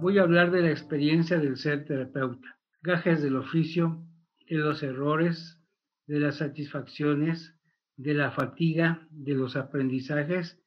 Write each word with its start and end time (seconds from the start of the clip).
voy 0.00 0.18
a 0.18 0.22
hablar 0.22 0.50
de 0.50 0.62
la 0.62 0.70
experiencia 0.70 1.38
del 1.38 1.56
ser 1.56 1.84
terapeuta, 1.84 2.58
gajes 2.82 3.22
del 3.22 3.36
oficio, 3.36 4.04
de 4.48 4.56
los 4.56 4.82
errores, 4.82 5.60
de 6.06 6.20
las 6.20 6.36
satisfacciones, 6.36 7.56
de 7.96 8.14
la 8.14 8.30
fatiga, 8.30 9.06
de 9.10 9.34
los 9.34 9.56
aprendizajes 9.56 10.62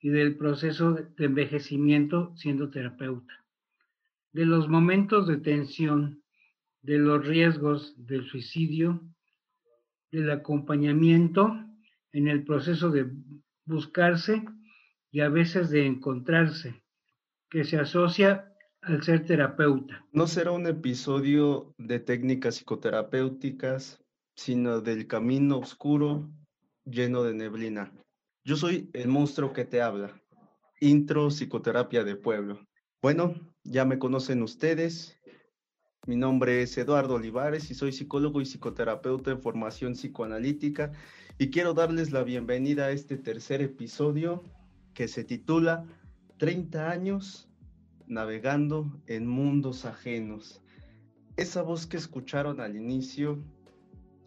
y 0.00 0.08
del 0.08 0.36
proceso 0.36 0.94
de 0.94 1.24
envejecimiento 1.24 2.34
siendo 2.36 2.70
terapeuta, 2.70 3.44
de 4.32 4.46
los 4.46 4.68
momentos 4.68 5.28
de 5.28 5.36
tensión, 5.38 6.22
de 6.82 6.98
los 6.98 7.24
riesgos 7.24 7.94
del 7.96 8.26
suicidio, 8.26 9.00
del 10.10 10.30
acompañamiento 10.30 11.54
en 12.10 12.26
el 12.26 12.44
proceso 12.44 12.90
de 12.90 13.10
buscarse 13.64 14.44
y 15.12 15.20
a 15.20 15.28
veces 15.28 15.70
de 15.70 15.86
encontrarse, 15.86 16.82
que 17.48 17.64
se 17.64 17.78
asocia 17.78 18.51
al 18.82 19.02
ser 19.02 19.24
terapeuta. 19.24 20.04
No 20.12 20.26
será 20.26 20.50
un 20.50 20.66
episodio 20.66 21.72
de 21.78 22.00
técnicas 22.00 22.56
psicoterapéuticas, 22.56 24.02
sino 24.34 24.80
del 24.80 25.06
camino 25.06 25.58
oscuro 25.58 26.28
lleno 26.84 27.22
de 27.22 27.34
neblina. 27.34 27.92
Yo 28.44 28.56
soy 28.56 28.90
el 28.92 29.08
monstruo 29.08 29.52
que 29.52 29.64
te 29.64 29.80
habla. 29.80 30.20
Intro 30.80 31.30
Psicoterapia 31.30 32.02
de 32.02 32.16
Pueblo. 32.16 32.66
Bueno, 33.00 33.34
ya 33.62 33.84
me 33.84 34.00
conocen 34.00 34.42
ustedes. 34.42 35.16
Mi 36.08 36.16
nombre 36.16 36.62
es 36.62 36.76
Eduardo 36.76 37.14
Olivares 37.14 37.70
y 37.70 37.74
soy 37.74 37.92
psicólogo 37.92 38.40
y 38.40 38.46
psicoterapeuta 38.46 39.30
en 39.30 39.40
formación 39.40 39.92
psicoanalítica 39.92 40.90
y 41.38 41.50
quiero 41.50 41.74
darles 41.74 42.10
la 42.10 42.24
bienvenida 42.24 42.86
a 42.86 42.90
este 42.90 43.16
tercer 43.16 43.62
episodio 43.62 44.42
que 44.92 45.06
se 45.06 45.22
titula 45.22 45.86
30 46.38 46.90
años 46.90 47.51
navegando 48.06 48.86
en 49.06 49.26
mundos 49.26 49.84
ajenos. 49.84 50.60
Esa 51.36 51.62
voz 51.62 51.86
que 51.86 51.96
escucharon 51.96 52.60
al 52.60 52.76
inicio 52.76 53.38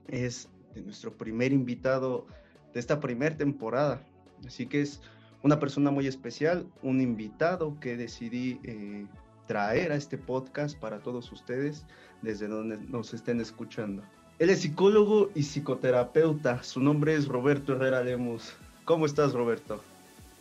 es 0.07 0.49
de 0.73 0.81
nuestro 0.81 1.11
primer 1.11 1.53
invitado 1.53 2.27
de 2.73 2.79
esta 2.79 2.99
primera 2.99 3.35
temporada. 3.35 4.01
Así 4.45 4.65
que 4.65 4.81
es 4.81 5.01
una 5.43 5.59
persona 5.59 5.91
muy 5.91 6.07
especial, 6.07 6.67
un 6.81 7.01
invitado 7.01 7.79
que 7.79 7.97
decidí 7.97 8.59
eh, 8.63 9.05
traer 9.47 9.91
a 9.91 9.95
este 9.95 10.17
podcast 10.17 10.77
para 10.77 10.99
todos 10.99 11.31
ustedes 11.31 11.85
desde 12.21 12.47
donde 12.47 12.77
nos 12.77 13.13
estén 13.13 13.39
escuchando. 13.39 14.03
Él 14.39 14.49
es 14.49 14.61
psicólogo 14.61 15.31
y 15.33 15.43
psicoterapeuta. 15.43 16.61
Su 16.63 16.81
nombre 16.81 17.15
es 17.15 17.27
Roberto 17.27 17.73
Herrera 17.73 18.03
Lemos. 18.03 18.53
¿Cómo 18.83 19.05
estás, 19.05 19.33
Roberto? 19.33 19.81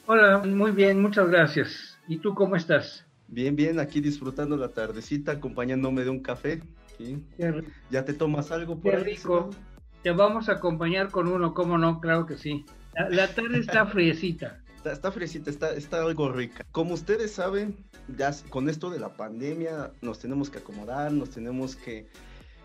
Hola, 0.06 0.38
muy 0.38 0.72
bien, 0.72 1.00
muchas 1.00 1.28
gracias. 1.28 1.96
¿Y 2.08 2.18
tú 2.18 2.34
cómo 2.34 2.56
estás? 2.56 3.06
Bien, 3.34 3.56
bien, 3.56 3.80
aquí 3.80 4.00
disfrutando 4.00 4.56
la 4.56 4.68
tardecita, 4.68 5.32
acompañándome 5.32 6.04
de 6.04 6.10
un 6.10 6.20
café. 6.20 6.62
¿Ya 7.90 8.04
te 8.04 8.14
tomas 8.14 8.52
algo 8.52 8.78
por 8.78 8.92
Qué 8.92 8.98
rico. 8.98 9.50
Te 10.04 10.12
vamos 10.12 10.48
a 10.48 10.52
acompañar 10.52 11.10
con 11.10 11.26
uno, 11.26 11.52
¿cómo 11.52 11.76
no? 11.76 12.00
Claro 12.00 12.26
que 12.26 12.38
sí. 12.38 12.64
La, 13.10 13.34
tarde 13.34 13.58
está 13.58 13.86
friecita. 13.92 14.62
Está, 14.76 14.92
está 14.92 15.10
friecita, 15.10 15.50
está, 15.50 15.74
está 15.74 16.00
algo 16.02 16.30
rica. 16.30 16.64
Como 16.70 16.94
ustedes 16.94 17.32
saben, 17.32 17.76
ya 18.16 18.30
con 18.50 18.68
esto 18.68 18.88
de 18.88 19.00
la 19.00 19.14
pandemia 19.14 19.90
nos 20.00 20.20
tenemos 20.20 20.48
que 20.48 20.58
acomodar, 20.58 21.10
nos 21.10 21.30
tenemos 21.30 21.74
que, 21.74 22.06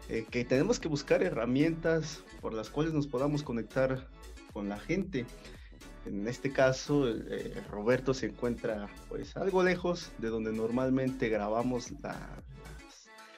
eh, 0.08 0.28
que 0.30 0.46
tenemos 0.46 0.80
que 0.80 0.88
buscar 0.88 1.24
herramientas 1.24 2.24
por 2.42 2.54
las 2.54 2.70
cuales 2.70 2.94
nos 2.94 3.08
podamos 3.08 3.42
conectar 3.42 4.08
con 4.54 4.70
la 4.70 4.78
gente. 4.78 5.26
En 6.06 6.28
este 6.28 6.52
caso, 6.52 7.08
eh, 7.10 7.54
Roberto 7.70 8.14
se 8.14 8.28
encuentra 8.28 8.88
pues 9.10 9.36
algo 9.36 9.64
lejos 9.64 10.12
de 10.18 10.30
donde 10.30 10.54
normalmente 10.54 11.30
grabamos 11.30 11.94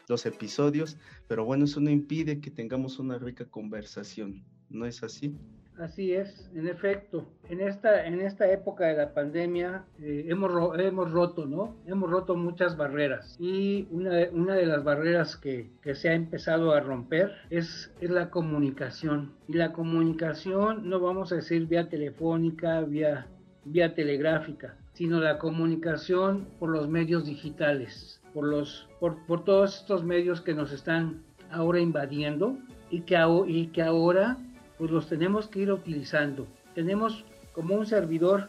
los 0.07 0.25
episodios, 0.25 0.97
pero 1.27 1.45
bueno, 1.45 1.65
eso 1.65 1.79
no 1.79 1.89
impide 1.89 2.39
que 2.39 2.51
tengamos 2.51 2.99
una 2.99 3.17
rica 3.17 3.45
conversación, 3.45 4.45
¿no 4.69 4.85
es 4.85 5.03
así? 5.03 5.35
Así 5.81 6.13
es, 6.13 6.47
en 6.53 6.67
efecto, 6.67 7.25
en 7.49 7.59
esta, 7.59 8.05
en 8.05 8.21
esta 8.21 8.51
época 8.51 8.85
de 8.85 8.97
la 8.97 9.15
pandemia 9.15 9.83
eh, 9.99 10.25
hemos, 10.27 10.79
hemos 10.79 11.11
roto, 11.11 11.47
¿no? 11.47 11.75
Hemos 11.87 12.11
roto 12.11 12.35
muchas 12.35 12.77
barreras 12.77 13.35
y 13.39 13.87
una, 13.89 14.11
una 14.31 14.53
de 14.53 14.67
las 14.67 14.83
barreras 14.83 15.35
que, 15.35 15.71
que, 15.81 15.95
se 15.95 16.09
ha 16.09 16.13
empezado 16.13 16.71
a 16.73 16.81
romper 16.81 17.31
es, 17.49 17.91
es 17.99 18.11
la 18.11 18.29
comunicación. 18.29 19.33
Y 19.47 19.53
la 19.53 19.73
comunicación 19.73 20.87
no 20.87 20.99
vamos 20.99 21.31
a 21.31 21.37
decir 21.37 21.65
vía 21.65 21.89
telefónica, 21.89 22.81
vía, 22.81 23.25
vía 23.65 23.95
telegráfica, 23.95 24.75
sino 24.93 25.19
la 25.19 25.39
comunicación 25.39 26.47
por 26.59 26.69
los 26.69 26.87
medios 26.89 27.25
digitales 27.25 28.21
por, 28.35 28.45
los, 28.45 28.87
por, 28.99 29.25
por 29.25 29.43
todos 29.43 29.77
estos 29.77 30.03
medios 30.03 30.41
que 30.41 30.53
nos 30.53 30.71
están 30.71 31.23
ahora 31.49 31.79
invadiendo 31.79 32.55
y 32.89 33.01
que, 33.01 33.17
y 33.47 33.67
que 33.67 33.81
ahora 33.81 34.37
pues 34.81 34.89
los 34.89 35.07
tenemos 35.07 35.47
que 35.47 35.59
ir 35.59 35.71
utilizando. 35.71 36.47
Tenemos 36.73 37.23
como 37.53 37.75
un 37.75 37.85
servidor 37.85 38.47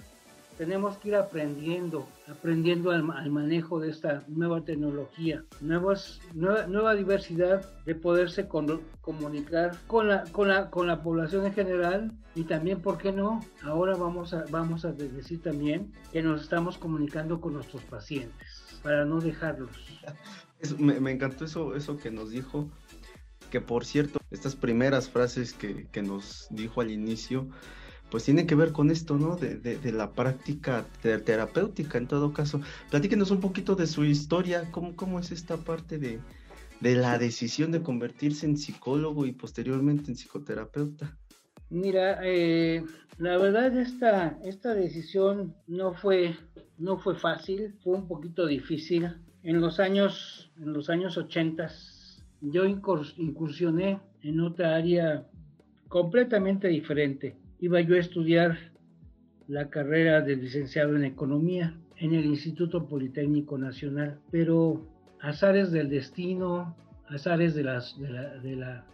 tenemos 0.56 0.96
que 0.96 1.08
ir 1.08 1.16
aprendiendo, 1.16 2.08
aprendiendo 2.26 2.90
al, 2.90 3.02
manejo 3.02 3.80
de 3.80 3.90
esta 3.90 4.22
nueva 4.28 4.64
tecnología, 4.64 5.44
nuevas, 5.60 6.20
nueva, 6.32 6.94
diversidad 6.94 7.68
de 7.84 7.94
poderse 7.94 8.48
comunicar 8.48 9.76
con 9.86 10.08
la, 10.08 10.24
con, 10.32 10.48
la, 10.48 10.70
con 10.70 10.86
la 10.86 11.02
población 11.02 11.44
en 11.44 11.52
general 11.52 12.12
y 12.34 12.44
también, 12.44 12.80
¿por 12.80 12.96
qué 12.96 13.12
no? 13.12 13.44
Ahora 13.62 13.94
vamos 13.96 14.32
a, 14.32 14.44
vamos 14.50 14.86
a 14.86 14.92
decir 14.92 15.42
también 15.42 15.92
que 16.12 16.22
nos 16.22 16.42
estamos 16.42 16.78
comunicando 16.78 17.42
con 17.42 17.52
nuestros 17.52 17.82
pacientes 17.82 18.80
para 18.82 19.04
no 19.04 19.20
dejarlos. 19.20 19.70
me, 20.78 20.98
me, 20.98 21.10
encantó 21.10 21.44
eso, 21.44 21.74
eso 21.74 21.98
que 21.98 22.10
nos 22.10 22.30
dijo, 22.30 22.70
que 23.52 23.60
por 23.60 23.84
cierto, 23.84 24.18
estas 24.30 24.56
primeras 24.56 25.10
frases 25.10 25.52
que, 25.52 25.86
que 25.92 26.02
nos 26.02 26.48
dijo 26.50 26.80
al 26.80 26.90
inicio, 26.90 27.46
pues 28.10 28.24
tienen 28.24 28.46
que 28.46 28.54
ver 28.54 28.72
con 28.72 28.90
esto, 28.90 29.18
¿no? 29.18 29.36
De, 29.36 29.56
de, 29.56 29.92
la 29.92 30.12
práctica 30.12 30.86
terapéutica 31.02 31.98
en 31.98 32.06
todo 32.06 32.32
caso. 32.32 32.62
Platíquenos 32.90 33.30
un 33.30 33.40
poquito 33.40 33.74
de 33.74 33.86
su 33.86 34.06
historia, 34.06 34.70
cómo, 34.70 34.96
cómo 34.96 35.20
es 35.20 35.32
esta 35.32 35.58
parte 35.58 35.98
de, 35.98 36.18
de 36.80 36.94
la 36.96 37.18
decisión 37.18 37.72
de 37.72 37.82
convertirse 37.82 38.46
en 38.46 38.56
psicólogo 38.56 39.26
y 39.26 39.32
posteriormente 39.32 40.10
en 40.10 40.16
psicoterapeuta. 40.16 41.14
Mira, 41.68 42.20
eh, 42.22 42.82
la 43.18 43.36
verdad 43.36 43.76
esta, 43.76 44.38
esta 44.44 44.74
decisión 44.74 45.54
no 45.66 45.92
fue, 45.92 46.36
no 46.78 46.96
fue 46.96 47.16
fácil, 47.16 47.74
fue 47.84 47.96
un 47.96 48.08
poquito 48.08 48.46
difícil. 48.46 49.14
En 49.42 49.60
los 49.60 49.78
años, 49.78 50.52
en 50.56 50.72
los 50.72 50.88
años 50.88 51.18
80 51.18 51.68
yo 52.42 52.64
incursioné 52.66 54.00
en 54.22 54.40
otra 54.40 54.74
área 54.74 55.26
completamente 55.88 56.68
diferente 56.68 57.36
iba 57.62 57.80
yo 57.80 57.94
a 57.94 58.00
estudiar 58.00 58.58
la 59.46 59.70
carrera 59.70 60.20
de 60.20 60.36
licenciado 60.36 60.96
en 60.96 61.04
economía 61.04 61.74
en 61.96 62.14
el 62.14 62.24
Instituto 62.26 62.88
Politécnico 62.88 63.56
Nacional, 63.56 64.18
pero 64.32 64.84
azares 65.20 65.70
del 65.70 65.88
destino, 65.88 66.74
azares 67.08 67.54
de, 67.54 67.62
las, 67.62 67.96
de, 68.00 68.10
la, 68.10 68.22
de, 68.38 68.56
la, 68.56 68.84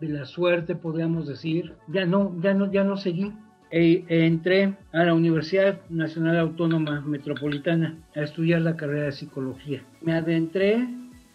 de 0.00 0.08
la 0.08 0.24
suerte, 0.24 0.76
podríamos 0.76 1.26
decir, 1.26 1.74
ya 1.88 2.06
no, 2.06 2.40
ya 2.40 2.54
no, 2.54 2.70
ya 2.70 2.84
no 2.84 2.96
seguí. 2.96 3.32
E, 3.72 4.04
e, 4.06 4.26
entré 4.26 4.76
a 4.92 5.02
la 5.02 5.14
Universidad 5.14 5.80
Nacional 5.90 6.38
Autónoma 6.38 7.00
Metropolitana 7.00 7.98
a 8.14 8.20
estudiar 8.20 8.60
la 8.60 8.76
carrera 8.76 9.06
de 9.06 9.12
psicología. 9.12 9.82
Me 10.00 10.12
adentré, 10.12 10.86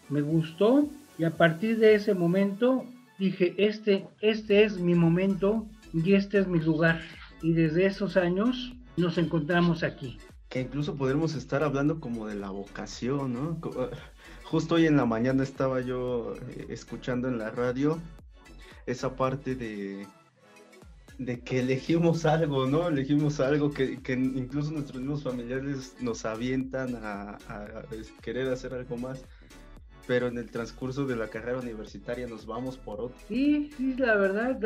me 0.08 0.22
gustó 0.22 0.88
y 1.20 1.26
a 1.26 1.36
partir 1.36 1.78
de 1.78 1.96
ese 1.96 2.14
momento 2.14 2.86
dije, 3.20 3.54
este, 3.58 4.08
este 4.22 4.64
es 4.64 4.80
mi 4.80 4.96
momento 4.96 5.68
y 5.94 6.14
este 6.14 6.40
es 6.40 6.48
mi 6.48 6.60
lugar. 6.60 7.02
Y 7.42 7.52
desde 7.52 7.86
esos 7.86 8.16
años 8.16 8.74
nos 8.96 9.18
encontramos 9.18 9.84
aquí. 9.84 10.18
Que 10.48 10.62
incluso 10.62 10.96
podremos 10.96 11.36
estar 11.36 11.62
hablando 11.62 12.00
como 12.00 12.26
de 12.26 12.36
la 12.36 12.50
vocación, 12.50 13.34
¿no? 13.34 13.60
Justo 14.44 14.76
hoy 14.76 14.88
en 14.88 14.96
la 14.96 15.06
mañana 15.06 15.44
estaba 15.44 15.82
yo 15.82 16.36
eh, 16.52 16.68
escuchando 16.70 17.28
en 17.28 17.38
la 17.38 17.52
radio 17.52 18.00
esa 18.86 19.16
parte 19.16 19.56
de, 19.56 20.08
de 21.20 21.42
que 21.42 21.60
elegimos 21.60 22.26
algo, 22.26 22.66
¿no? 22.66 22.88
Elegimos 22.88 23.42
algo 23.42 23.72
que, 23.72 24.00
incluso 24.14 24.72
nuestros 24.72 25.02
mismos 25.02 25.24
familiares 25.24 25.96
nos 26.00 26.24
avientan 26.24 26.96
a, 26.96 27.38
querer 28.22 28.48
hacer 28.48 28.74
algo 28.74 28.98
más 28.98 29.24
pero 30.10 30.28
en 30.28 30.40
el 30.40 30.50
transcurso 30.50 31.06
de 31.06 31.16
la 31.16 31.28
carrera 31.28 31.60
universitaria 31.60 32.26
nos 32.26 32.48
vamos 32.48 32.80
por 32.80 33.00
otro. 33.00 33.16
Sí, 33.28 33.70
sí, 33.78 33.94
la 33.96 34.16
verdad, 34.16 34.60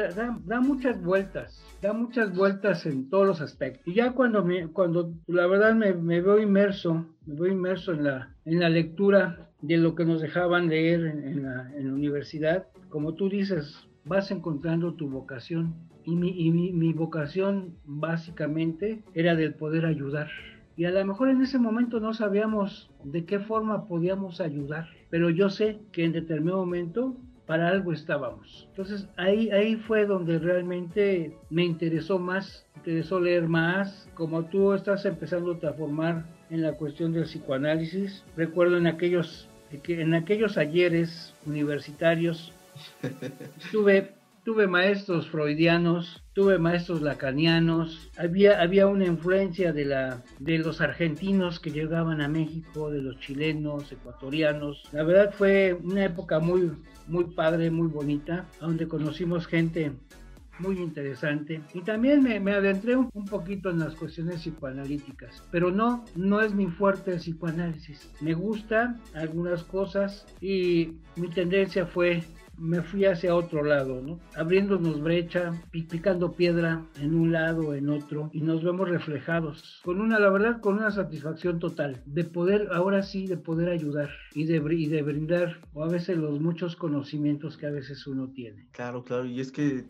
da, 0.46 0.62
muchas 0.62 1.04
vueltas, 1.04 1.62
da 1.82 1.92
muchas 1.92 2.34
vueltas 2.34 2.86
en 2.86 3.10
todos 3.10 3.28
los 3.28 3.42
aspectos. 3.42 3.86
Y 3.86 3.94
ya 3.94 4.14
cuando, 4.14 4.42
me, 4.46 4.70
cuando 4.70 5.12
la 5.28 5.46
verdad 5.48 5.76
me, 5.76 5.94
me, 5.96 6.22
veo 6.22 6.40
inmerso, 6.40 7.06
me 7.26 7.36
veo 7.36 7.52
inmerso 7.52 7.92
en 7.92 8.06
la, 8.06 8.34
en 8.46 8.62
la 8.62 8.70
lectura 8.70 9.50
de 9.62 9.76
lo 9.76 9.96
que 9.96 10.06
nos 10.06 10.22
dejaban 10.22 10.70
leer 10.70 11.08
en, 11.08 11.44
la, 11.44 11.70
en 11.76 11.88
la, 11.88 11.94
universidad, 11.94 12.68
como 12.88 13.16
tú 13.16 13.28
dices, 13.28 13.86
vas 14.06 14.32
encontrando 14.32 14.94
tu 14.94 15.10
vocación. 15.10 15.76
Y, 16.06 16.16
mi, 16.16 16.30
y 16.40 16.52
mi, 16.52 16.72
mi 16.72 16.94
vocación 16.94 17.76
básicamente 17.84 19.04
era 19.14 19.36
del 19.36 19.56
poder 19.56 19.86
ayudar 19.86 20.30
y 20.76 20.86
a 20.86 20.92
lo 20.92 21.06
mejor 21.06 21.30
en 21.30 21.42
ese 21.42 21.60
momento 21.60 22.00
no 22.00 22.14
sabíamos 22.14 22.90
de 23.04 23.26
qué 23.26 23.40
forma 23.40 23.88
podíamos 23.88 24.42
ayudar, 24.42 24.88
pero 25.14 25.30
yo 25.30 25.48
sé 25.52 25.78
que 25.92 26.06
en 26.06 26.12
determinado 26.12 26.58
momento 26.66 27.16
para 27.46 27.68
algo 27.68 27.94
estábamos. 27.94 28.66
Entonces 28.72 29.08
ahí, 29.16 29.52
ahí 29.52 29.76
fue 29.76 30.08
donde 30.08 30.40
realmente 30.40 31.38
me 31.52 31.64
interesó 31.64 32.18
más, 32.18 32.66
me 32.74 32.80
interesó 32.80 33.20
leer 33.20 33.48
más, 33.48 34.10
como 34.16 34.46
tú 34.46 34.74
estás 34.74 35.06
empezando 35.06 35.52
a 35.52 35.74
formar 35.74 36.26
en 36.50 36.64
la 36.64 36.74
cuestión 36.74 37.14
del 37.14 37.26
psicoanálisis. 37.26 38.24
Recuerdo 38.36 38.78
en 38.78 38.88
aquellos, 38.88 39.48
en 39.70 40.16
aquellos 40.16 40.58
ayeres 40.58 41.36
universitarios 41.46 42.52
tuve 43.72 44.16
tuve 44.44 44.68
maestros 44.68 45.30
freudianos, 45.30 46.24
tuve 46.34 46.58
maestros 46.58 47.02
lacanianos, 47.02 48.12
había, 48.18 48.62
había 48.62 48.88
una 48.88 49.06
influencia 49.06 49.72
de, 49.72 49.86
la, 49.86 50.24
de 50.40 50.58
los 50.60 50.82
argentinos 50.82 51.60
que 51.60 51.72
llegaban 51.72 52.22
a 52.22 52.28
México, 52.28 52.92
de 52.92 53.02
los 53.02 53.20
chilenos, 53.20 53.92
ecuatorianos. 53.92 54.84
La 54.92 55.04
verdad 55.04 55.34
fue 55.34 55.74
una 55.74 56.06
época 56.06 56.40
muy, 56.40 56.72
muy 57.08 57.26
padre, 57.26 57.72
muy 57.72 57.88
bonita, 57.88 58.46
donde 58.60 58.88
conocimos 58.88 59.48
gente 59.48 59.94
muy 60.60 60.78
interesante. 60.78 61.62
Y 61.74 61.82
también 61.82 62.22
me, 62.22 62.40
me 62.40 62.54
adentré 62.54 62.96
un, 62.96 63.10
un, 63.14 63.26
poquito 63.26 63.70
en 63.70 63.80
las 63.80 63.96
cuestiones 63.96 64.42
psicoanalíticas, 64.42 65.44
pero 65.52 65.72
no, 65.72 66.06
no 66.16 66.42
es 66.42 66.54
mi 66.54 66.68
fuerte 66.68 67.12
el 67.12 67.18
psicoanálisis. 67.18 68.12
Me 68.22 68.34
gusta 68.34 69.00
algunas 69.16 69.64
cosas 69.64 70.26
y 70.42 70.98
mi 71.16 71.30
tendencia 71.30 71.86
fue 71.86 72.24
me 72.58 72.82
fui 72.82 73.06
hacia 73.06 73.36
otro 73.36 73.64
lado, 73.64 74.02
¿no? 74.02 74.20
Abriéndonos 74.36 75.02
brecha, 75.02 75.52
picando 75.72 76.34
piedra 76.34 76.86
en 77.00 77.16
un 77.16 77.32
lado, 77.32 77.74
en 77.74 77.90
otro, 77.90 78.30
y 78.34 78.42
nos 78.42 78.64
vemos 78.64 78.90
reflejados. 78.90 79.82
Con 79.84 80.02
una, 80.02 80.20
la 80.20 80.30
verdad, 80.30 80.62
con 80.62 80.78
una 80.78 80.92
satisfacción 80.92 81.60
total 81.60 82.02
de 82.06 82.24
poder, 82.24 82.70
ahora 82.72 83.04
sí, 83.04 83.28
de 83.28 83.38
poder 83.38 83.70
ayudar 83.70 84.10
y 84.34 84.46
de, 84.46 84.60
brindar, 84.60 85.60
o 85.74 85.84
a 85.84 85.88
veces 85.88 86.18
los 86.18 86.40
muchos 86.40 86.76
conocimientos 86.76 87.58
que 87.58 87.68
a 87.68 87.72
veces 87.72 88.06
uno 88.08 88.30
tiene. 88.30 88.68
Claro, 88.72 89.04
claro, 89.04 89.26
y 89.26 89.40
es 89.40 89.52
que 89.52 89.86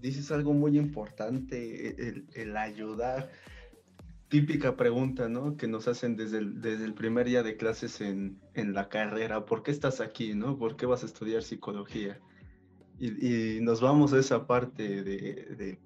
dices 0.00 0.30
algo 0.30 0.52
muy 0.52 0.78
importante, 0.78 2.22
el 2.34 2.56
ayudar 2.56 3.30
típica 4.28 4.76
pregunta, 4.76 5.28
¿no? 5.28 5.56
Que 5.56 5.68
nos 5.68 5.88
hacen 5.88 6.16
desde 6.16 6.38
el, 6.38 6.60
desde 6.60 6.84
el 6.84 6.94
primer 6.94 7.26
día 7.26 7.42
de 7.42 7.56
clases 7.56 8.00
en, 8.00 8.38
en, 8.54 8.74
la 8.74 8.88
carrera. 8.88 9.44
¿Por 9.44 9.62
qué 9.62 9.70
estás 9.70 10.00
aquí, 10.00 10.34
no? 10.34 10.58
¿Por 10.58 10.76
qué 10.76 10.86
vas 10.86 11.02
a 11.02 11.06
estudiar 11.06 11.42
psicología? 11.42 12.18
Y, 12.98 13.60
nos 13.60 13.80
vamos 13.80 14.12
a 14.12 14.18
esa 14.18 14.46
parte 14.46 15.02
de, 15.02 15.54
de, 15.56 15.78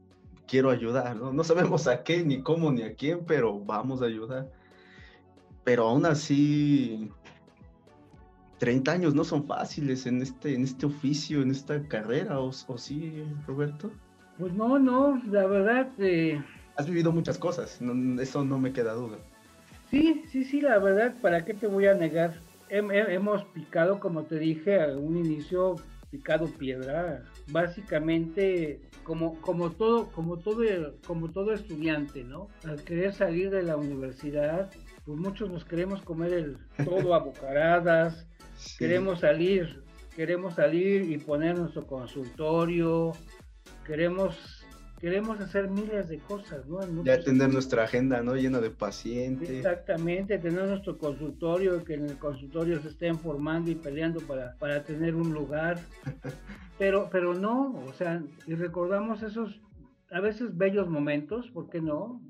quiero 0.46 0.70
ayudar, 0.70 1.16
¿no? 1.16 1.32
No 1.32 1.44
sabemos 1.44 1.86
a 1.86 2.02
qué, 2.02 2.24
ni 2.24 2.42
cómo, 2.42 2.70
ni 2.72 2.82
a 2.82 2.94
quién, 2.94 3.24
pero 3.26 3.58
vamos 3.58 4.00
a 4.00 4.06
ayudar. 4.06 4.50
Pero 5.64 5.88
aún 5.88 6.06
así, 6.06 7.10
30 8.58 8.92
años 8.92 9.14
no 9.14 9.24
son 9.24 9.44
fáciles 9.44 10.06
en 10.06 10.22
este, 10.22 10.54
en 10.54 10.62
este 10.62 10.86
oficio, 10.86 11.42
en 11.42 11.50
esta 11.50 11.82
carrera, 11.88 12.40
¿o, 12.40 12.48
o 12.48 12.78
sí, 12.78 13.24
Roberto? 13.46 13.90
Pues 14.38 14.54
no, 14.54 14.78
no, 14.78 15.20
la 15.26 15.46
verdad... 15.46 15.90
Eh 15.98 16.42
has 16.80 16.86
vivido 16.86 17.12
muchas 17.12 17.38
cosas, 17.38 17.80
no, 17.80 18.20
eso 18.20 18.44
no 18.44 18.58
me 18.58 18.72
queda 18.72 18.94
duda. 18.94 19.18
Sí, 19.90 20.24
sí, 20.30 20.44
sí, 20.44 20.60
la 20.60 20.78
verdad, 20.78 21.14
¿para 21.20 21.44
qué 21.44 21.54
te 21.54 21.66
voy 21.66 21.86
a 21.86 21.94
negar? 21.94 22.40
hemos 22.70 23.44
picado, 23.46 23.98
como 23.98 24.22
te 24.22 24.38
dije, 24.38 24.80
a 24.80 24.96
un 24.96 25.16
inicio 25.16 25.74
picado 26.12 26.46
piedra, 26.46 27.24
básicamente 27.48 28.80
como, 29.02 29.40
como 29.40 29.70
todo, 29.72 30.06
como 30.12 30.38
todo, 30.38 30.62
como 31.04 31.30
todo 31.30 31.52
estudiante, 31.52 32.22
¿no? 32.22 32.48
Al 32.64 32.80
querer 32.84 33.12
salir 33.12 33.50
de 33.50 33.64
la 33.64 33.76
universidad, 33.76 34.70
pues 35.04 35.18
muchos 35.18 35.50
nos 35.50 35.64
queremos 35.64 36.00
comer 36.02 36.32
el 36.32 36.56
todo 36.84 37.12
a 37.12 37.18
bocaradas, 37.18 38.24
sí. 38.56 38.78
queremos 38.78 39.18
salir, 39.18 39.82
queremos 40.14 40.54
salir 40.54 41.10
y 41.10 41.18
poner 41.18 41.58
nuestro 41.58 41.84
consultorio, 41.88 43.12
queremos 43.84 44.59
queremos 45.00 45.40
hacer 45.40 45.68
miles 45.68 46.08
de 46.08 46.18
cosas, 46.18 46.66
¿no? 46.66 46.80
ya 47.02 47.18
tener 47.22 47.50
nuestra 47.50 47.84
agenda, 47.84 48.22
¿no? 48.22 48.34
Llena 48.34 48.60
de 48.60 48.70
pacientes. 48.70 49.48
Exactamente, 49.48 50.38
tener 50.38 50.68
nuestro 50.68 50.98
consultorio, 50.98 51.82
que 51.84 51.94
en 51.94 52.04
el 52.04 52.18
consultorio 52.18 52.80
se 52.82 52.88
estén 52.88 53.18
formando 53.18 53.70
y 53.70 53.74
peleando 53.74 54.20
para, 54.20 54.54
para 54.58 54.84
tener 54.84 55.14
un 55.14 55.32
lugar. 55.32 55.78
pero, 56.78 57.08
pero 57.10 57.32
no, 57.32 57.74
o 57.86 57.92
sea, 57.94 58.22
y 58.46 58.54
recordamos 58.54 59.22
esos 59.22 59.60
a 60.10 60.20
veces 60.20 60.56
bellos 60.56 60.88
momentos, 60.88 61.48
¿por 61.50 61.70
qué 61.70 61.80
no? 61.80 62.20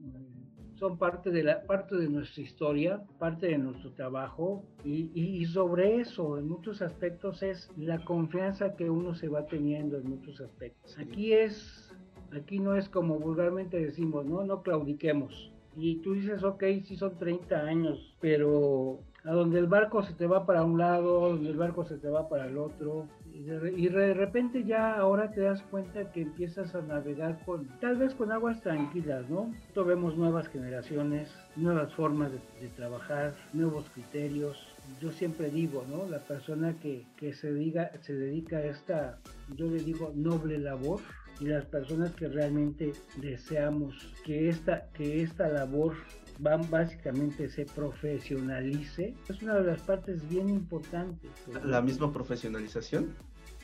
Son 0.74 0.96
parte 0.96 1.30
de, 1.30 1.42
la, 1.42 1.62
parte 1.62 1.96
de 1.96 2.08
nuestra 2.08 2.42
historia, 2.42 3.02
parte 3.18 3.48
de 3.48 3.58
nuestro 3.58 3.92
trabajo 3.92 4.64
y, 4.84 5.10
y, 5.14 5.42
y 5.42 5.44
sobre 5.44 5.96
eso, 5.96 6.38
en 6.38 6.48
muchos 6.48 6.80
aspectos, 6.80 7.42
es 7.42 7.70
la 7.76 8.02
confianza 8.04 8.76
que 8.76 8.88
uno 8.88 9.14
se 9.14 9.28
va 9.28 9.46
teniendo 9.46 9.98
en 9.98 10.08
muchos 10.08 10.40
aspectos. 10.40 10.96
Aquí 10.98 11.34
es 11.34 11.89
Aquí 12.36 12.58
no 12.58 12.76
es 12.76 12.88
como 12.88 13.18
vulgarmente 13.18 13.78
decimos, 13.78 14.24
¿no? 14.26 14.44
No 14.44 14.62
claudiquemos. 14.62 15.50
Y 15.76 15.96
tú 15.96 16.14
dices, 16.14 16.42
ok, 16.42 16.64
sí 16.84 16.96
son 16.96 17.16
30 17.16 17.56
años, 17.56 18.14
pero 18.20 18.98
a 19.24 19.32
donde 19.32 19.58
el 19.58 19.66
barco 19.66 20.02
se 20.02 20.14
te 20.14 20.26
va 20.26 20.46
para 20.46 20.64
un 20.64 20.78
lado, 20.78 21.30
donde 21.30 21.50
el 21.50 21.56
barco 21.56 21.84
se 21.84 21.98
te 21.98 22.08
va 22.08 22.28
para 22.28 22.46
el 22.46 22.58
otro, 22.58 23.06
y 23.32 23.42
de, 23.42 23.72
y 23.76 23.88
de, 23.88 24.14
repente 24.14 24.64
ya 24.64 24.94
ahora 24.94 25.30
te 25.30 25.42
das 25.42 25.62
cuenta 25.62 26.10
que 26.12 26.22
empiezas 26.22 26.74
a 26.74 26.82
navegar 26.82 27.38
con, 27.44 27.68
tal 27.80 27.96
vez 27.96 28.14
con 28.14 28.32
aguas 28.32 28.60
tranquilas, 28.62 29.28
¿no? 29.28 29.52
Esto 29.68 29.84
vemos 29.84 30.16
nuevas 30.16 30.48
generaciones, 30.48 31.30
nuevas 31.56 31.92
formas 31.94 32.32
de, 32.32 32.38
de, 32.60 32.68
trabajar, 32.68 33.34
nuevos 33.52 33.88
criterios. 33.90 34.56
Yo 35.00 35.12
siempre 35.12 35.50
digo, 35.50 35.84
¿no? 35.88 36.06
La 36.08 36.18
persona 36.18 36.74
que, 36.82 37.04
que 37.16 37.32
se, 37.32 37.52
diga, 37.52 37.92
se 38.00 38.14
dedica 38.14 38.56
a 38.56 38.64
esta, 38.64 39.18
yo 39.54 39.66
le 39.66 39.78
digo, 39.82 40.12
noble 40.14 40.58
labor, 40.58 41.00
y 41.40 41.46
las 41.46 41.64
personas 41.64 42.14
que 42.14 42.28
realmente 42.28 42.92
deseamos 43.16 43.94
que 44.24 44.48
esta, 44.48 44.88
que 44.92 45.22
esta 45.22 45.48
labor 45.48 45.94
van 46.38 46.68
básicamente 46.70 47.48
se 47.48 47.64
profesionalice, 47.64 49.14
es 49.28 49.42
una 49.42 49.54
de 49.56 49.64
las 49.64 49.82
partes 49.82 50.26
bien 50.28 50.48
importantes. 50.48 51.30
¿La 51.64 51.82
misma 51.82 52.12
profesionalización? 52.12 53.14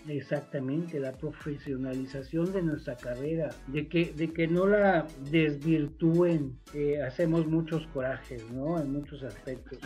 Exactamente, 0.08 1.00
la 1.00 1.12
profesionalización 1.12 2.52
de 2.52 2.62
nuestra 2.62 2.96
carrera, 2.96 3.50
de 3.66 3.88
que, 3.88 4.12
de 4.12 4.32
que 4.32 4.46
no 4.46 4.66
la 4.66 5.06
desvirtúen, 5.30 6.56
eh, 6.74 7.02
hacemos 7.02 7.46
muchos 7.46 7.86
corajes, 7.88 8.48
¿no? 8.52 8.78
En 8.78 8.92
muchos 8.92 9.24
aspectos. 9.24 9.78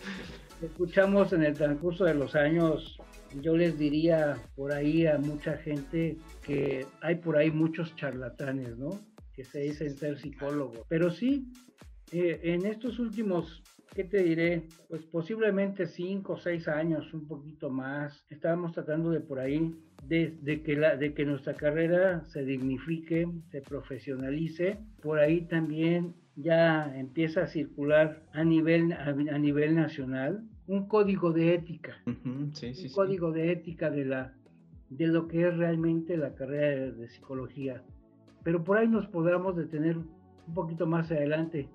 Escuchamos 0.62 1.34
en 1.34 1.42
el 1.42 1.54
transcurso 1.54 2.04
de 2.04 2.14
los 2.14 2.34
años 2.34 2.98
yo 3.42 3.56
les 3.56 3.78
diría 3.78 4.36
por 4.54 4.72
ahí 4.72 5.06
a 5.06 5.18
mucha 5.18 5.56
gente 5.58 6.16
que 6.42 6.86
hay 7.00 7.16
por 7.16 7.36
ahí 7.36 7.50
muchos 7.50 7.94
charlatanes, 7.96 8.76
¿no? 8.76 8.90
Que 9.34 9.44
se 9.44 9.60
dicen 9.60 9.96
ser 9.96 10.18
psicólogos. 10.18 10.80
Pero 10.88 11.10
sí, 11.10 11.52
eh, 12.12 12.40
en 12.42 12.66
estos 12.66 12.98
últimos, 12.98 13.62
¿qué 13.94 14.04
te 14.04 14.22
diré? 14.22 14.62
Pues 14.88 15.04
posiblemente 15.04 15.86
cinco 15.86 16.34
o 16.34 16.38
seis 16.38 16.68
años, 16.68 17.12
un 17.12 17.26
poquito 17.26 17.70
más, 17.70 18.24
estábamos 18.30 18.72
tratando 18.72 19.10
de 19.10 19.20
por 19.20 19.38
ahí, 19.38 19.74
de, 20.04 20.36
de, 20.40 20.62
que 20.62 20.76
la, 20.76 20.96
de 20.96 21.12
que 21.12 21.24
nuestra 21.24 21.54
carrera 21.54 22.24
se 22.26 22.44
dignifique, 22.44 23.28
se 23.50 23.60
profesionalice. 23.60 24.78
Por 25.02 25.18
ahí 25.18 25.42
también 25.42 26.14
ya 26.34 26.96
empieza 26.96 27.42
a 27.42 27.46
circular 27.48 28.22
a 28.32 28.44
nivel, 28.44 28.92
a, 28.92 29.08
a 29.08 29.38
nivel 29.38 29.74
nacional 29.74 30.44
un 30.68 30.86
código 30.86 31.32
de 31.32 31.54
ética, 31.54 31.96
uh 32.06 32.10
-huh, 32.10 32.52
sí, 32.52 32.74
sí, 32.74 32.82
un 32.84 32.88
sí. 32.90 32.94
código 32.94 33.32
de 33.32 33.52
ética 33.52 33.90
de, 33.90 34.04
la, 34.04 34.34
de 34.90 35.06
lo 35.06 35.26
que 35.26 35.48
es 35.48 35.56
realmente 35.56 36.16
la 36.16 36.34
carrera 36.34 36.92
de, 36.92 37.08
psicología. 37.08 37.82
Pero 38.44 38.62
por 38.62 38.76
ahí 38.76 38.86
nos 38.86 39.06
podamos 39.06 39.56
detener 39.56 39.96
un 39.96 40.54
poquito 40.54 40.86
más 40.86 41.10
adelante 41.10 41.68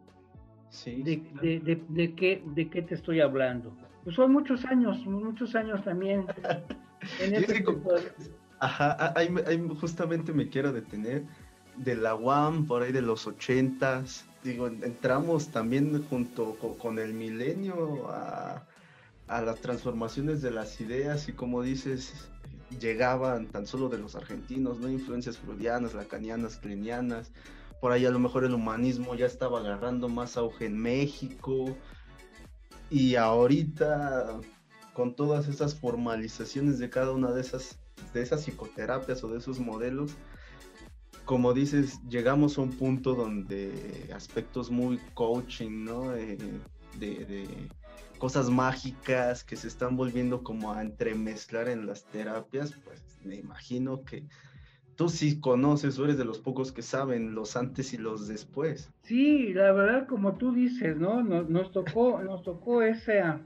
sí, 0.70 1.02
de, 1.04 1.24
de, 1.42 1.60
de, 1.60 1.84
de, 1.90 2.16
qué, 2.16 2.44
de 2.56 2.70
qué 2.70 2.84
te 2.84 2.94
estoy 2.96 3.20
hablando. 3.20 3.76
Pues 4.04 4.16
son 4.16 4.32
muchos 4.32 4.64
años, 4.66 5.06
muchos 5.06 5.56
años 5.56 5.84
también. 5.84 6.26
en 7.20 7.34
este 7.34 7.66
Ajá, 8.60 9.12
ahí, 9.18 9.28
ahí 9.46 9.62
justamente 9.82 10.32
me 10.32 10.48
quiero 10.48 10.72
detener 10.72 11.24
de 11.78 11.96
la 11.96 12.16
UAM, 12.16 12.66
por 12.68 12.84
ahí 12.84 12.92
de 12.92 13.02
los 13.02 13.28
ochentas, 13.28 14.26
digo, 14.44 14.68
entramos 14.68 15.50
también 15.50 16.04
junto 16.10 16.56
con, 16.60 16.76
con 16.76 17.00
el 17.00 17.14
milenio 17.14 18.08
a, 18.10 18.64
a, 19.28 19.42
las 19.42 19.60
transformaciones 19.62 20.42
de 20.42 20.52
las 20.52 20.80
ideas 20.82 21.28
y 21.30 21.34
como 21.34 21.62
dices, 21.62 22.30
llegaban 22.80 23.48
tan 23.48 23.66
solo 23.66 23.90
de 23.90 23.98
los 23.98 24.16
argentinos, 24.16 24.80
¿no? 24.80 24.90
Influencias 24.90 25.38
freudianas, 25.38 25.94
lacanianas, 25.94 26.58
clinianas, 26.58 27.32
por 27.82 27.92
ahí 27.92 28.06
a 28.06 28.12
lo 28.12 28.20
mejor 28.20 28.46
el 28.46 28.54
humanismo 28.54 29.16
ya 29.16 29.26
estaba 29.26 29.60
agarrando 29.60 30.10
más 30.10 30.38
auge 30.38 30.66
en 30.66 30.78
México 30.78 31.76
y 32.90 33.16
ahorita 33.16 34.40
con 34.94 35.16
todas 35.16 35.48
esas 35.48 35.76
formalizaciones 35.76 36.80
de 36.80 36.90
cada 36.90 37.12
una 37.12 37.32
de 37.32 37.42
esas 37.42 37.80
de 38.14 38.22
esas 38.22 38.44
psicoterapias 38.44 39.24
o 39.24 39.30
de 39.30 39.40
esos 39.40 39.60
modelos, 39.60 40.12
como 41.26 41.54
dices, 41.54 42.00
llegamos 42.10 42.58
a 42.58 42.62
un 42.62 42.72
punto 42.72 43.16
donde 43.16 44.10
aspectos 44.14 44.70
muy 44.70 45.00
coaching, 45.14 45.86
¿no? 45.86 46.10
de, 46.10 46.38
de, 47.00 47.70
cosas 48.24 48.50
mágicas 48.50 49.44
que 49.44 49.58
se 49.58 49.68
están 49.68 49.98
volviendo 49.98 50.44
como 50.44 50.72
a 50.72 50.82
entremezclar 50.82 51.68
en 51.68 51.86
las 51.86 52.06
terapias, 52.06 52.72
pues 52.86 53.20
me 53.26 53.36
imagino 53.36 54.06
que 54.06 54.24
tú 54.96 55.10
sí 55.10 55.42
conoces 55.42 56.00
o 56.00 56.06
eres 56.06 56.18
de 56.18 56.24
los 56.24 56.40
pocos 56.40 56.72
que 56.72 56.82
saben 56.82 57.36
los 57.36 57.58
antes 57.58 57.94
y 57.94 57.98
los 57.98 58.30
después. 58.30 58.90
Sí, 59.02 59.54
la 59.54 59.74
verdad, 59.74 60.08
como 60.08 60.36
tú 60.36 60.54
dices, 60.54 60.96
¿no? 60.96 61.22
Nos, 61.22 61.50
nos 61.50 61.74
tocó, 61.74 62.22
nos 62.24 62.44
tocó 62.44 62.82
esa, 62.82 63.42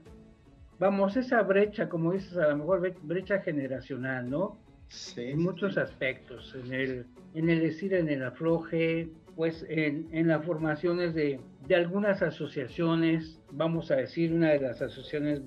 vamos, 0.78 1.16
esa 1.16 1.42
brecha, 1.42 1.88
como 1.88 2.12
dices, 2.12 2.36
a 2.36 2.50
lo 2.50 2.58
mejor 2.58 2.94
brecha 3.02 3.40
generacional, 3.40 4.30
¿no? 4.30 4.60
Sí. 4.90 5.22
En 5.22 5.42
muchos 5.42 5.76
aspectos, 5.76 6.54
en 6.54 6.72
el, 6.72 7.06
en 7.34 7.50
el 7.50 7.62
decir, 7.62 7.94
en 7.94 8.08
el 8.08 8.22
afloje, 8.22 9.10
pues 9.38 9.64
en, 9.68 10.08
en 10.10 10.26
las 10.26 10.44
formaciones 10.44 11.14
de, 11.14 11.38
de 11.68 11.76
algunas 11.76 12.22
asociaciones, 12.22 13.38
vamos 13.52 13.92
a 13.92 13.94
decir, 13.94 14.32
una 14.32 14.48
de 14.48 14.58
las 14.58 14.82
asociaciones 14.82 15.42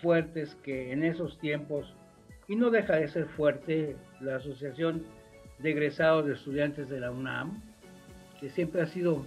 fuertes 0.00 0.54
que 0.62 0.90
en 0.90 1.04
esos 1.04 1.38
tiempos, 1.38 1.94
y 2.48 2.56
no 2.56 2.70
deja 2.70 2.96
de 2.96 3.08
ser 3.08 3.26
fuerte, 3.26 3.94
la 4.22 4.36
Asociación 4.36 5.02
de 5.58 5.70
Egresados 5.70 6.24
de 6.24 6.32
Estudiantes 6.32 6.88
de 6.88 6.98
la 6.98 7.10
UNAM, 7.10 7.62
que 8.40 8.48
siempre 8.48 8.80
ha 8.80 8.86
sido, 8.86 9.26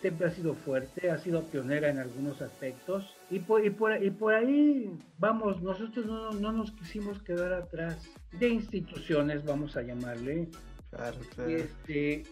siempre 0.00 0.28
ha 0.28 0.30
sido 0.30 0.54
fuerte, 0.54 1.10
ha 1.10 1.18
sido 1.18 1.42
pionera 1.42 1.90
en 1.90 1.98
algunos 1.98 2.40
aspectos, 2.40 3.14
y 3.28 3.40
por, 3.40 3.62
y 3.62 3.68
por, 3.68 4.02
y 4.02 4.10
por 4.10 4.32
ahí 4.32 4.90
vamos, 5.18 5.60
nosotros 5.60 6.06
no, 6.06 6.30
no, 6.30 6.50
nos 6.50 6.72
quisimos 6.72 7.22
quedar 7.22 7.52
atrás 7.52 8.08
de 8.40 8.48
instituciones, 8.48 9.44
vamos 9.44 9.76
a 9.76 9.82
llamarle. 9.82 10.48
Claro, 10.90 11.18
claro. 11.34 11.50
Este, 11.50 12.22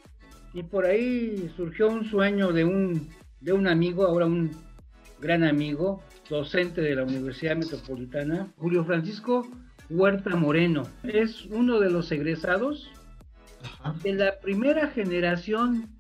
y 0.57 0.63
por 0.63 0.87
ahí 0.87 1.53
surgió 1.55 1.89
un 1.89 2.07
sueño 2.07 2.51
de 2.51 2.65
un, 2.65 3.11
de 3.43 3.53
un 3.53 3.69
amigo, 3.69 4.07
ahora 4.07 4.25
un 4.25 4.51
gran 5.21 5.45
amigo, 5.45 6.03
docente 6.31 6.81
de 6.81 6.95
la 6.95 7.05
Universidad 7.05 7.57
Metropolitana, 7.57 8.51
Julio 8.57 8.83
Francisco 8.83 9.47
Huerta 9.91 10.35
Moreno. 10.35 10.85
Es 11.03 11.45
uno 11.51 11.79
de 11.79 11.91
los 11.91 12.11
egresados 12.11 12.91
de 14.03 14.15
la 14.15 14.41
primera 14.41 14.89
generación 14.89 15.91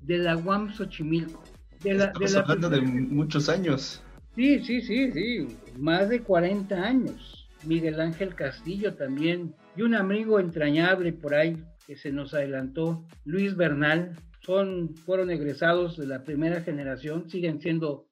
de 0.00 0.16
la 0.16 0.38
UAM 0.38 0.72
Xochimilco. 0.72 1.42
De 1.82 1.92
la, 1.92 2.06
Estamos 2.06 2.32
de 2.32 2.38
hablando 2.38 2.70
de 2.70 2.80
muchos 2.80 3.50
años. 3.50 4.02
Sí, 4.34 4.60
sí, 4.60 4.80
sí, 4.80 5.12
sí, 5.12 5.46
más 5.78 6.08
de 6.08 6.22
40 6.22 6.74
años. 6.74 7.50
Miguel 7.64 8.00
Ángel 8.00 8.34
Castillo 8.34 8.94
también, 8.94 9.54
y 9.76 9.82
un 9.82 9.94
amigo 9.94 10.40
entrañable 10.40 11.12
por 11.12 11.34
ahí 11.34 11.62
que 11.86 11.96
se 11.96 12.12
nos 12.12 12.34
adelantó, 12.34 13.04
Luis 13.24 13.56
Bernal, 13.56 14.16
son, 14.40 14.94
fueron 14.94 15.30
egresados 15.30 15.96
de 15.96 16.06
la 16.06 16.24
primera 16.24 16.60
generación, 16.62 17.28
siguen 17.28 17.60
siendo 17.60 18.06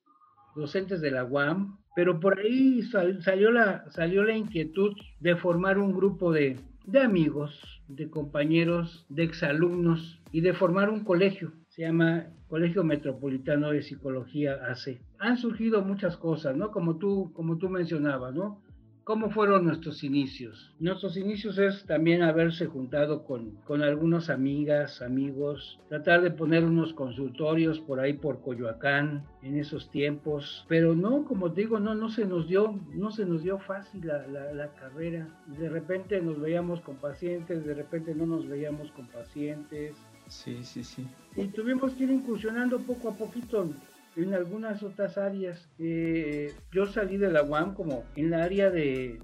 docentes 0.57 1.01
de 1.01 1.11
la 1.11 1.25
UAM, 1.25 1.79
pero 1.95 2.19
por 2.19 2.39
ahí 2.39 2.83
salió, 2.83 3.51
la, 3.51 3.89
salió 3.91 4.25
la 4.25 4.37
inquietud 4.37 4.93
de 5.21 5.37
formar 5.37 5.79
un 5.79 5.95
grupo 5.95 6.33
de, 6.33 6.59
de 6.87 7.01
amigos, 7.01 7.83
de 7.89 8.11
compañeros, 8.11 9.07
de 9.09 9.25
exalumnos 9.25 10.21
y 10.33 10.41
de 10.41 10.55
formar 10.55 10.91
un 10.91 11.05
colegio. 11.05 11.53
Se 11.69 11.83
llama 11.83 12.27
Colegio 12.49 12.85
Metropolitano 12.85 13.71
de 13.71 13.83
Psicología 13.83 14.55
AC. 14.69 15.01
Han 15.19 15.37
surgido 15.37 15.83
muchas 15.83 16.17
cosas, 16.17 16.57
¿no? 16.57 16.71
Como 16.71 16.99
tú, 16.99 17.33
como 17.33 17.59
tú 17.59 17.69
mencionabas, 17.69 18.35
¿no? 18.35 18.63
¿Cómo 19.05 19.29
fueron 19.29 19.67
nuestros 19.67 20.03
inicios? 20.03 20.73
Nuestros 20.81 21.19
inicios 21.19 21.59
es 21.59 21.85
también 21.85 22.23
haberse 22.23 22.65
juntado 22.65 23.25
con, 23.25 23.51
con 23.67 23.83
algunas 23.83 24.31
amigas, 24.31 25.03
amigos, 25.03 25.79
tratar 25.91 26.23
de 26.23 26.31
poner 26.31 26.65
unos 26.65 26.95
consultorios 26.95 27.81
por 27.81 28.01
ahí 28.01 28.15
por 28.15 28.41
Coyoacán 28.41 29.23
en 29.43 29.59
esos 29.59 29.91
tiempos, 29.91 30.65
pero 30.69 30.95
no, 30.95 31.27
como 31.27 31.51
digo, 31.51 31.79
no, 31.79 31.95
no 31.95 32.09
se 32.09 32.25
nos 32.25 32.49
dio, 32.49 32.81
no 32.95 33.11
se 33.11 33.27
nos 33.27 33.43
dio 33.43 33.59
fácil 33.59 34.07
la, 34.07 34.27
la, 34.27 34.55
la 34.55 34.69
carrera. 34.73 35.29
De 35.59 35.69
repente 35.69 36.23
nos 36.23 36.41
veíamos 36.41 36.81
con 36.81 36.97
pacientes, 36.97 37.63
de 37.67 37.75
repente 37.75 38.15
no 38.15 38.25
nos 38.25 38.49
veíamos 38.49 38.91
con 38.93 39.07
pacientes. 39.09 39.95
Sí, 40.29 40.65
sí, 40.65 40.83
sí. 40.83 41.07
Y 41.37 41.49
tuvimos 41.49 41.93
que 41.93 42.05
ir 42.05 42.11
incursionando 42.11 42.79
poco 42.79 43.11
a 43.11 43.13
poquito 43.13 43.69
en 44.17 44.35
algunas 44.35 44.83
otras 44.83 45.19
áreas. 45.19 45.69
Eh, 45.79 46.53
yo 46.73 46.87
salí 46.87 47.17
de 47.17 47.31
la 47.31 47.43
UAM 47.43 47.75
como 47.75 48.05
en 48.17 48.31
la 48.31 48.45
área 48.45 48.71
de, 48.71 49.21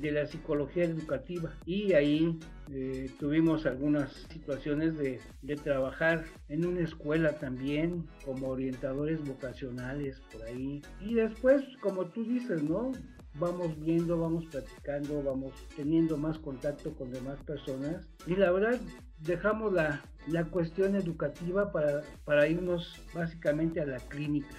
de 0.00 0.12
la 0.12 0.26
psicología 0.26 0.84
educativa 0.84 1.52
y 1.64 1.92
ahí 1.92 2.38
eh, 2.72 3.10
tuvimos 3.18 3.66
algunas 3.66 4.12
situaciones 4.30 4.96
de, 4.96 5.20
de, 5.42 5.56
trabajar 5.56 6.24
en 6.48 6.64
una 6.64 6.80
escuela 6.80 7.38
también 7.38 8.06
como 8.24 8.48
orientadores 8.48 9.22
vocacionales 9.24 10.20
por 10.32 10.42
ahí 10.44 10.82
y 11.00 11.14
después 11.14 11.62
como 11.80 12.06
tú 12.06 12.24
dices 12.24 12.62
no 12.62 12.92
vamos 13.34 13.78
viendo 13.80 14.18
vamos 14.18 14.46
platicando 14.46 15.22
vamos 15.22 15.52
teniendo 15.76 16.16
más 16.16 16.38
contacto 16.38 16.92
con 16.94 17.10
demás 17.10 17.38
personas 17.44 18.06
y 18.26 18.36
la 18.36 18.50
verdad 18.50 18.80
dejamos 19.18 19.72
la, 19.72 20.02
la 20.26 20.44
cuestión 20.44 20.94
educativa 20.96 21.72
para, 21.72 22.02
para 22.24 22.46
irnos 22.48 23.00
básicamente 23.14 23.80
a 23.80 23.86
la 23.86 23.98
clínica. 23.98 24.54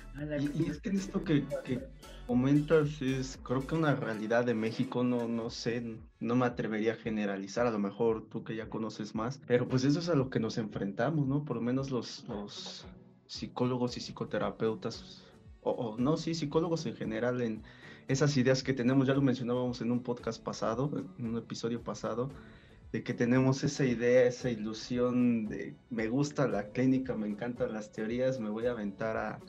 y, 0.56 0.70
es 0.70 0.80
que 0.82 0.90
esto 0.90 1.24
que, 1.24 1.46
que, 1.64 1.82
comentas 2.28 3.02
es 3.02 3.40
creo 3.44 3.66
que 3.66 3.76
una 3.76 3.96
realidad 3.96 4.46
de 4.46 4.54
México, 4.54 5.04
no, 5.04 5.28
no 5.28 5.50
sé, 5.50 5.98
no 6.20 6.36
me 6.36 6.46
atrevería 6.46 6.94
a 6.94 6.98
generalizar, 6.98 7.68
a 7.68 7.72
lo 7.72 7.80
mejor 7.80 8.28
tú 8.30 8.44
que 8.44 8.56
ya 8.56 8.70
conoces 8.70 9.14
más, 9.14 9.40
pero 9.46 9.68
pues 9.68 9.84
eso 9.84 10.00
es 10.00 10.10
a 10.10 10.16
lo 10.16 10.30
que 10.30 10.40
nos 10.40 10.58
enfrentamos, 10.58 11.28
¿no? 11.28 11.46
Por 11.46 11.58
lo 11.58 11.62
menos 11.62 11.92
los, 11.92 12.26
los 12.28 12.86
psicólogos 13.28 13.98
y 13.98 14.02
psicoterapeutas, 14.02 15.24
o, 15.62 15.72
o 15.72 15.98
no, 15.98 16.18
sí, 16.18 16.34
psicólogos 16.34 16.86
en 16.86 16.96
general 16.96 17.42
en 17.42 17.64
esas 18.08 18.38
ideas 18.38 18.64
que 18.64 18.74
tenemos, 18.74 19.08
ya 19.08 19.14
lo 19.14 19.22
mencionábamos 19.22 19.82
en 19.82 19.92
un 19.92 20.02
podcast 20.02 20.42
pasado, 20.44 20.92
en 21.18 21.28
un 21.28 21.38
episodio 21.38 21.82
pasado, 21.82 22.30
de 22.92 23.04
que 23.04 23.14
tenemos 23.14 23.64
esa 23.64 23.86
idea, 23.86 24.26
esa 24.26 24.50
ilusión 24.50 25.48
de 25.48 25.76
me 25.90 26.08
gusta 26.08 26.48
la 26.48 26.70
clínica, 26.70 27.16
me 27.16 27.28
encantan 27.28 27.74
las 27.74 27.92
teorías, 27.92 28.40
me 28.40 28.50
voy 28.50 28.68
a 28.68 28.72
aventar 28.72 29.18
a, 29.18 29.40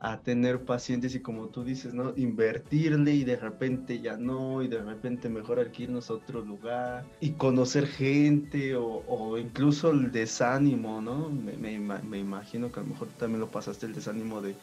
a 0.00 0.20
tener 0.20 0.64
pacientes 0.64 1.14
y 1.14 1.20
como 1.20 1.48
tú 1.48 1.64
dices, 1.64 1.92
¿no? 1.92 2.12
Invertirle 2.16 3.14
y 3.14 3.24
de 3.24 3.36
repente 3.36 4.00
ya 4.00 4.16
no, 4.16 4.62
y 4.62 4.68
de 4.68 4.80
repente 4.80 5.28
mejor 5.28 5.70
irnos 5.76 6.10
a 6.10 6.14
otro 6.14 6.40
lugar 6.40 7.04
y 7.20 7.30
conocer 7.30 7.86
gente 7.86 8.76
o, 8.76 9.02
o 9.08 9.38
incluso 9.38 9.90
el 9.90 10.12
desánimo, 10.12 11.00
¿no? 11.00 11.30
Me, 11.30 11.56
me, 11.56 11.80
me, 11.80 12.18
imagino 12.18 12.70
que 12.70 12.78
a 12.78 12.82
lo 12.84 12.90
mejor 12.90 13.08
también 13.18 13.40
lo 13.40 13.50
pasaste 13.50 13.86
el 13.86 13.94
desánimo 13.94 14.40
de, 14.40 14.54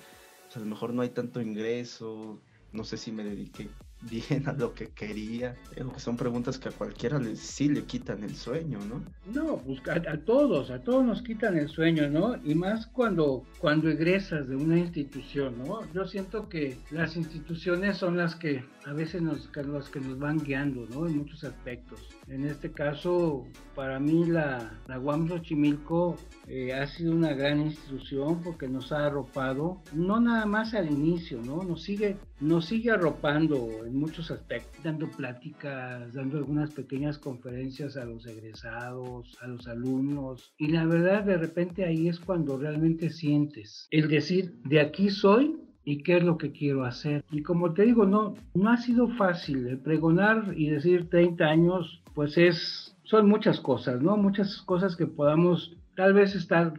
pues 0.45 0.55
a 0.55 0.59
lo 0.59 0.67
mejor 0.67 0.93
no 0.93 1.01
hay 1.01 1.09
tanto 1.09 1.41
ingreso, 1.41 2.39
no 2.75 2.83
sé 2.83 2.97
si 2.97 3.11
me 3.11 3.23
dediqué 3.23 3.69
bien 4.01 4.47
a 4.47 4.53
lo 4.53 4.73
que 4.73 4.89
quería. 4.89 5.55
son 5.97 6.17
preguntas 6.17 6.57
que 6.57 6.69
a 6.69 6.71
cualquiera 6.71 7.17
le, 7.17 7.35
sí 7.35 7.69
le 7.69 7.83
quitan 7.83 8.23
el 8.23 8.35
sueño, 8.35 8.79
¿no? 8.79 9.03
No, 9.33 9.57
pues 9.57 9.81
a, 9.87 10.17
todos, 10.19 10.69
a 10.69 10.83
todos 10.83 11.03
nos 11.03 11.21
quitan 11.21 11.57
el 11.57 11.69
sueño, 11.69 12.09
¿no? 12.09 12.35
Y 12.43 12.53
más 12.55 12.87
cuando, 12.87 13.43
cuando 13.59 13.89
egresas 13.89 14.47
de 14.47 14.55
una 14.55 14.77
institución, 14.77 15.57
¿no? 15.57 15.81
Yo 15.93 16.05
siento 16.05 16.49
que 16.49 16.77
las 16.91 17.15
instituciones 17.15 17.97
son 17.97 18.17
las 18.17 18.35
que 18.35 18.63
a 18.85 18.93
veces 18.93 19.21
nos, 19.21 19.49
las 19.55 19.89
que 19.89 19.99
nos 19.99 20.19
van 20.19 20.37
guiando, 20.37 20.85
¿no? 20.91 21.07
En 21.07 21.17
muchos 21.17 21.43
aspectos. 21.43 21.99
En 22.27 22.45
este 22.45 22.71
caso, 22.71 23.45
para 23.75 23.99
mí 23.99 24.25
la, 24.25 24.79
la 24.87 24.99
UAM 24.99 25.27
Xochimilco 25.27 26.17
eh, 26.47 26.73
ha 26.73 26.85
sido 26.87 27.13
una 27.13 27.33
gran 27.33 27.61
institución 27.61 28.41
porque 28.43 28.67
nos 28.67 28.91
ha 28.91 29.07
arropado, 29.07 29.81
no 29.93 30.19
nada 30.19 30.45
más 30.45 30.73
al 30.73 30.91
inicio, 30.91 31.41
¿no? 31.41 31.63
Nos 31.63 31.83
sigue, 31.83 32.17
nos 32.39 32.65
sigue 32.65 32.91
arropando 32.91 33.85
en 33.85 33.97
muchos 33.97 34.29
aspectos, 34.29 34.83
dando 34.83 35.09
pláticas, 35.09 36.13
dando 36.13 36.37
algunas 36.37 36.71
pequeñas 36.73 37.17
conferencias 37.17 37.97
a 37.97 38.05
los 38.05 38.25
egresados, 38.27 39.35
a 39.41 39.47
los 39.47 39.67
alumnos. 39.67 40.53
Y 40.57 40.67
la 40.67 40.85
verdad, 40.85 41.23
de 41.23 41.37
repente 41.37 41.85
ahí 41.85 42.07
es 42.07 42.19
cuando 42.19 42.57
realmente 42.57 43.09
sientes 43.09 43.87
el 43.89 44.07
decir, 44.07 44.59
de 44.63 44.79
aquí 44.79 45.09
soy 45.09 45.64
y 45.85 46.01
qué 46.01 46.17
es 46.17 46.23
lo 46.23 46.37
que 46.37 46.51
quiero 46.51 46.83
hacer. 46.83 47.23
Y 47.31 47.43
como 47.43 47.73
te 47.73 47.83
digo, 47.83 48.05
no, 48.05 48.35
no 48.55 48.69
ha 48.71 48.77
sido 48.77 49.07
fácil. 49.09 49.67
El 49.67 49.77
pregonar 49.77 50.53
y 50.57 50.71
decir 50.71 51.09
30 51.09 51.45
años, 51.45 52.01
pues 52.15 52.37
es, 52.37 52.97
son 53.03 53.29
muchas 53.29 53.59
cosas, 53.59 54.01
¿no? 54.01 54.17
Muchas 54.17 54.61
cosas 54.63 54.95
que 54.95 55.05
podamos 55.05 55.77
tal 55.95 56.13
vez 56.13 56.35
estar 56.35 56.73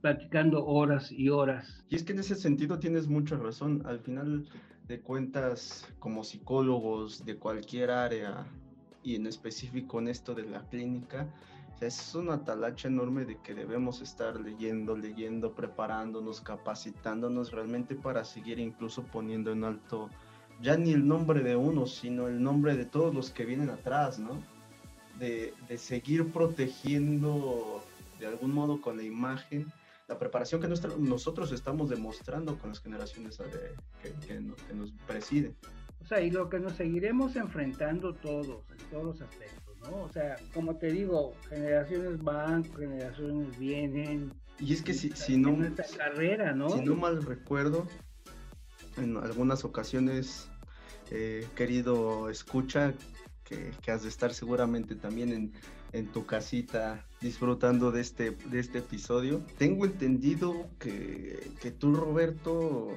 platicando 0.00 0.64
horas 0.64 1.10
y 1.12 1.28
horas. 1.28 1.84
Y 1.90 1.96
es 1.96 2.04
que 2.04 2.12
en 2.12 2.20
ese 2.20 2.36
sentido 2.36 2.78
tienes 2.78 3.08
mucha 3.08 3.36
razón. 3.36 3.82
Al 3.84 3.98
final 3.98 4.46
de 4.86 5.00
cuentas, 5.00 5.86
como 5.98 6.22
psicólogos 6.24 7.24
de 7.24 7.36
cualquier 7.36 7.90
área 7.90 8.46
y 9.02 9.16
en 9.16 9.26
específico 9.26 9.98
en 9.98 10.08
esto 10.08 10.34
de 10.34 10.44
la 10.44 10.60
clínica, 10.68 11.26
es 11.86 12.14
una 12.14 12.44
talacha 12.44 12.88
enorme 12.88 13.24
de 13.24 13.38
que 13.38 13.54
debemos 13.54 14.00
estar 14.00 14.40
leyendo, 14.40 14.96
leyendo, 14.96 15.52
preparándonos, 15.52 16.40
capacitándonos 16.40 17.52
realmente 17.52 17.94
para 17.94 18.24
seguir 18.24 18.58
incluso 18.58 19.02
poniendo 19.04 19.52
en 19.52 19.64
alto 19.64 20.08
ya 20.60 20.76
ni 20.76 20.92
el 20.92 21.06
nombre 21.06 21.42
de 21.42 21.56
uno, 21.56 21.86
sino 21.86 22.28
el 22.28 22.42
nombre 22.42 22.76
de 22.76 22.84
todos 22.84 23.14
los 23.14 23.30
que 23.30 23.44
vienen 23.44 23.70
atrás, 23.70 24.18
¿no? 24.18 24.40
De, 25.18 25.54
de 25.68 25.78
seguir 25.78 26.32
protegiendo 26.32 27.82
de 28.22 28.28
algún 28.28 28.54
modo 28.54 28.80
con 28.80 28.96
la 28.96 29.02
imagen, 29.02 29.72
la 30.06 30.18
preparación 30.18 30.60
que 30.60 30.68
nosotros 30.68 31.52
estamos 31.52 31.90
demostrando 31.90 32.56
con 32.58 32.70
las 32.70 32.80
generaciones 32.80 33.38
que, 34.26 34.40
nos, 34.40 34.92
presiden. 35.06 35.56
O 36.00 36.06
sea, 36.06 36.20
y 36.20 36.30
lo 36.30 36.48
que 36.48 36.60
nos 36.60 36.74
seguiremos 36.74 37.34
enfrentando 37.36 38.14
todos, 38.14 38.64
en 38.70 38.90
todos 38.90 39.04
los 39.04 39.20
aspectos, 39.22 39.61
¿no? 39.90 40.02
O 40.02 40.08
sea, 40.12 40.36
como 40.54 40.76
te 40.76 40.90
digo, 40.90 41.34
generaciones 41.48 42.22
van, 42.22 42.64
generaciones 42.74 43.58
vienen. 43.58 44.32
Y 44.58 44.72
es 44.72 44.82
que 44.82 44.94
si, 44.94 45.10
si 45.10 45.36
no... 45.36 45.56
carrera, 45.98 46.52
¿no? 46.52 46.70
Si 46.70 46.82
no 46.82 46.94
mal 46.94 47.22
recuerdo, 47.22 47.86
en 48.96 49.16
algunas 49.16 49.64
ocasiones, 49.64 50.48
eh, 51.10 51.46
querido 51.56 52.28
escucha, 52.28 52.94
que, 53.44 53.72
que, 53.82 53.90
has 53.90 54.02
de 54.02 54.08
estar 54.08 54.32
seguramente 54.32 54.94
también 54.94 55.32
en, 55.32 55.52
en, 55.92 56.06
tu 56.12 56.24
casita 56.24 57.06
disfrutando 57.20 57.90
de 57.90 58.00
este, 58.00 58.30
de 58.30 58.60
este 58.60 58.78
episodio. 58.78 59.42
Tengo 59.58 59.84
entendido 59.84 60.68
que, 60.78 61.50
que 61.60 61.70
tú, 61.70 61.94
Roberto, 61.94 62.88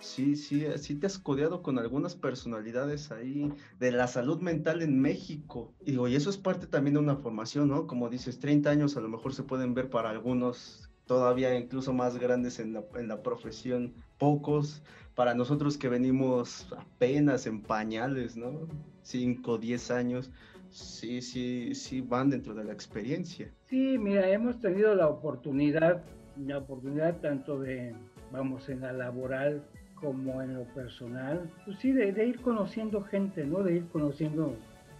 sí, 0.00 0.36
sí, 0.36 0.66
sí 0.76 0.94
te 0.96 1.06
has 1.06 1.18
codeado 1.18 1.62
con 1.62 1.78
algunas 1.78 2.16
personalidades 2.16 3.12
ahí 3.12 3.52
de 3.78 3.92
la 3.92 4.06
salud 4.06 4.40
mental 4.40 4.82
en 4.82 5.00
México. 5.00 5.72
Y 5.80 5.92
digo, 5.92 6.08
y 6.08 6.16
eso 6.16 6.30
es 6.30 6.36
parte 6.36 6.66
también 6.66 6.94
de 6.94 7.00
una 7.00 7.16
formación, 7.16 7.68
¿no? 7.68 7.86
Como 7.86 8.08
dices, 8.08 8.40
30 8.40 8.70
años 8.70 8.96
a 8.96 9.00
lo 9.00 9.08
mejor 9.08 9.34
se 9.34 9.42
pueden 9.42 9.74
ver 9.74 9.90
para 9.90 10.10
algunos 10.10 10.90
todavía 11.06 11.58
incluso 11.58 11.92
más 11.92 12.18
grandes 12.18 12.60
en 12.60 12.72
la, 12.72 12.84
en 12.94 13.08
la 13.08 13.20
profesión, 13.22 13.94
pocos, 14.16 14.82
para 15.16 15.34
nosotros 15.34 15.76
que 15.76 15.88
venimos 15.88 16.72
apenas 16.72 17.46
en 17.46 17.62
pañales, 17.62 18.36
¿no? 18.36 18.68
5, 19.02 19.58
10 19.58 19.90
años, 19.90 20.30
sí, 20.70 21.20
sí, 21.20 21.74
sí 21.74 22.00
van 22.00 22.30
dentro 22.30 22.54
de 22.54 22.62
la 22.62 22.72
experiencia. 22.72 23.52
Sí, 23.64 23.98
mira, 23.98 24.30
hemos 24.30 24.60
tenido 24.60 24.94
la 24.94 25.08
oportunidad, 25.08 26.04
la 26.36 26.58
oportunidad 26.58 27.16
tanto 27.20 27.58
de, 27.58 27.92
vamos, 28.30 28.68
en 28.68 28.80
la 28.82 28.92
laboral 28.92 29.64
como 30.00 30.42
en 30.42 30.54
lo 30.54 30.64
personal, 30.64 31.48
pues 31.64 31.78
sí, 31.78 31.92
de, 31.92 32.12
de 32.12 32.26
ir 32.26 32.40
conociendo 32.40 33.02
gente, 33.02 33.44
¿no? 33.44 33.62
De 33.62 33.76
ir 33.76 33.86
conociendo 33.88 34.56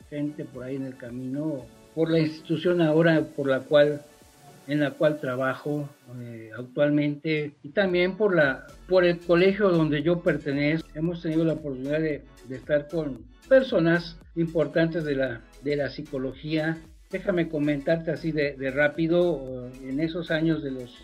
gente 0.09 0.45
por 0.45 0.65
ahí 0.65 0.77
en 0.77 0.87
el 0.87 0.97
camino, 0.97 1.65
por 1.95 2.11
la 2.11 2.19
institución 2.19 2.81
ahora 2.81 3.23
por 3.37 3.49
la 3.49 3.61
cual 3.61 4.03
en 4.71 4.79
la 4.79 4.93
cual 4.93 5.19
trabajo 5.19 5.89
eh, 6.21 6.51
actualmente 6.57 7.57
y 7.63 7.71
también 7.71 8.17
por, 8.17 8.37
la, 8.37 8.69
por 8.89 9.05
el 9.05 9.19
colegio 9.19 9.69
donde 9.71 10.03
yo 10.03 10.21
pertenezco. 10.21 10.89
Hemos 10.95 11.23
tenido 11.23 11.45
la 11.45 11.55
oportunidad 11.55 11.99
de, 11.99 12.25
estar 12.51 12.87
con 12.87 13.25
personas 13.49 14.17
importantes 14.37 15.03
de 15.03 15.17
la, 15.17 15.41
de 15.63 15.75
la 15.75 15.91
psicología. 15.91 16.79
Déjame 17.11 17.49
comentarte 17.49 18.13
así 18.13 18.31
de, 18.31 18.55
rápido, 18.71 19.69
en 19.83 19.99
esos 19.99 20.31
años 20.31 20.63
de 20.63 20.71
los 20.71 20.97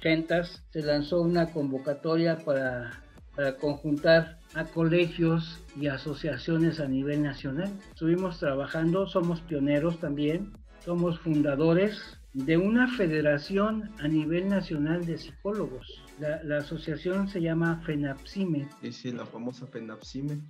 80 0.00 0.44
se 0.44 0.82
lanzó 0.82 1.22
una 1.22 1.52
convocatoria 1.52 2.38
para, 2.38 3.03
para 3.34 3.56
conjuntar 3.56 4.38
a 4.54 4.64
colegios 4.64 5.60
y 5.76 5.88
asociaciones 5.88 6.80
a 6.80 6.88
nivel 6.88 7.22
nacional. 7.22 7.72
Estuvimos 7.90 8.38
trabajando, 8.38 9.06
somos 9.06 9.40
pioneros 9.42 9.98
también, 9.98 10.52
somos 10.84 11.18
fundadores 11.20 12.18
de 12.34 12.56
una 12.56 12.88
federación 12.88 13.90
a 14.00 14.08
nivel 14.08 14.48
nacional 14.48 15.06
de 15.06 15.18
psicólogos. 15.18 16.02
La, 16.18 16.58
asociación 16.58 17.28
se 17.28 17.40
llama 17.40 17.80
FENAPSIME. 17.86 18.68
Sí, 18.90 19.12
la 19.12 19.24
famosa 19.24 19.66
FENAPSIME. 19.66 20.40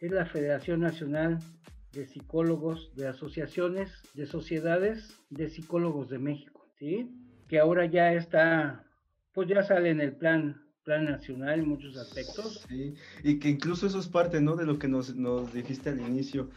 Es 0.00 0.10
la 0.10 0.26
Federación 0.26 0.80
Nacional 0.80 1.38
de 1.92 2.06
Psicólogos, 2.06 2.94
de 2.96 3.08
Asociaciones, 3.08 3.90
de 4.14 4.26
Sociedades 4.26 5.18
de 5.30 5.48
Psicólogos 5.48 6.10
de 6.10 6.18
México, 6.18 6.66
¿sí? 6.78 7.10
Que 7.48 7.58
ahora 7.58 7.86
ya 7.86 8.12
está, 8.12 8.84
pues 9.32 9.48
ya 9.48 9.62
sale 9.62 9.90
en 9.90 10.00
el 10.00 10.14
plan 10.14 10.65
plan 10.86 11.04
nacional 11.04 11.58
en 11.58 11.68
muchos 11.68 11.96
aspectos. 11.96 12.64
Sí, 12.68 12.94
y 13.24 13.38
que 13.40 13.48
incluso 13.48 13.88
eso 13.88 13.98
es 13.98 14.06
parte, 14.06 14.40
¿no? 14.40 14.54
De 14.54 14.64
lo 14.64 14.78
que 14.78 14.86
nos, 14.86 15.14
nos 15.16 15.52
dijiste 15.52 15.90
al 15.90 16.00
inicio. 16.00 16.48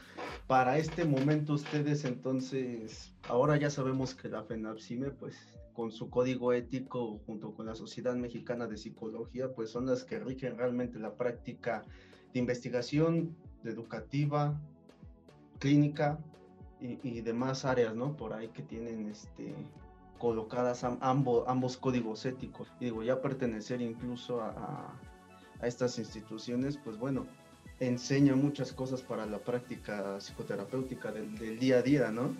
Para 0.47 0.77
este 0.77 1.03
momento 1.03 1.53
ustedes 1.53 2.05
entonces, 2.05 3.11
ahora 3.27 3.57
ya 3.57 3.71
sabemos 3.71 4.13
que 4.13 4.29
la 4.29 4.43
FENAPSIME, 4.43 5.09
pues 5.09 5.35
con 5.73 5.91
su 5.91 6.09
código 6.11 6.53
ético 6.53 7.19
junto 7.25 7.55
con 7.55 7.65
la 7.65 7.75
Sociedad 7.75 8.15
Mexicana 8.15 8.67
de 8.67 8.77
Psicología, 8.77 9.51
pues 9.51 9.71
son 9.71 9.87
las 9.87 10.03
que 10.03 10.19
rigen 10.19 10.57
realmente 10.57 10.99
la 10.99 11.15
práctica 11.15 11.83
de 12.31 12.39
investigación, 12.39 13.35
educativa, 13.63 14.61
clínica 15.57 16.19
y, 16.79 16.99
y 17.01 17.21
demás 17.21 17.65
áreas, 17.65 17.95
¿no? 17.95 18.15
Por 18.15 18.33
ahí 18.33 18.49
que 18.49 18.61
tienen 18.61 19.09
este 19.09 19.55
colocadas 20.19 20.83
ambos, 20.83 21.45
ambos 21.47 21.77
códigos 21.77 22.25
éticos. 22.25 22.67
Y 22.79 22.85
digo, 22.85 23.01
ya 23.01 23.21
pertenecer 23.21 23.81
incluso 23.81 24.41
a, 24.41 24.93
a, 25.59 25.67
estas 25.67 25.97
instituciones, 25.97 26.77
pues 26.77 26.97
bueno, 26.99 27.25
enseña 27.79 28.35
muchas 28.35 28.71
cosas 28.73 29.01
para 29.01 29.25
la 29.25 29.39
práctica 29.39 30.19
psicoterapéutica 30.19 31.11
del, 31.11 31.57
día 31.57 31.77
a 31.77 31.81
día, 31.81 32.11
¿no? 32.11 32.35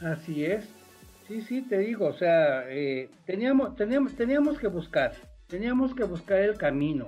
Así 0.00 0.44
es. 0.44 0.68
Sí, 1.26 1.40
sí, 1.40 1.62
te 1.62 1.78
digo, 1.78 2.06
o 2.06 2.12
sea, 2.12 2.70
eh, 2.70 3.08
teníamos, 3.24 3.74
teníamos, 3.76 4.14
teníamos 4.14 4.58
que 4.58 4.66
buscar, 4.66 5.14
teníamos 5.46 5.94
que 5.94 6.04
buscar 6.04 6.38
el 6.38 6.58
camino, 6.58 7.06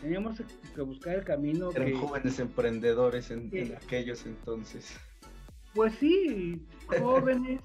teníamos 0.00 0.40
que 0.74 0.80
buscar 0.80 1.16
el 1.16 1.24
camino. 1.24 1.70
Eran 1.72 1.94
jóvenes 1.96 2.38
emprendedores 2.38 3.30
en, 3.30 3.50
en, 3.52 3.76
aquellos 3.76 4.24
entonces. 4.24 4.96
Pues 5.74 5.92
sí, 6.00 6.66
jóvenes, 6.86 7.60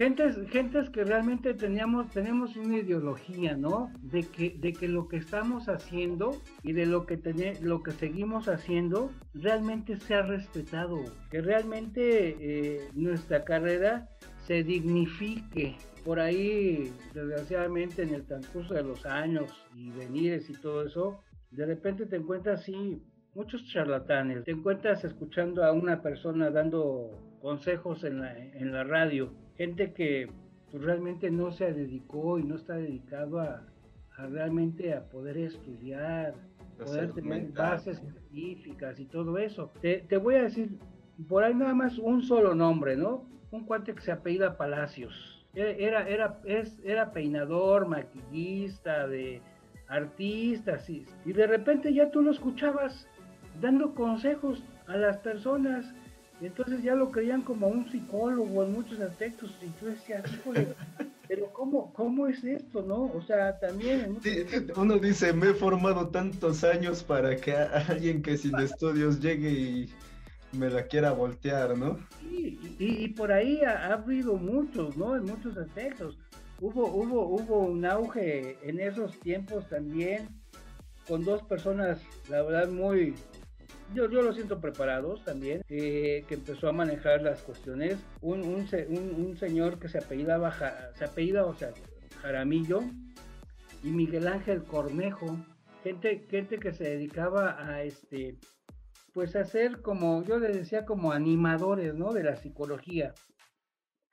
Gentes, 0.00 0.34
gentes 0.48 0.88
que 0.88 1.04
realmente 1.04 1.52
teníamos, 1.52 2.08
tenemos 2.08 2.56
una 2.56 2.78
ideología, 2.78 3.54
¿no? 3.54 3.92
De 4.00 4.22
que, 4.22 4.56
de 4.58 4.72
que 4.72 4.88
lo 4.88 5.08
que 5.08 5.18
estamos 5.18 5.68
haciendo 5.68 6.40
y 6.62 6.72
de 6.72 6.86
lo 6.86 7.04
que, 7.04 7.18
lo 7.60 7.82
que 7.82 7.90
seguimos 7.90 8.48
haciendo 8.48 9.10
realmente 9.34 10.00
sea 10.00 10.22
respetado, 10.22 11.04
que 11.30 11.42
realmente 11.42 12.34
eh, 12.40 12.88
nuestra 12.94 13.44
carrera 13.44 14.08
se 14.46 14.62
dignifique. 14.62 15.76
Por 16.02 16.18
ahí, 16.18 16.90
desgraciadamente, 17.12 18.02
en 18.02 18.14
el 18.14 18.24
transcurso 18.24 18.72
de 18.72 18.84
los 18.84 19.04
años 19.04 19.52
y 19.76 19.90
venires 19.90 20.48
y 20.48 20.54
todo 20.54 20.86
eso, 20.86 21.20
de 21.50 21.66
repente 21.66 22.06
te 22.06 22.16
encuentras 22.16 22.60
así 22.60 23.02
muchos 23.34 23.66
charlatanes. 23.66 24.44
Te 24.44 24.52
encuentras 24.52 25.04
escuchando 25.04 25.62
a 25.62 25.72
una 25.72 26.00
persona 26.00 26.48
dando 26.48 27.10
consejos 27.42 28.02
en 28.04 28.20
la, 28.20 28.34
en 28.34 28.72
la 28.72 28.82
radio 28.82 29.30
gente 29.60 29.92
que 29.92 30.26
pues, 30.70 30.82
realmente 30.82 31.30
no 31.30 31.52
se 31.52 31.70
dedicó 31.74 32.38
y 32.38 32.44
no 32.44 32.56
está 32.56 32.76
dedicado 32.76 33.40
a, 33.40 33.62
realmente 34.30 34.94
a 34.94 35.04
poder 35.04 35.36
estudiar, 35.36 36.32
poder 36.78 37.12
tener 37.12 37.52
bases 37.52 37.98
científicas 37.98 38.98
y 38.98 39.04
todo 39.04 39.36
eso. 39.36 39.70
Te, 39.82 40.16
voy 40.16 40.36
a 40.36 40.44
decir, 40.44 40.78
por 41.28 41.44
ahí 41.44 41.54
nada 41.54 41.74
más 41.74 41.98
un 41.98 42.22
solo 42.22 42.54
nombre, 42.54 42.96
¿no? 42.96 43.26
Un 43.50 43.66
cuate 43.66 43.94
que 43.94 44.00
se 44.00 44.12
apellida 44.12 44.56
Palacios. 44.56 45.46
E, 45.52 45.76
era, 45.78 46.08
era, 46.08 46.40
es, 46.46 46.80
era 46.82 47.12
peinador, 47.12 47.86
maquillista, 47.86 49.06
de 49.08 49.42
artistas, 49.88 50.88
y, 50.88 51.04
y 51.26 51.34
de 51.34 51.46
repente 51.46 51.92
ya 51.92 52.10
tú 52.10 52.22
lo 52.22 52.30
escuchabas 52.30 53.06
dando 53.60 53.94
consejos 53.94 54.64
a 54.86 54.96
las 54.96 55.18
personas 55.18 55.94
entonces 56.46 56.82
ya 56.82 56.94
lo 56.94 57.10
creían 57.10 57.42
como 57.42 57.68
un 57.68 57.90
psicólogo 57.90 58.64
en 58.64 58.72
muchos 58.72 59.00
aspectos. 59.00 59.54
Y 59.62 59.66
tú 59.78 59.86
decías, 59.86 60.24
pero 61.28 61.52
¿cómo, 61.52 61.92
¿cómo 61.92 62.26
es 62.26 62.42
esto, 62.42 62.82
no? 62.82 63.04
O 63.04 63.22
sea, 63.22 63.58
también... 63.58 64.18
uno 64.76 64.98
dice, 64.98 65.32
me 65.32 65.50
he 65.50 65.54
formado 65.54 66.08
tantos 66.08 66.64
años 66.64 67.02
para 67.02 67.36
que 67.36 67.54
alguien 67.54 68.22
que 68.22 68.36
sin 68.36 68.58
estudios 68.58 69.20
llegue 69.20 69.50
y 69.50 69.90
me 70.52 70.68
la 70.70 70.84
quiera 70.84 71.12
voltear, 71.12 71.76
¿no? 71.76 71.98
Sí, 72.20 72.58
y, 72.78 73.08
por 73.08 73.32
ahí 73.32 73.60
ha, 73.62 73.92
habido 73.92 74.34
muchos, 74.36 74.96
¿no? 74.96 75.16
En 75.16 75.24
muchos 75.24 75.56
aspectos. 75.56 76.18
Hubo, 76.60 76.86
hubo, 76.88 77.26
hubo 77.26 77.58
un 77.66 77.84
auge 77.86 78.58
en 78.62 78.80
esos 78.80 79.18
tiempos 79.20 79.68
también 79.68 80.28
con 81.06 81.24
dos 81.24 81.42
personas, 81.42 82.00
la 82.28 82.42
verdad, 82.42 82.68
muy, 82.68 83.14
yo, 83.94 84.08
yo 84.10 84.22
lo 84.22 84.32
siento 84.32 84.60
preparados 84.60 85.24
también, 85.24 85.62
eh, 85.68 86.24
que 86.28 86.34
empezó 86.34 86.68
a 86.68 86.72
manejar 86.72 87.22
las 87.22 87.42
cuestiones. 87.42 87.98
Un, 88.20 88.42
un, 88.42 88.66
un, 89.16 89.36
señor 89.36 89.78
que 89.78 89.88
se 89.88 89.98
apellidaba, 89.98 90.52
se 90.94 91.04
apellida, 91.04 91.44
o 91.44 91.54
sea, 91.54 91.70
Jaramillo, 92.22 92.80
y 93.82 93.90
Miguel 93.90 94.28
Ángel 94.28 94.64
Cornejo, 94.64 95.38
gente, 95.82 96.26
gente 96.28 96.58
que 96.58 96.72
se 96.72 96.84
dedicaba 96.84 97.56
a 97.58 97.82
este, 97.82 98.38
pues 99.12 99.34
a 99.36 99.44
ser 99.44 99.82
como, 99.82 100.22
yo 100.24 100.38
les 100.38 100.56
decía, 100.56 100.84
como 100.84 101.12
animadores, 101.12 101.94
¿no? 101.94 102.12
De 102.12 102.22
la 102.22 102.36
psicología. 102.36 103.14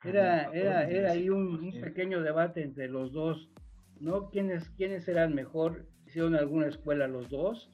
Era, 0.04 0.50
era, 0.52 0.88
era 0.88 1.10
ahí 1.12 1.28
un, 1.28 1.58
un, 1.58 1.80
pequeño 1.80 2.22
debate 2.22 2.62
entre 2.62 2.88
los 2.88 3.12
dos, 3.12 3.50
¿no? 4.00 4.30
¿Quiénes, 4.30 4.70
quiénes 4.70 5.08
eran 5.08 5.34
mejor? 5.34 5.86
Hicieron 6.06 6.36
alguna 6.36 6.68
escuela 6.68 7.06
los 7.08 7.28
dos 7.28 7.70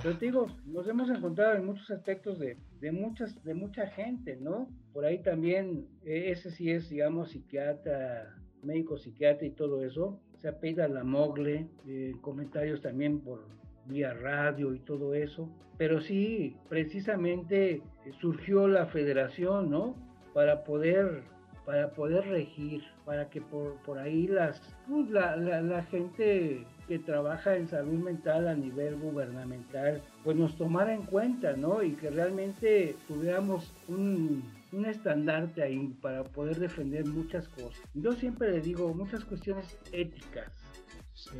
pero 0.00 0.16
te 0.16 0.26
digo, 0.26 0.46
nos 0.66 0.86
hemos 0.88 1.10
encontrado 1.10 1.56
en 1.56 1.66
muchos 1.66 1.90
aspectos 1.90 2.38
de, 2.38 2.56
de, 2.80 2.92
muchas, 2.92 3.42
de 3.44 3.54
mucha 3.54 3.88
gente, 3.88 4.36
¿no? 4.36 4.68
Por 4.92 5.04
ahí 5.04 5.18
también, 5.18 5.86
e, 6.04 6.30
ese 6.30 6.50
sí 6.50 6.70
es, 6.70 6.88
digamos, 6.88 7.30
psiquiatra 7.30 8.36
médico 8.62 8.96
psiquiatra 8.96 9.46
y 9.46 9.50
todo 9.50 9.84
eso, 9.84 10.20
se 10.40 10.48
apela 10.48 10.88
la 10.88 11.04
mogle, 11.04 11.68
eh, 11.86 12.14
comentarios 12.20 12.80
también 12.80 13.20
por 13.20 13.44
vía 13.86 14.14
radio 14.14 14.74
y 14.74 14.80
todo 14.80 15.14
eso, 15.14 15.48
pero 15.76 16.00
sí, 16.00 16.56
precisamente 16.68 17.74
eh, 17.74 17.82
surgió 18.20 18.68
la 18.68 18.86
federación, 18.86 19.70
¿no? 19.70 19.96
Para 20.32 20.64
poder 20.64 21.24
para 21.64 21.92
poder 21.92 22.26
regir, 22.26 22.82
para 23.04 23.30
que 23.30 23.40
por, 23.40 23.76
por 23.82 23.96
ahí 23.96 24.26
las, 24.26 24.60
pues, 24.88 25.08
la, 25.10 25.36
la, 25.36 25.82
gente 25.84 26.66
que 26.92 26.98
trabaja 26.98 27.56
en 27.56 27.66
salud 27.68 28.00
mental 28.00 28.46
a 28.46 28.54
nivel 28.54 28.96
gubernamental, 28.96 30.02
pues 30.24 30.36
nos 30.36 30.58
tomara 30.58 30.92
en 30.92 31.00
cuenta, 31.06 31.54
¿no? 31.54 31.82
Y 31.82 31.92
que 31.92 32.10
realmente 32.10 32.94
tuviéramos 33.08 33.72
un, 33.88 34.44
un 34.72 34.84
estandarte 34.84 35.62
ahí 35.62 35.96
para 36.02 36.22
poder 36.22 36.58
defender 36.58 37.06
muchas 37.06 37.48
cosas. 37.48 37.80
Yo 37.94 38.12
siempre 38.12 38.50
le 38.50 38.60
digo 38.60 38.92
muchas 38.92 39.24
cuestiones 39.24 39.78
éticas, 39.90 40.52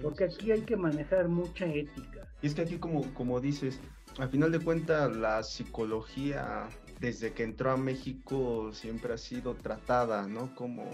porque 0.01 0.25
aquí 0.25 0.53
hay 0.53 0.63
que 0.63 0.75
manejar 0.75 1.29
mucha 1.29 1.67
ética. 1.67 2.27
Y 2.41 2.47
es 2.47 2.55
que 2.55 2.63
aquí 2.63 2.79
como, 2.79 3.03
como 3.13 3.39
dices, 3.39 3.79
al 4.17 4.31
final 4.31 4.53
de 4.53 4.59
cuentas 4.59 5.15
la 5.15 5.43
psicología 5.43 6.67
desde 6.99 7.35
que 7.35 7.43
entró 7.43 7.73
a 7.73 7.77
México 7.77 8.73
siempre 8.73 9.13
ha 9.13 9.19
sido 9.19 9.55
tratada, 9.55 10.27
¿no? 10.27 10.55
Como 10.55 10.89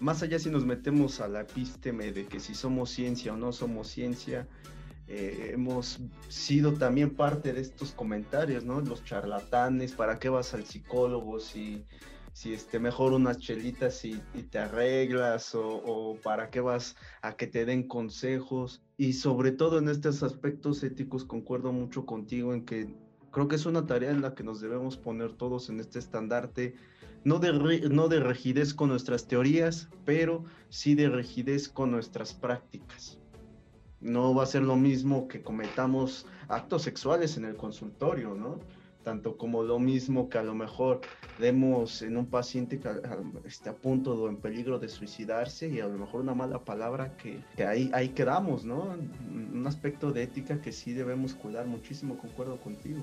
más 0.00 0.22
allá 0.22 0.38
si 0.38 0.50
nos 0.50 0.64
metemos 0.64 1.20
a 1.20 1.28
la 1.28 1.42
epísteme 1.42 2.12
de 2.12 2.26
que 2.26 2.40
si 2.40 2.54
somos 2.54 2.90
ciencia 2.90 3.32
o 3.32 3.36
no 3.36 3.52
somos 3.52 3.88
ciencia, 3.88 4.46
eh, 5.08 5.50
hemos 5.52 6.00
sido 6.28 6.74
también 6.74 7.14
parte 7.14 7.52
de 7.52 7.60
estos 7.60 7.92
comentarios, 7.92 8.64
¿no? 8.64 8.80
Los 8.80 9.04
charlatanes, 9.04 9.92
¿para 9.92 10.18
qué 10.18 10.28
vas 10.28 10.52
al 10.52 10.64
psicólogo 10.64 11.38
si, 11.38 11.84
si 12.32 12.52
este, 12.52 12.80
mejor 12.80 13.12
unas 13.12 13.38
chelitas 13.38 14.04
y, 14.04 14.20
te 14.50 14.58
arreglas 14.58 15.54
o, 15.54 15.64
o, 15.66 16.16
para 16.16 16.50
qué 16.50 16.60
vas 16.60 16.96
a 17.22 17.36
que 17.36 17.46
te 17.46 17.64
den 17.64 17.86
consejos? 17.86 18.82
Y 18.96 19.12
sobre 19.12 19.52
todo 19.52 19.78
en 19.78 19.88
estos 19.88 20.22
aspectos 20.22 20.82
éticos 20.82 21.24
concuerdo 21.24 21.72
mucho 21.72 22.04
contigo 22.04 22.52
en 22.52 22.64
que 22.64 22.92
Creo 23.36 23.48
que 23.48 23.56
es 23.56 23.66
una 23.66 23.84
tarea 23.84 24.12
en 24.12 24.22
la 24.22 24.34
que 24.34 24.42
nos 24.42 24.62
debemos 24.62 24.96
poner 24.96 25.34
todos 25.34 25.68
en 25.68 25.78
este 25.78 25.98
estandarte, 25.98 26.74
no 27.26 27.40
de, 27.40 27.88
no 27.90 28.06
de 28.06 28.20
rigidez 28.20 28.72
con 28.72 28.88
nuestras 28.88 29.26
teorías, 29.26 29.88
pero 30.04 30.44
sí 30.68 30.94
de 30.94 31.08
rigidez 31.08 31.68
con 31.68 31.90
nuestras 31.90 32.32
prácticas. 32.32 33.18
No 34.00 34.32
va 34.32 34.44
a 34.44 34.46
ser 34.46 34.62
lo 34.62 34.76
mismo 34.76 35.26
que 35.26 35.42
cometamos 35.42 36.24
actos 36.46 36.82
sexuales 36.82 37.36
en 37.36 37.44
el 37.44 37.56
consultorio, 37.56 38.36
¿no? 38.36 38.60
Tanto 39.02 39.36
como 39.36 39.64
lo 39.64 39.80
mismo 39.80 40.28
que 40.28 40.38
a 40.38 40.44
lo 40.44 40.54
mejor 40.54 41.00
demos 41.40 42.00
en 42.02 42.16
un 42.16 42.26
paciente 42.26 42.78
que 42.78 42.90
esté 43.44 43.70
a 43.70 43.74
punto 43.74 44.14
o 44.14 44.28
en 44.28 44.36
peligro 44.36 44.78
de 44.78 44.88
suicidarse 44.88 45.68
y 45.68 45.80
a 45.80 45.88
lo 45.88 45.98
mejor 45.98 46.20
una 46.20 46.34
mala 46.34 46.60
palabra 46.60 47.16
que, 47.16 47.42
que 47.56 47.64
ahí, 47.64 47.90
ahí 47.92 48.10
quedamos, 48.10 48.64
¿no? 48.64 48.96
Un 49.52 49.66
aspecto 49.66 50.12
de 50.12 50.22
ética 50.22 50.60
que 50.60 50.70
sí 50.70 50.92
debemos 50.92 51.34
cuidar 51.34 51.66
muchísimo, 51.66 52.16
concuerdo 52.18 52.56
contigo. 52.60 53.02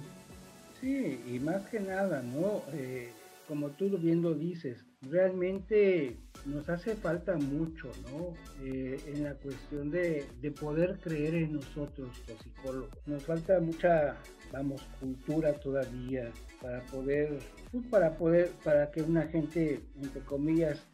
Sí, 0.80 1.22
y 1.30 1.40
más 1.40 1.68
que 1.70 1.82
nada, 1.82 2.22
¿no? 2.22 2.62
Eh, 2.72 3.12
como 3.54 3.70
tú 3.70 3.88
bien 4.00 4.24
lo 4.24 4.34
dices, 4.34 4.84
realmente 5.04 6.18
nos 6.48 6.68
hace 6.70 6.96
falta 6.96 7.36
mucho, 7.36 7.92
¿no? 8.12 8.34
Eh, 8.66 9.00
en 9.06 9.26
la 9.26 9.36
cuestión 9.36 9.92
de, 9.92 10.26
poder 10.60 10.98
creer 11.00 11.36
en 11.36 11.54
nosotros, 11.54 12.10
los 12.28 12.40
psicólogos. 12.40 12.98
Nos 13.06 13.22
falta 13.22 13.60
mucha, 13.60 14.18
vamos, 14.52 14.82
cultura 15.00 15.54
todavía 15.54 16.32
para 16.64 16.82
poder, 16.88 17.38
pues 17.72 17.86
para 17.92 18.18
poder, 18.18 18.50
para 18.64 18.90
que 18.90 19.04
una 19.04 19.28
gente, 19.28 19.82
entre 20.02 20.24
comillas, 20.24 20.88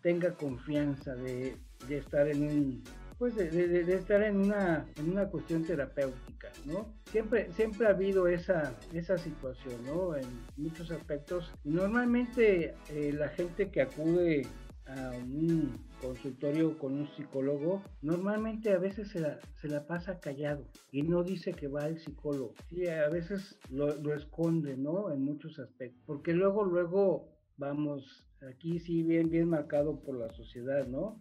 tenga 0.00 0.36
confianza 0.36 1.16
de, 1.16 1.56
de 1.88 1.98
estar 1.98 2.28
en 2.28 2.42
un 2.44 2.84
pues 3.18 3.34
de, 3.36 3.94
estar 3.94 4.22
en 4.22 4.36
una, 4.36 4.86
en 4.96 5.10
una 5.10 5.28
cuestión 5.28 5.64
terapéutica, 5.64 6.50
¿no? 6.66 6.94
Siempre, 7.10 7.50
siempre 7.52 7.86
ha 7.86 7.90
habido 7.90 8.26
esa, 8.26 8.74
esa 8.92 9.16
situación, 9.18 9.84
¿no? 9.84 10.16
En 10.16 10.26
muchos 10.56 10.90
aspectos. 10.90 11.52
Normalmente 11.64 12.74
eh, 12.90 13.12
la 13.12 13.28
gente 13.28 13.70
que 13.70 13.82
acude 13.82 14.46
a 14.86 15.12
un 15.12 15.78
consultorio 16.00 16.78
con 16.78 16.92
un 16.92 17.08
psicólogo, 17.16 17.82
normalmente 18.02 18.72
a 18.72 18.78
veces 18.78 19.08
se 19.08 19.20
la, 19.20 19.38
se 19.60 19.68
la 19.68 19.86
pasa 19.86 20.20
callado 20.20 20.66
y 20.92 21.02
no 21.02 21.22
dice 21.22 21.52
que 21.52 21.68
va 21.68 21.84
al 21.84 21.98
psicólogo. 21.98 22.54
Sí, 22.68 22.86
a 22.86 23.08
veces 23.08 23.58
lo, 23.70 23.94
lo 23.96 24.14
esconde, 24.14 24.76
¿no? 24.76 25.12
En 25.12 25.24
muchos 25.24 25.58
aspectos. 25.58 26.02
Porque 26.06 26.32
luego, 26.32 26.64
luego, 26.64 27.28
vamos, 27.56 28.26
aquí 28.50 28.78
sí 28.78 29.02
bien, 29.02 29.30
bien 29.30 29.48
marcado 29.48 30.00
por 30.00 30.18
la 30.18 30.28
sociedad, 30.34 30.86
¿no? 30.86 31.20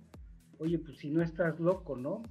Oye, 0.64 0.80
pues 0.80 0.98
si 0.98 1.10
no 1.10 1.22
estás 1.22 1.60
loco, 1.60 1.98
¿no? 1.98 2.24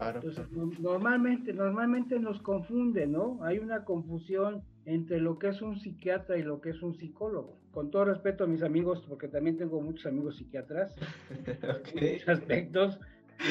Entonces, 0.00 0.50
normalmente, 0.80 1.52
normalmente 1.52 2.18
nos 2.18 2.40
confunde, 2.42 3.06
¿no? 3.06 3.38
Hay 3.42 3.58
una 3.58 3.84
confusión 3.84 4.62
entre 4.86 5.20
lo 5.20 5.38
que 5.38 5.48
es 5.48 5.60
un 5.60 5.78
psiquiatra 5.78 6.38
y 6.38 6.42
lo 6.42 6.60
que 6.60 6.70
es 6.70 6.82
un 6.82 6.94
psicólogo. 6.96 7.58
Con 7.70 7.90
todo 7.90 8.06
respeto 8.06 8.44
a 8.44 8.46
mis 8.46 8.62
amigos, 8.62 9.04
porque 9.06 9.28
también 9.28 9.58
tengo 9.58 9.80
muchos 9.80 10.06
amigos 10.06 10.36
psiquiatras, 10.36 10.96
en 11.94 12.12
muchos 12.12 12.28
aspectos, 12.28 12.98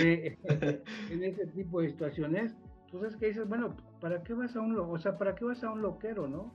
eh, 0.02 0.38
en 1.12 1.24
ese 1.24 1.46
tipo 1.48 1.82
de 1.82 1.92
situaciones, 1.92 2.56
pues 2.92 3.14
es 3.14 3.16
que 3.16 3.28
dices, 3.28 3.48
bueno, 3.48 3.78
¿para 4.02 4.24
qué 4.24 4.34
vas 4.34 4.56
a 4.56 4.62
un, 4.62 4.78
o 4.78 4.98
sea, 4.98 5.18
¿para 5.18 5.36
qué 5.36 5.46
vas 5.46 5.64
a 5.64 5.72
un 5.72 5.82
loquero, 5.82 6.28
no? 6.28 6.52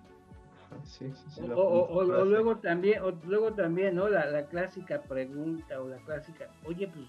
Sí, 0.82 1.06
sí, 1.12 1.30
sí, 1.30 1.42
o, 1.54 2.24
luego 2.24 2.56
también, 2.56 3.00
o 3.00 3.12
luego 3.28 3.54
también, 3.54 3.94
¿no? 3.94 4.08
La, 4.08 4.26
la 4.26 4.46
clásica 4.46 5.00
pregunta 5.02 5.80
o 5.80 5.88
la 5.88 5.98
clásica, 5.98 6.50
oye, 6.66 6.88
pues 6.88 7.06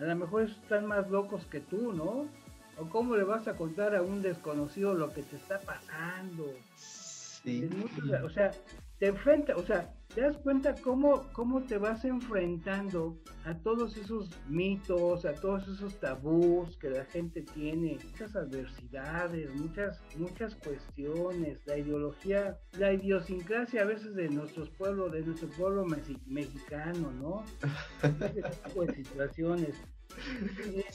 a 0.00 0.04
lo 0.04 0.16
mejor 0.16 0.42
están 0.42 0.86
más 0.86 1.10
locos 1.10 1.44
que 1.46 1.60
tú, 1.60 1.92
¿no? 1.92 2.26
¿O 2.78 2.88
cómo 2.88 3.16
le 3.16 3.24
vas 3.24 3.46
a 3.46 3.56
contar 3.56 3.94
a 3.94 4.02
un 4.02 4.22
desconocido 4.22 4.94
lo 4.94 5.12
que 5.12 5.22
te 5.22 5.36
está 5.36 5.58
pasando? 5.58 6.46
Sí. 7.42 7.68
o 8.22 8.30
sea, 8.30 8.50
te 8.98 9.06
enfrenta, 9.06 9.56
o 9.56 9.62
sea, 9.62 9.94
te 10.14 10.20
das 10.20 10.36
cuenta 10.38 10.74
cómo, 10.82 11.26
cómo 11.32 11.62
te 11.62 11.78
vas 11.78 12.04
enfrentando 12.04 13.16
a 13.44 13.54
todos 13.54 13.96
esos 13.96 14.28
mitos, 14.48 15.24
a 15.24 15.32
todos 15.34 15.66
esos 15.68 15.98
tabús 16.00 16.76
que 16.76 16.90
la 16.90 17.04
gente 17.06 17.42
tiene, 17.42 17.98
muchas 18.04 18.36
adversidades, 18.36 19.54
muchas, 19.54 20.02
muchas 20.16 20.54
cuestiones, 20.56 21.58
la 21.64 21.78
ideología, 21.78 22.58
la 22.78 22.92
idiosincrasia 22.92 23.82
a 23.82 23.86
veces 23.86 24.14
de 24.14 24.28
nuestros 24.28 24.68
pueblos, 24.70 25.12
de 25.12 25.22
nuestro 25.22 25.48
pueblo 25.48 25.86
mexicano, 26.26 27.10
¿no? 27.12 27.44
Ese 28.02 28.42
tipo 28.42 28.84
de 28.84 28.94
situaciones. 28.96 29.74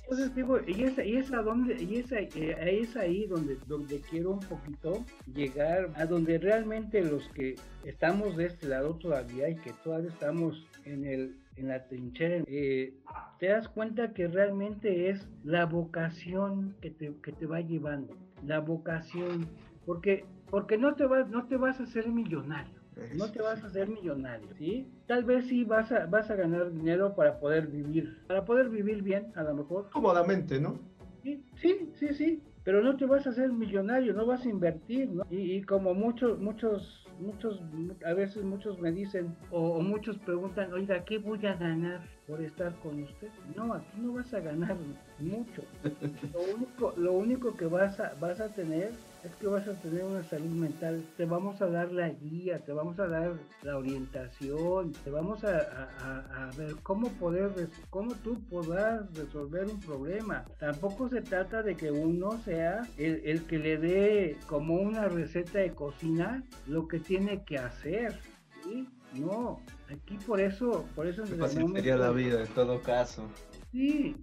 Entonces 0.04 0.36
digo, 0.36 0.60
y 0.66 0.84
es, 0.84 0.98
y 0.98 1.18
es 1.18 1.32
a 1.34 1.42
donde, 1.42 1.82
y 1.82 1.98
es, 1.98 2.12
eh, 2.12 2.30
es 2.36 2.96
ahí 2.96 3.26
donde, 3.28 3.58
donde 3.68 4.02
quiero 4.02 4.32
un 4.32 4.40
poquito 4.40 5.06
llegar, 5.34 5.92
a 5.96 6.06
donde 6.06 6.38
realmente 6.38 7.02
los 7.04 7.28
que 7.30 7.56
estamos 7.84 8.36
de 8.38 8.48
este 8.48 8.68
lado 8.68 8.96
todavía 8.96 9.50
y 9.50 9.56
que 9.56 9.74
todavía 9.84 10.10
estamos 10.10 10.66
en 10.86 11.06
el 11.06 11.36
en 11.58 11.70
la 11.70 11.88
trinchera, 11.88 12.44
eh, 12.48 12.94
te 13.40 13.48
das 13.48 13.68
cuenta 13.70 14.14
que 14.14 14.28
realmente 14.28 15.10
es 15.10 15.28
la 15.44 15.66
vocación 15.66 16.76
que 16.82 16.92
te, 16.92 17.14
que 17.24 17.32
te 17.32 17.46
va 17.46 17.62
llevando, 17.62 18.14
la 18.46 18.60
vocación, 18.60 19.48
porque, 19.86 20.26
porque 20.50 20.78
no 20.78 20.96
te 20.96 21.06
vas, 21.06 21.30
no 21.30 21.48
te 21.48 21.56
vas 21.56 21.80
a 21.80 21.84
hacer 21.84 22.08
millonario 22.10 22.85
no 23.16 23.32
te 23.32 23.42
vas 23.42 23.64
a 23.64 23.68
hacer 23.68 23.88
millonario, 23.90 24.48
¿sí? 24.58 24.88
Tal 25.08 25.24
vez 25.24 25.48
sí 25.48 25.64
vas 25.64 25.92
a, 25.92 26.06
vas 26.06 26.30
a 26.30 26.36
ganar 26.36 26.72
dinero 26.72 27.16
para 27.16 27.40
poder 27.40 27.68
vivir, 27.68 28.22
para 28.28 28.46
poder 28.46 28.70
vivir 28.70 29.02
bien, 29.02 29.32
a 29.36 29.44
lo 29.44 29.54
mejor. 29.56 29.90
Cómodamente, 29.92 30.60
¿no? 30.60 30.80
Sí, 31.24 31.44
sí, 31.62 31.92
sí, 32.00 32.14
sí. 32.14 32.44
Pero 32.64 32.82
no 32.82 32.98
te 32.98 33.06
vas 33.06 33.28
a 33.28 33.30
hacer 33.30 33.52
millonario, 33.52 34.14
no 34.14 34.26
vas 34.26 34.44
a 34.44 34.50
invertir, 34.50 35.10
¿no? 35.10 35.24
Y, 35.30 35.54
y 35.54 35.62
como 35.62 35.94
muchos, 35.94 36.40
muchos, 36.40 37.06
muchos, 37.20 37.62
a 38.06 38.14
veces 38.14 38.44
muchos 38.44 38.80
me 38.80 38.92
dicen, 38.92 39.36
o, 39.52 39.80
muchos 39.82 40.18
preguntan, 40.20 40.74
oiga, 40.74 41.04
¿qué 41.06 41.20
voy 41.20 41.46
a 41.46 41.56
ganar 41.56 42.02
por 42.28 42.42
estar 42.42 42.74
con 42.80 43.04
usted? 43.04 43.30
No, 43.56 43.74
aquí 43.74 44.00
no 44.00 44.14
vas 44.14 44.34
a 44.34 44.40
ganar 44.40 44.76
mucho. 45.20 45.64
Lo 46.34 46.56
único, 46.56 46.94
lo 46.98 47.14
único 47.14 47.56
que 47.56 47.66
vas 47.66 48.00
a, 48.00 48.14
vas 48.20 48.40
a 48.40 48.50
tener 48.50 48.92
es 49.26 49.36
que 49.38 49.48
vas 49.48 49.68
a 49.68 49.74
tener 49.74 50.04
una 50.04 50.24
salud 50.24 50.52
mental, 50.52 51.04
te 51.18 51.26
vamos 51.26 51.62
a 51.62 51.68
dar 51.68 51.92
la 51.92 52.10
guía, 52.10 52.60
te 52.60 52.72
vamos 52.72 53.00
a 53.00 53.08
dar 53.08 53.34
la 53.64 53.78
orientación, 53.78 54.92
te 55.04 55.10
vamos 55.10 55.44
a, 55.44 56.52
ver 56.58 56.76
cómo 56.84 57.10
poder, 57.14 57.52
cómo 57.90 58.14
tú 58.16 58.40
podrás 58.50 59.12
resolver 59.16 59.66
un 59.66 59.80
problema. 59.80 60.46
Tampoco 60.60 61.10
se 61.10 61.22
trata 61.22 61.64
de 61.64 61.76
que 61.76 61.92
uno 61.92 62.40
sea 62.44 62.82
el, 62.98 63.44
que 63.46 63.58
le 63.58 63.78
dé 63.78 64.38
como 64.48 64.76
una 64.76 65.08
receta 65.08 65.60
de 65.60 65.74
cocina 65.74 66.44
lo 66.68 66.88
que 66.88 67.00
tiene 67.00 67.44
que 67.44 67.58
hacer. 67.58 68.20
¿sí? 68.64 68.88
No, 69.14 69.60
aquí 69.90 70.18
por 70.28 70.40
eso, 70.40 70.86
por 70.96 71.08
eso 71.08 71.26
sería 71.26 71.96
la 71.96 72.12
vida 72.12 72.42
en 72.42 72.54
todo 72.54 72.80
caso. 72.82 73.24
Sí, 73.72 74.16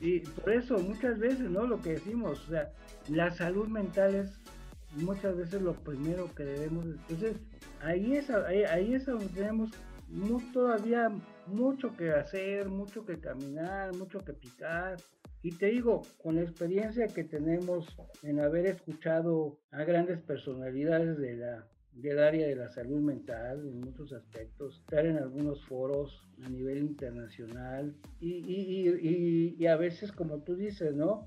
y 0.00 0.20
por 0.20 0.52
eso 0.52 0.78
muchas 0.78 1.18
veces, 1.18 1.50
¿no? 1.50 1.66
Lo 1.66 1.80
que 1.80 1.90
decimos, 1.90 2.44
o 2.46 2.50
sea, 2.50 2.72
la 3.08 3.30
salud 3.30 3.68
mental 3.68 4.14
es 4.14 4.40
muchas 4.96 5.36
veces 5.36 5.62
lo 5.62 5.74
primero 5.74 6.32
que 6.34 6.44
debemos. 6.44 6.86
Entonces, 6.86 7.36
ahí 7.80 8.14
es, 8.14 8.30
ahí, 8.30 8.94
es 8.94 9.06
donde 9.06 9.26
tenemos 9.28 9.70
todavía 10.52 11.10
mucho 11.46 11.96
que 11.96 12.10
hacer, 12.10 12.68
mucho 12.68 13.04
que 13.04 13.18
caminar, 13.18 13.94
mucho 13.94 14.20
que 14.24 14.32
picar. 14.32 14.96
Y 15.42 15.52
te 15.52 15.66
digo, 15.66 16.02
con 16.22 16.36
la 16.36 16.42
experiencia 16.42 17.06
que 17.06 17.24
tenemos 17.24 17.96
en 18.22 18.40
haber 18.40 18.66
escuchado 18.66 19.58
a 19.70 19.84
grandes 19.84 20.20
personalidades 20.20 21.18
de 21.18 21.36
del 21.96 22.18
área 22.18 22.46
de 22.46 22.56
la 22.56 22.68
salud 22.68 23.00
mental 23.00 23.66
en 23.66 23.80
muchos 23.80 24.12
aspectos, 24.12 24.78
estar 24.80 25.06
en 25.06 25.16
algunos 25.16 25.64
foros 25.64 26.22
a 26.44 26.48
nivel 26.50 26.78
internacional 26.78 27.96
y, 28.20 28.34
y, 28.34 28.88
y, 29.00 29.56
y, 29.58 29.66
a 29.66 29.76
veces, 29.76 30.12
como 30.12 30.42
tú 30.42 30.56
dices, 30.56 30.94
¿no? 30.94 31.26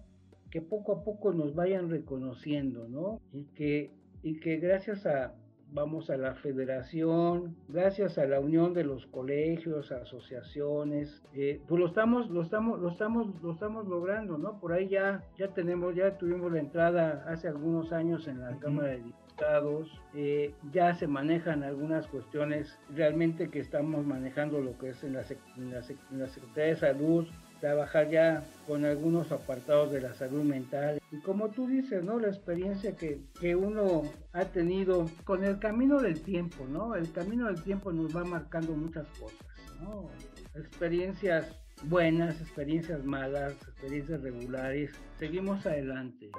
Que 0.50 0.62
poco 0.62 0.94
a 0.94 1.04
poco 1.04 1.32
nos 1.34 1.54
vayan 1.56 1.90
reconociendo, 1.90 2.88
¿no? 2.88 3.20
Y 3.34 3.44
que, 3.56 3.92
y 4.24 4.40
que 4.40 4.58
gracias 4.58 5.06
a, 5.06 5.34
vamos 5.72 6.10
a 6.10 6.18
la 6.18 6.36
federación, 6.36 7.56
gracias 7.68 8.18
a 8.18 8.26
la 8.26 8.40
unión 8.40 8.74
de 8.74 8.84
los 8.84 9.06
colegios, 9.08 9.92
asociaciones, 9.92 11.24
eh, 11.34 11.62
pues 11.68 11.80
lo 11.80 11.88
estamos, 11.88 12.30
lo 12.30 12.42
estamos, 12.42 12.80
lo 12.80 12.90
estamos, 12.90 13.42
lo 13.42 13.54
estamos 13.54 13.88
logrando, 13.88 14.38
¿no? 14.38 14.60
Por 14.60 14.74
ahí 14.74 14.88
ya, 14.88 15.24
ya 15.38 15.50
tenemos, 15.54 15.96
ya 15.96 16.18
tuvimos 16.18 16.52
la 16.52 16.60
entrada 16.60 17.24
hace 17.28 17.48
algunos 17.48 17.92
años 17.92 18.28
en 18.28 18.40
la 18.42 18.58
Cámara 18.60 18.90
de 18.90 19.04
Diputados, 19.04 20.02
eh, 20.16 20.54
ya 20.74 20.94
se 20.96 21.08
manejan 21.08 21.64
algunas 21.64 22.08
cuestiones 22.08 22.80
realmente 22.90 23.50
que 23.50 23.60
estamos 23.60 24.06
manejando 24.06 24.60
lo 24.60 24.78
que 24.78 24.90
es 24.90 25.04
en 25.04 25.14
la, 25.14 25.22
en 25.58 25.72
la, 25.72 25.82
en 26.12 26.20
la 26.20 26.28
Secretaría 26.28 26.74
de 26.74 26.76
Salud, 26.76 27.28
trabajar 27.60 28.10
ya 28.10 28.43
con 28.67 28.86
algunos 28.86 29.32
apartados 29.32 29.91
de 29.91 30.02
la 30.02 30.13
salud 30.13 30.43
mental. 30.43 31.00
Y 31.12 31.17
como 31.17 31.50
tú 31.50 31.67
dices, 31.67 32.04
¿no? 32.04 32.19
La 32.19 32.28
experiencia 32.28 32.95
que, 32.95 33.22
que 33.39 33.56
uno 33.56 34.04
ha 34.34 34.45
tenido 34.45 35.10
con 35.24 35.43
el 35.43 35.60
camino 35.60 36.00
del 36.00 36.22
tiempo, 36.22 36.65
¿no? 36.67 36.95
El 36.95 37.12
camino 37.12 37.48
del 37.48 37.62
tiempo 37.63 37.91
nos 37.91 38.15
va 38.15 38.24
marcando 38.24 38.74
muchas 38.74 39.08
cosas, 39.19 39.48
¿no? 39.82 40.10
Experiencias 40.56 41.56
buenas, 41.84 42.39
experiencias 42.41 43.04
malas, 43.04 43.54
experiencias 43.54 44.22
regulares. 44.22 44.91
Seguimos 45.17 45.65
adelante. 45.65 46.32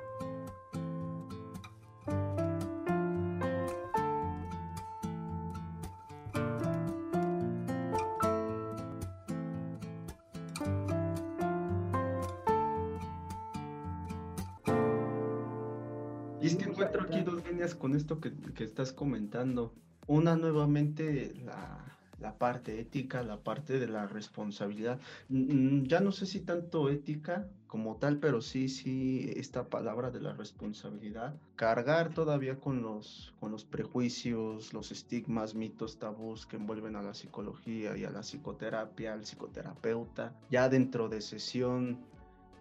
Con 17.74 17.94
esto 17.94 18.20
que, 18.20 18.32
estás 18.64 18.92
comentando. 18.92 19.74
Una 20.06 20.34
nuevamente 20.34 21.34
la, 21.44 21.84
la, 22.18 22.38
parte 22.38 22.80
ética, 22.80 23.22
la 23.22 23.38
parte 23.38 23.78
de 23.78 23.86
la 23.86 24.06
responsabilidad. 24.06 24.98
Ya 25.28 26.00
no 26.00 26.10
sé 26.10 26.26
si 26.26 26.40
tanto 26.40 26.88
ética 26.88 27.48
como 27.66 27.96
tal, 27.96 28.18
pero 28.18 28.40
sí, 28.40 28.68
sí, 28.68 29.30
esta 29.36 29.68
palabra 29.68 30.10
de 30.10 30.20
la 30.20 30.32
responsabilidad. 30.32 31.36
Cargar 31.54 32.12
todavía 32.14 32.58
con 32.58 32.82
los, 32.82 33.34
con 33.38 33.52
los 33.52 33.64
prejuicios, 33.64 34.72
los 34.72 34.90
estigmas, 34.90 35.54
mitos, 35.54 35.98
tabús 35.98 36.46
que 36.46 36.56
envuelven 36.56 36.96
a 36.96 37.02
la 37.02 37.14
psicología 37.14 37.96
y 37.96 38.04
a 38.04 38.10
la 38.10 38.22
psicoterapia, 38.22 39.12
al 39.12 39.24
psicoterapeuta. 39.24 40.34
Ya 40.50 40.68
dentro 40.68 41.08
de 41.08 41.20
sesión, 41.20 42.00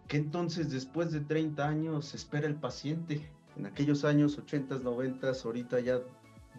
que 0.08 0.18
entonces 0.18 0.70
después 0.70 1.12
de 1.12 1.22
30 1.22 1.66
años 1.66 2.14
espera 2.14 2.48
el 2.48 2.56
paciente 2.56 3.32
en 3.60 3.66
aquellos 3.66 4.06
años 4.06 4.38
80, 4.38 4.80
90, 4.80 5.32
ahorita 5.44 5.80
ya 5.82 6.00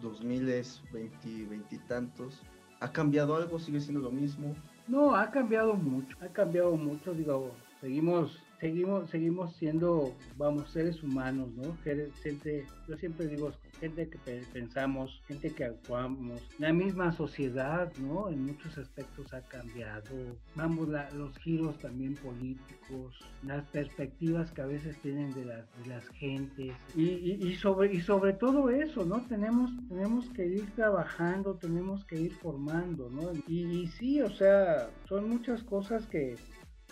2000, 0.01 0.45
20, 0.93 1.45
20 1.49 1.75
y 1.75 1.79
tantos. 1.79 2.41
¿Ha 2.79 2.91
cambiado 2.91 3.35
algo? 3.35 3.59
¿Sigue 3.59 3.81
siendo 3.81 4.01
lo 4.01 4.11
mismo? 4.11 4.55
No, 4.87 5.15
ha 5.15 5.31
cambiado 5.31 5.73
mucho, 5.73 6.15
ha 6.21 6.27
cambiado 6.27 6.75
mucho, 6.75 7.13
digo, 7.13 7.51
seguimos 7.81 8.39
seguimos, 8.61 9.09
seguimos 9.09 9.55
siendo, 9.55 10.13
vamos, 10.37 10.69
seres 10.69 11.01
humanos, 11.01 11.49
¿no? 11.55 11.75
Gente, 11.83 12.63
yo 12.87 12.95
siempre 12.95 13.25
digo, 13.27 13.51
gente 13.79 14.07
que 14.07 14.19
pensamos, 14.53 15.19
gente 15.27 15.49
que 15.49 15.65
actuamos, 15.65 16.39
la 16.59 16.71
misma 16.71 17.11
sociedad, 17.11 17.91
¿no? 17.97 18.29
En 18.29 18.45
muchos 18.45 18.77
aspectos 18.77 19.33
ha 19.33 19.41
cambiado, 19.41 20.37
vamos, 20.55 20.89
los 21.15 21.35
giros 21.39 21.79
también 21.79 22.13
políticos, 22.15 23.19
las 23.43 23.65
perspectivas 23.69 24.51
que 24.51 24.61
a 24.61 24.67
veces 24.67 24.95
tienen 25.01 25.33
de 25.33 25.45
las, 25.45 25.65
de 25.81 25.89
las 25.89 26.07
gentes, 26.09 26.75
y, 26.95 27.03
y, 27.03 27.55
sobre, 27.55 27.91
y 27.91 27.99
sobre 27.99 28.33
todo 28.33 28.69
eso, 28.69 29.03
¿no? 29.03 29.25
Tenemos, 29.25 29.71
tenemos 29.89 30.29
que 30.29 30.45
ir 30.45 30.69
trabajando, 30.75 31.55
tenemos 31.55 32.05
que 32.05 32.19
ir 32.19 32.33
formando, 32.35 33.09
¿no? 33.09 33.31
Y, 33.47 33.63
y 33.65 33.87
sí, 33.87 34.21
o 34.21 34.29
sea, 34.29 34.91
son 35.09 35.27
muchas 35.29 35.63
cosas 35.63 36.05
que, 36.05 36.35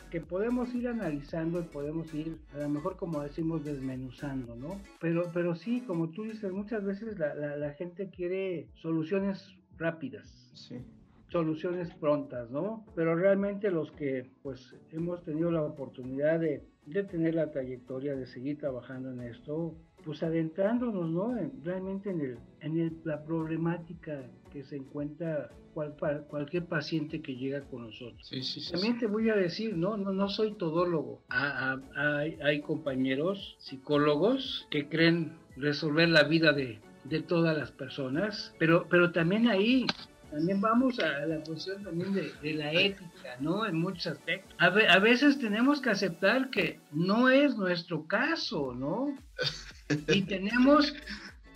que 0.10 0.22
podemos 0.22 0.74
ir 0.74 0.88
analizando 0.88 1.60
y 1.60 1.64
podemos 1.64 2.14
ir, 2.14 2.38
a 2.54 2.60
lo 2.60 2.70
mejor 2.70 2.98
como 2.98 3.22
decimos, 3.22 3.64
desmenuzando, 3.64 4.56
¿no? 4.56 4.80
Pero, 5.00 5.30
pero 5.34 5.56
sí, 5.56 5.82
como 5.82 6.10
tú 6.10 6.24
dices, 6.24 6.52
muchas 6.52 6.84
veces 6.84 7.18
la, 7.20 7.36
la, 7.36 7.74
gente 7.74 8.10
quiere 8.10 8.68
soluciones 8.76 9.56
rápidas. 9.78 10.52
Sí 10.54 10.84
soluciones 11.30 11.94
prontas, 11.96 12.50
¿no? 12.50 12.86
Pero 12.96 13.16
realmente 13.16 13.70
los 13.70 13.92
que 13.92 14.32
pues 14.42 14.76
hemos 14.92 15.24
tenido 15.24 15.52
la 15.52 15.62
oportunidad 15.62 16.40
de, 16.40 16.64
de 16.86 17.04
tener 17.04 17.36
la 17.36 17.52
trayectoria 17.52 18.16
de 18.16 18.26
seguir 18.26 18.58
trabajando 18.58 19.12
en 19.12 19.22
esto, 19.22 19.76
pues 20.04 20.24
adentrándonos, 20.24 21.10
¿no? 21.10 21.36
realmente 21.64 22.12
en, 22.12 22.22
el, 22.22 22.38
en 22.62 23.02
la 23.04 23.24
problemática 23.24 24.24
que 24.52 24.64
se 24.64 24.78
encuentra 24.78 25.50
cual, 25.74 25.96
cualquier 26.28 26.66
paciente 26.66 27.22
que 27.22 27.36
llega 27.36 27.62
con 27.62 27.84
nosotros. 27.84 28.28
Sí, 28.28 28.42
sí, 28.44 28.72
También 28.72 28.98
te 28.98 29.08
voy 29.08 29.30
a 29.30 29.36
decir, 29.36 29.76
no, 29.76 29.98
no, 29.98 30.12
no 30.12 30.30
soy 30.30 30.54
todólogo. 30.54 31.22
hay, 31.30 32.38
hay, 32.42 32.62
compañeros 32.62 33.56
psicólogos 33.60 34.68
que 34.72 34.90
creen 34.90 35.38
resolver 35.56 36.10
la 36.10 36.24
vida 36.24 36.54
de, 36.54 36.80
de 37.04 37.22
todas 37.22 37.58
las 37.58 37.72
personas, 37.72 38.54
pero, 38.60 38.88
pero 38.90 39.12
también 39.12 39.48
ahí 39.48 39.86
también 40.32 40.62
vamos 40.62 41.00
a 41.00 41.26
la 41.26 41.42
cuestión 41.44 41.84
también 41.84 42.14
de, 42.14 42.32
de, 42.44 42.54
la 42.54 42.72
ética, 42.72 43.38
¿no? 43.40 43.66
En 43.66 43.76
muchos 43.76 44.06
aspectos. 44.08 44.56
A, 44.60 44.66
a, 44.68 45.00
veces 45.00 45.40
tenemos 45.40 45.82
que 45.82 45.90
aceptar 45.90 46.52
que 46.52 46.80
no 46.92 47.30
es 47.30 47.56
nuestro 47.58 48.06
caso, 48.06 48.76
¿no? 48.76 49.18
Y 49.90 50.22
tenemos, 50.22 50.94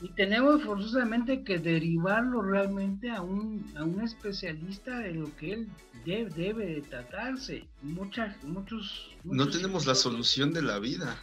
y 0.02 0.10
tenemos 0.10 0.63
forzosamente 0.63 1.43
que 1.43 1.60
derivarlo 1.60 2.41
realmente 2.41 3.12
a 3.12 3.22
un, 3.22 3.63
a 3.78 3.84
un 3.84 4.02
especialista 4.02 5.00
de 5.00 5.13
lo 5.13 5.36
que 5.38 5.54
él 5.54 5.67
debe, 6.06 6.30
debe 6.32 6.82
tratarse. 6.82 7.67
Muchas, 7.84 8.43
muchos, 8.43 9.12
No 9.24 9.48
tenemos 9.50 9.86
la 9.86 9.96
solución 9.96 10.52
de 10.52 10.63
la 10.63 10.80
vida. 10.80 11.15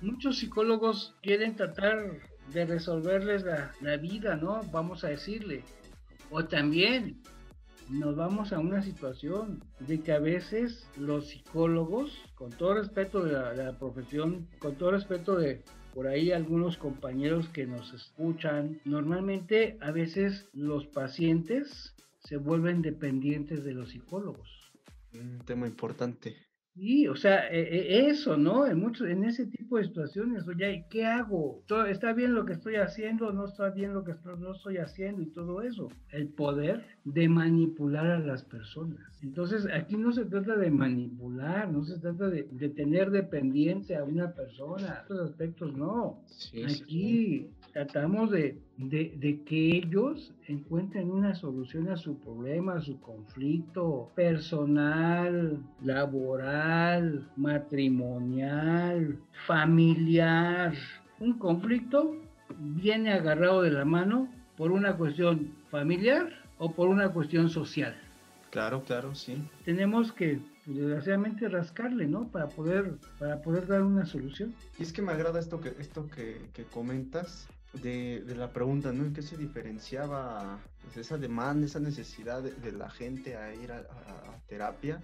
Muchos 0.00 0.38
psicólogos 0.38 1.14
quieren 1.22 1.54
tratar 1.54 2.18
de 2.52 2.64
resolverles 2.64 3.42
la, 3.44 3.72
la 3.80 3.96
vida, 3.98 4.36
¿no? 4.36 4.62
Vamos 4.72 5.04
a 5.04 5.08
decirle. 5.08 5.62
O 6.30 6.44
también 6.46 7.20
nos 7.90 8.16
vamos 8.16 8.52
a 8.54 8.58
una 8.58 8.82
situación 8.82 9.62
de 9.80 10.00
que 10.00 10.12
a 10.12 10.18
veces 10.18 10.88
los 10.96 11.28
psicólogos, 11.28 12.18
con 12.34 12.50
todo 12.50 12.74
respeto 12.74 13.22
de 13.22 13.32
la 13.32 13.78
profesión, 13.78 14.48
con 14.58 14.76
todo 14.76 14.92
respeto 14.92 15.36
de, 15.36 15.62
por 15.94 16.08
ahí 16.08 16.32
algunos 16.32 16.76
compañeros 16.76 17.48
que 17.50 17.66
nos 17.66 17.94
escuchan. 17.94 18.80
Normalmente 18.84 19.78
a 19.80 19.92
veces 19.92 20.48
los 20.52 20.86
pacientes 20.86 21.94
se 22.18 22.36
vuelven 22.36 22.82
dependientes 22.82 23.64
de 23.64 23.74
los 23.74 23.90
psicólogos. 23.90 24.72
Un 25.14 25.38
tema 25.46 25.66
importante. 25.68 26.36
Sí, 26.74 27.06
o 27.06 27.14
sea, 27.14 27.48
e, 27.50 27.60
e, 27.60 28.08
eso, 28.08 28.36
¿no? 28.36 28.66
En 28.66 28.80
muchos, 28.80 29.08
en 29.08 29.22
ese 29.22 29.46
tipo 29.46 29.78
de 29.78 29.84
situaciones, 29.84 30.46
oye, 30.48 30.84
¿qué 30.90 31.06
hago? 31.06 31.62
¿Está 31.88 32.12
bien 32.12 32.34
lo 32.34 32.44
que 32.44 32.54
estoy 32.54 32.76
haciendo? 32.76 33.32
¿No 33.32 33.44
está 33.44 33.70
bien 33.70 33.94
lo 33.94 34.02
que 34.02 34.14
no 34.40 34.52
estoy 34.52 34.78
haciendo? 34.78 35.22
Y 35.22 35.26
todo 35.26 35.62
eso. 35.62 35.88
El 36.10 36.28
poder 36.30 36.84
de 37.04 37.28
manipular 37.28 38.06
a 38.06 38.18
las 38.18 38.44
personas. 38.44 38.98
Entonces, 39.22 39.68
aquí 39.72 39.96
no 39.96 40.10
se 40.10 40.24
trata 40.24 40.56
de 40.56 40.70
manipular, 40.72 41.70
no 41.70 41.84
se 41.84 41.96
trata 42.00 42.28
de, 42.28 42.42
tener 42.70 43.12
dependencia 43.12 44.00
a 44.00 44.04
una 44.04 44.32
persona. 44.32 44.98
Estos 45.02 45.30
aspectos 45.30 45.76
no. 45.76 46.24
aquí 46.66 47.50
tratamos 47.72 48.32
de, 48.32 48.58
de, 48.76 49.42
que 49.46 49.76
ellos 49.76 50.32
encuentren 50.48 51.10
una 51.10 51.34
solución 51.34 51.88
a 51.88 51.96
su 51.96 52.18
problema, 52.18 52.74
a 52.74 52.80
su 52.80 52.98
conflicto 53.00 54.10
personal, 54.14 55.58
laboral, 55.82 57.28
matrimonial, 57.36 59.18
familiar. 59.46 60.74
Un 61.20 61.38
conflicto 61.38 62.16
viene 62.58 63.12
agarrado 63.12 63.62
de 63.62 63.70
la 63.70 63.84
mano 63.84 64.28
por 64.56 64.72
una 64.72 64.96
cuestión 64.96 65.52
familiar 65.70 66.28
o 66.58 66.72
por 66.72 66.88
una 66.88 67.10
cuestión 67.10 67.50
social. 67.50 67.96
Claro, 68.50 68.84
claro, 68.84 69.14
sí. 69.16 69.36
Tenemos 69.64 70.12
que 70.12 70.40
pues, 70.64 70.76
desgraciadamente 70.76 71.48
rascarle, 71.48 72.06
¿no? 72.06 72.28
Para 72.28 72.48
poder, 72.48 72.94
para 73.18 73.42
poder 73.42 73.66
dar 73.66 73.82
una 73.82 74.06
solución. 74.06 74.54
Y 74.78 74.84
es 74.84 74.92
que 74.92 75.02
me 75.02 75.10
agrada 75.10 75.40
esto 75.40 75.60
que, 75.60 75.74
esto 75.80 76.06
que, 76.08 76.40
que 76.52 76.62
comentas, 76.64 77.48
de, 77.82 78.34
la 78.36 78.52
pregunta, 78.52 78.92
¿no? 78.92 79.04
¿En 79.04 79.12
qué 79.12 79.22
se 79.22 79.36
diferenciaba 79.36 80.60
pues, 80.82 80.96
esa 80.96 81.18
demanda, 81.18 81.66
esa 81.66 81.80
necesidad 81.80 82.42
de, 82.42 82.72
la 82.72 82.90
gente 82.90 83.36
a 83.36 83.54
ir 83.54 83.72
a, 83.72 83.86
terapia? 84.46 85.02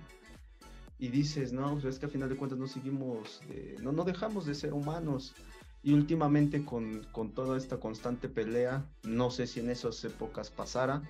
Y 0.98 1.08
dices, 1.08 1.52
no, 1.52 1.72
pues, 1.72 1.84
es 1.84 1.98
que 1.98 2.06
a 2.06 2.10
final 2.10 2.28
de 2.28 2.36
cuentas 2.36 2.58
no 2.58 2.66
seguimos, 2.66 3.40
no, 3.80 3.92
no 3.92 4.04
dejamos 4.04 4.46
de 4.46 4.54
ser 4.54 4.72
humanos. 4.72 5.34
Y 5.82 5.94
últimamente 5.94 6.64
con, 6.64 7.04
con, 7.04 7.32
toda 7.32 7.56
esta 7.56 7.78
constante 7.78 8.28
pelea, 8.28 8.84
no 9.02 9.30
sé 9.30 9.46
si 9.46 9.60
en 9.60 9.70
esas 9.70 10.04
épocas 10.04 10.50
pasara 10.50 11.02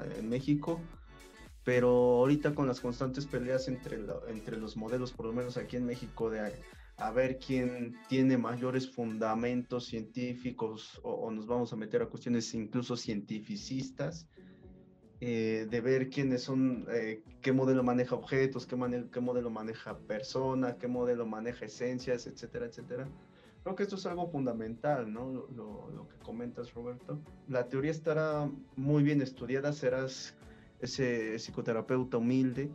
eh, 0.00 0.16
en 0.18 0.28
México, 0.28 0.80
pero 1.64 1.88
ahorita 1.88 2.54
con 2.54 2.66
las 2.66 2.80
constantes 2.80 3.26
peleas 3.26 3.68
entre, 3.68 3.98
entre 4.28 4.58
los 4.58 4.76
modelos, 4.76 5.12
por 5.12 5.26
lo 5.26 5.32
menos 5.32 5.56
aquí 5.56 5.76
en 5.76 5.86
México, 5.86 6.30
de 6.30 6.54
a 6.98 7.12
ver 7.12 7.38
quién 7.38 7.96
tiene 8.08 8.36
mayores 8.36 8.90
fundamentos 8.90 9.86
científicos 9.86 11.00
o, 11.04 11.30
nos 11.30 11.46
vamos 11.46 11.72
a 11.72 11.76
meter 11.76 12.02
a 12.02 12.06
cuestiones 12.06 12.52
incluso 12.54 12.96
cientificistas, 12.96 14.26
eh, 15.20 15.66
de 15.70 15.80
ver 15.80 16.10
quiénes 16.10 16.42
son, 16.42 16.86
eh, 16.90 17.22
qué 17.40 17.52
modelo 17.52 17.84
maneja 17.84 18.16
objetos, 18.16 18.66
qué, 18.66 18.76
qué 19.12 19.20
modelo 19.20 19.50
maneja 19.50 19.96
persona, 19.98 20.76
qué 20.76 20.88
modelo 20.88 21.24
maneja 21.24 21.66
esencias, 21.66 22.26
etcétera, 22.26 22.66
etcétera. 22.66 23.08
Creo 23.62 23.76
que 23.76 23.84
esto 23.84 23.96
es 23.96 24.06
algo 24.06 24.28
fundamental, 24.28 25.12
¿no? 25.12 25.30
Lo, 25.30 25.90
lo, 25.90 26.08
que 26.08 26.16
comentas, 26.18 26.72
Roberto. 26.74 27.20
La 27.48 27.68
teoría 27.68 27.90
estará 27.90 28.50
muy 28.76 29.02
bien 29.02 29.20
estudiada, 29.20 29.72
serás 29.72 30.36
ese 30.80 31.36
psicoterapeuta 31.38 32.18
humilde, 32.18 32.70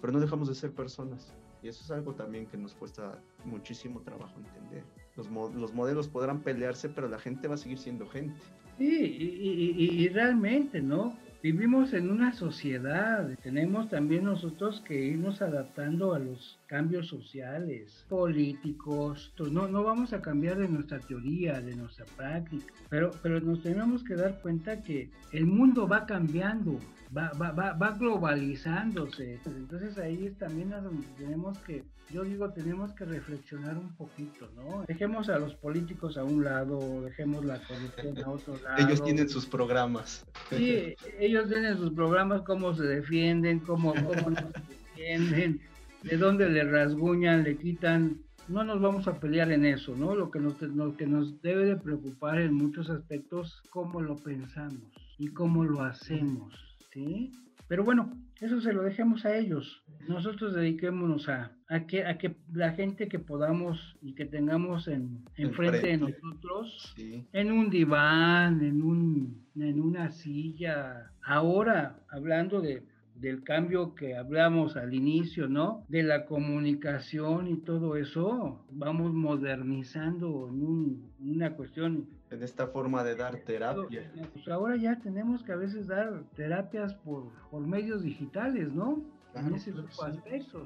pero 0.00 0.12
no 0.12 0.20
dejamos 0.20 0.48
de 0.48 0.54
ser 0.54 0.72
personas. 0.72 1.34
Y 1.64 1.68
eso 1.68 1.82
es 1.82 1.90
algo 1.90 2.12
también 2.12 2.44
que 2.44 2.58
nos 2.58 2.74
cuesta 2.74 3.18
muchísimo 3.42 4.02
trabajo 4.02 4.38
entender. 4.38 4.84
Los, 5.16 5.30
los 5.54 5.72
modelos 5.72 6.08
podrán 6.08 6.42
pelearse, 6.42 6.90
pero 6.90 7.08
la 7.08 7.18
gente 7.18 7.48
va 7.48 7.54
a 7.54 7.56
seguir 7.56 7.78
siendo 7.78 8.06
gente. 8.06 8.38
Sí, 8.76 8.84
y, 8.86 10.04
y, 10.04 10.08
realmente, 10.08 10.82
¿no? 10.82 11.16
Vivimos 11.42 11.94
en 11.94 12.10
una 12.10 12.34
sociedad, 12.34 13.30
tenemos 13.42 13.88
también 13.88 14.24
nosotros 14.24 14.82
que 14.82 15.06
irnos 15.06 15.40
adaptando 15.40 16.12
a 16.12 16.18
los 16.18 16.60
cambios 16.74 17.06
sociales, 17.06 18.04
políticos, 18.08 19.32
no, 19.52 19.68
no 19.68 19.84
vamos 19.84 20.12
a 20.12 20.20
cambiar 20.20 20.58
de 20.58 20.66
nuestra 20.66 20.98
teoría, 20.98 21.60
de 21.60 21.76
nuestra 21.76 22.04
práctica, 22.16 22.74
pero, 22.88 23.12
pero 23.22 23.38
nos 23.38 23.62
tenemos 23.62 24.02
que 24.02 24.16
dar 24.16 24.40
cuenta 24.42 24.82
que 24.82 25.08
el 25.30 25.46
mundo 25.46 25.86
va 25.86 26.04
cambiando, 26.04 26.80
va, 27.16 27.30
va, 27.40 27.52
va, 27.52 27.74
va 27.74 27.92
globalizándose. 27.92 29.38
Entonces 29.46 29.96
ahí 29.98 30.34
también 30.36 30.72
es 30.72 30.82
donde 30.82 31.06
tenemos 31.16 31.56
que, 31.60 31.84
yo 32.10 32.24
digo, 32.24 32.50
tenemos 32.50 32.92
que 32.94 33.04
reflexionar 33.04 33.78
un 33.78 33.94
poquito, 33.94 34.50
¿no? 34.56 34.84
Dejemos 34.88 35.28
a 35.28 35.38
los 35.38 35.54
políticos 35.54 36.16
a 36.16 36.24
un 36.24 36.42
lado, 36.42 37.02
dejemos 37.02 37.44
la 37.44 37.60
corrupción 37.68 38.18
a 38.24 38.30
otro 38.30 38.58
lado. 38.64 38.84
Ellos 38.84 39.00
tienen 39.04 39.28
sus 39.28 39.46
programas. 39.46 40.26
Sí, 40.50 40.96
ellos 41.20 41.48
tienen 41.48 41.76
sus 41.76 41.92
programas, 41.92 42.42
cómo 42.42 42.74
se 42.74 42.82
defienden, 42.82 43.60
cómo, 43.60 43.94
cómo 43.94 44.30
no 44.30 44.40
se 44.40 44.96
defienden, 44.96 45.60
de 46.04 46.16
dónde 46.16 46.48
le 46.48 46.64
rasguñan, 46.64 47.42
le 47.42 47.56
quitan 47.56 48.24
no 48.48 48.64
nos 48.64 48.80
vamos 48.80 49.08
a 49.08 49.18
pelear 49.18 49.50
en 49.52 49.64
eso, 49.64 49.96
¿no? 49.96 50.14
Lo 50.14 50.30
que 50.30 50.38
nos, 50.38 50.60
lo 50.60 50.96
que 50.96 51.06
nos 51.06 51.40
debe 51.40 51.64
de 51.64 51.76
preocupar 51.76 52.40
en 52.40 52.54
muchos 52.54 52.90
aspectos, 52.90 53.62
cómo 53.70 54.00
lo 54.00 54.16
pensamos 54.16 54.82
y 55.18 55.28
cómo 55.28 55.64
lo 55.64 55.82
hacemos. 55.82 56.54
¿sí? 56.92 57.32
Pero 57.68 57.84
bueno, 57.84 58.12
eso 58.40 58.60
se 58.60 58.72
lo 58.72 58.82
dejemos 58.82 59.24
a 59.24 59.36
ellos. 59.36 59.82
Nosotros 60.08 60.54
dediquémonos 60.54 61.28
a, 61.30 61.52
a, 61.68 61.86
que, 61.86 62.04
a 62.04 62.18
que 62.18 62.36
la 62.52 62.72
gente 62.72 63.08
que 63.08 63.18
podamos 63.18 63.96
y 64.02 64.14
que 64.14 64.26
tengamos 64.26 64.88
en, 64.88 65.24
enfrente 65.36 65.86
de 65.86 65.96
nosotros, 65.96 66.94
en 67.32 67.50
un 67.50 67.70
diván, 67.70 68.62
en, 68.62 68.82
un, 68.82 69.46
en 69.56 69.80
una 69.80 70.10
silla. 70.10 71.10
Ahora, 71.22 72.00
hablando 72.10 72.60
de, 72.60 72.82
del 73.16 73.42
cambio 73.42 73.94
que 73.94 74.16
hablamos 74.16 74.76
al 74.76 74.94
inicio, 74.94 75.48
¿no? 75.48 75.84
De 75.88 76.02
la 76.02 76.26
comunicación 76.26 77.48
y 77.48 77.56
todo 77.56 77.96
eso, 77.96 78.64
vamos 78.70 79.12
modernizando 79.12 80.48
en 80.48 81.10
una 81.20 81.54
cuestión 81.54 82.08
en 82.30 82.42
esta 82.42 82.66
forma 82.66 83.04
de 83.04 83.14
dar 83.14 83.36
terapia. 83.38 84.10
Pues 84.32 84.48
ahora 84.48 84.76
ya 84.76 84.98
tenemos 84.98 85.42
que 85.44 85.52
a 85.52 85.56
veces 85.56 85.86
dar 85.86 86.24
terapias 86.34 86.94
por, 86.94 87.30
por 87.50 87.66
medios 87.66 88.02
digitales, 88.02 88.72
¿no? 88.72 89.02
en 89.36 89.54
ese 89.54 89.72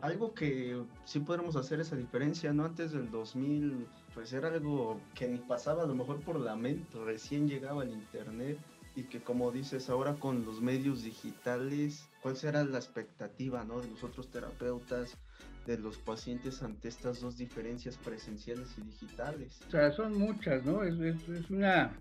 Algo 0.02 0.34
que 0.34 0.82
sí 1.04 1.20
podemos 1.20 1.56
hacer 1.56 1.80
esa 1.80 1.96
diferencia, 1.96 2.52
¿no? 2.52 2.64
Antes 2.64 2.92
del 2.92 3.10
2000, 3.10 3.86
pues 4.14 4.32
era 4.32 4.48
algo 4.48 5.00
que 5.14 5.28
ni 5.28 5.38
pasaba 5.38 5.84
a 5.84 5.86
lo 5.86 5.94
mejor 5.94 6.20
por 6.20 6.38
lamento, 6.38 7.04
recién 7.04 7.48
llegaba 7.48 7.84
el 7.84 7.92
internet 7.92 8.58
y 8.98 9.04
que 9.04 9.20
como 9.20 9.52
dices 9.52 9.90
ahora 9.90 10.14
con 10.14 10.44
los 10.44 10.60
medios 10.60 11.04
digitales, 11.04 12.08
¿cuál 12.20 12.36
será 12.36 12.64
la 12.64 12.78
expectativa, 12.78 13.62
¿no? 13.62 13.80
De 13.80 13.88
los 13.88 14.02
otros 14.02 14.28
terapeutas, 14.28 15.16
de 15.66 15.78
los 15.78 15.98
pacientes 15.98 16.64
ante 16.64 16.88
estas 16.88 17.20
dos 17.20 17.36
diferencias 17.36 17.96
presenciales 17.96 18.76
y 18.76 18.82
digitales? 18.82 19.60
O 19.68 19.70
sea, 19.70 19.92
son 19.92 20.18
muchas, 20.18 20.64
¿no? 20.64 20.82
Es, 20.82 20.98
es, 20.98 21.48
una... 21.48 21.92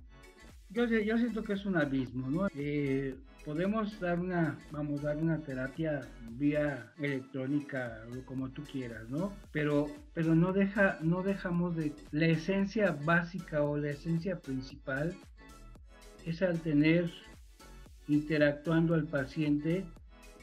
Yo, 0.71 0.85
yo, 0.85 1.17
siento 1.17 1.43
que 1.43 1.53
es 1.53 1.65
un 1.67 1.77
abismo, 1.77 2.31
¿no? 2.31 2.47
Eh, 2.55 3.15
podemos 3.45 3.99
dar 3.99 4.19
una, 4.19 4.57
vamos, 4.71 5.03
dar 5.03 5.17
una 5.17 5.37
terapia 5.37 6.01
vía 6.31 6.91
electrónica 6.97 8.03
o 8.11 8.25
como 8.25 8.49
tú 8.49 8.63
quieras, 8.63 9.07
¿no? 9.07 9.31
Pero, 9.51 9.85
pero 10.15 10.33
no 10.33 10.51
deja, 10.51 10.97
no 11.01 11.21
dejamos 11.21 11.75
de 11.75 11.93
la 12.11 12.25
esencia 12.25 12.97
básica 13.05 13.61
o 13.61 13.77
la 13.77 13.91
esencia 13.91 14.39
principal 14.39 15.15
es 16.27 16.41
al 16.41 16.59
tener 16.59 17.09
interactuando 18.07 18.93
al 18.93 19.05
paciente 19.05 19.85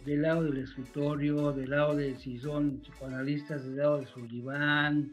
del 0.04 0.22
lado 0.22 0.44
del 0.44 0.58
escritorio, 0.58 1.52
del 1.52 1.70
lado 1.70 1.96
de 1.96 2.14
si 2.16 2.38
son 2.38 2.80
psicoanalistas, 2.80 3.64
del 3.64 3.76
lado 3.76 4.00
de 4.00 4.06
su 4.06 4.26
diván, 4.26 5.12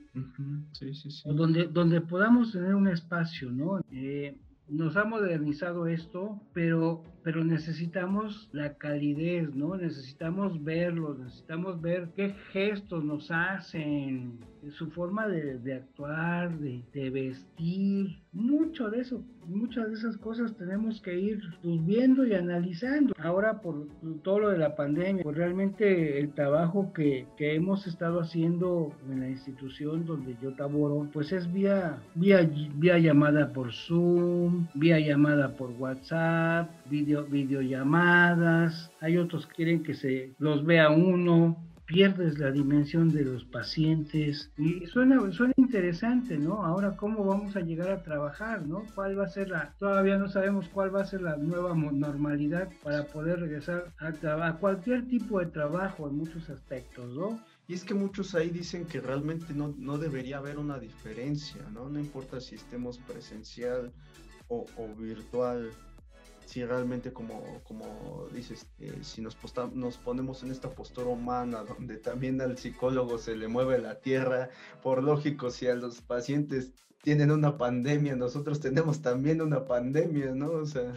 donde, 1.26 1.68
donde 1.68 2.02
podamos 2.02 2.52
tener 2.52 2.76
un 2.76 2.88
espacio, 2.88 3.50
¿no? 3.52 3.80
Eh, 3.92 4.36
nos 4.68 4.96
ha 4.96 5.04
modernizado 5.04 5.88
esto, 5.88 6.42
pero, 6.54 7.04
pero 7.24 7.44
necesitamos 7.44 8.50
la 8.54 8.76
calidez, 8.78 9.54
¿no? 9.54 9.76
Necesitamos 9.76 10.64
verlos, 10.64 11.20
necesitamos 11.20 11.82
ver 11.82 12.10
qué 12.16 12.34
gestos 12.52 13.04
nos 13.04 13.30
hacen, 13.32 14.40
su 14.72 14.90
forma 14.92 15.28
de, 15.28 15.74
actuar, 15.74 16.58
de, 16.58 16.84
de, 16.94 17.10
vestir, 17.10 18.21
mucho 18.34 18.90
de 18.90 19.02
eso, 19.02 19.24
muchas 19.46 19.90
de 19.90 19.96
esas 19.96 20.18
cosas 20.18 20.56
tenemos 20.56 21.02
que 21.02 21.20
ir 21.20 21.42
viendo 21.64 22.26
y 22.26 22.34
analizando. 22.34 23.14
Ahora 23.20 23.62
por 23.62 23.88
todo 24.24 24.40
lo 24.40 24.50
de 24.50 24.58
la 24.58 24.76
pandemia, 24.76 25.24
pues 25.24 25.36
realmente 25.36 26.20
el 26.20 26.34
trabajo 26.34 26.94
que, 26.94 27.28
que 27.38 27.56
hemos 27.56 27.88
estado 27.88 28.22
haciendo 28.22 28.94
en 29.10 29.20
la 29.20 29.30
institución 29.30 30.06
donde 30.06 30.38
yo 30.42 30.52
laboro, 30.52 31.10
pues 31.12 31.32
es 31.32 31.52
vía, 31.52 32.02
vía, 32.16 32.50
vía 32.76 33.00
llamada 33.00 33.52
por 33.52 33.74
Zoom, 33.74 34.68
vía 34.76 35.00
llamada 35.00 35.56
por 35.56 35.72
WhatsApp, 35.72 36.70
video, 36.90 37.26
videollamadas, 37.26 38.92
hay 39.02 39.18
otros 39.18 39.46
que 39.48 39.56
quieren 39.56 39.84
que 39.84 39.94
se 39.94 40.34
los 40.40 40.66
vea 40.66 40.90
uno, 40.90 41.58
pierdes 41.92 42.40
la 42.40 42.52
dimensión 42.52 43.10
de 43.12 43.26
los 43.26 43.44
pacientes 43.44 44.50
y 44.58 44.86
suena, 44.86 45.30
suena 45.34 45.54
interesante, 45.58 46.38
¿no? 46.38 46.64
Ahora, 46.64 46.96
¿cómo 46.96 47.26
vamos 47.26 47.58
a 47.58 47.60
llegar 47.60 47.92
a 47.92 48.02
trabajar, 48.02 48.66
¿no? 48.66 48.86
¿Cuál 48.96 49.20
va 49.20 49.26
a 49.26 49.30
ser 49.30 49.50
la, 49.50 49.74
todavía 49.78 50.18
no 50.18 50.30
sabemos 50.30 50.70
cuál 50.70 50.96
va 50.96 51.02
a 51.02 51.06
ser 51.06 51.22
la 51.22 51.36
nueva 51.36 51.76
normalidad 51.76 52.70
para 52.82 53.04
poder 53.08 53.42
regresar 53.42 53.92
a, 54.00 54.48
a 54.48 54.58
cualquier 54.58 55.06
tipo 55.10 55.42
de 55.42 55.48
trabajo 55.48 56.08
en 56.08 56.16
muchos 56.16 56.50
aspectos, 56.50 57.14
¿no? 57.14 57.38
Y 57.68 57.74
es 57.74 57.84
que 57.84 57.94
muchos 57.94 58.36
ahí 58.36 58.50
dicen 58.50 58.86
que 58.86 59.02
realmente 59.02 59.54
no, 59.54 59.76
no 59.78 59.98
debería 59.98 60.38
haber 60.38 60.60
una 60.60 60.80
diferencia, 60.80 61.62
¿no? 61.74 61.90
No 61.90 62.00
importa 62.00 62.40
si 62.40 62.56
estemos 62.56 63.00
presencial 63.00 63.92
o, 64.48 64.66
o 64.78 64.96
virtual 64.96 65.70
si 66.52 66.66
realmente 66.66 67.14
como, 67.14 67.64
como 67.64 68.28
dices, 68.34 68.68
eh, 68.80 69.00
si 69.04 69.22
nos, 69.22 69.38
nos 69.74 69.98
ponemos 69.98 70.44
en 70.44 70.52
esta 70.52 70.70
postura 70.70 71.08
humana 71.08 71.64
donde 71.64 71.96
también 71.96 72.42
al 72.42 72.58
psicólogo 72.58 73.18
se 73.18 73.38
le 73.38 73.48
mueve 73.48 73.80
la 73.80 74.02
tierra, 74.02 74.50
por 74.84 75.02
lógico, 75.02 75.50
si 75.50 75.68
a 75.68 75.76
los 75.76 76.02
pacientes 76.02 76.74
tienen 77.04 77.32
una 77.32 77.58
pandemia, 77.58 78.18
nosotros 78.18 78.60
tenemos 78.60 79.02
también 79.02 79.42
una 79.42 79.66
pandemia, 79.66 80.36
¿no? 80.36 80.52
O 80.52 80.66
sea, 80.66 80.94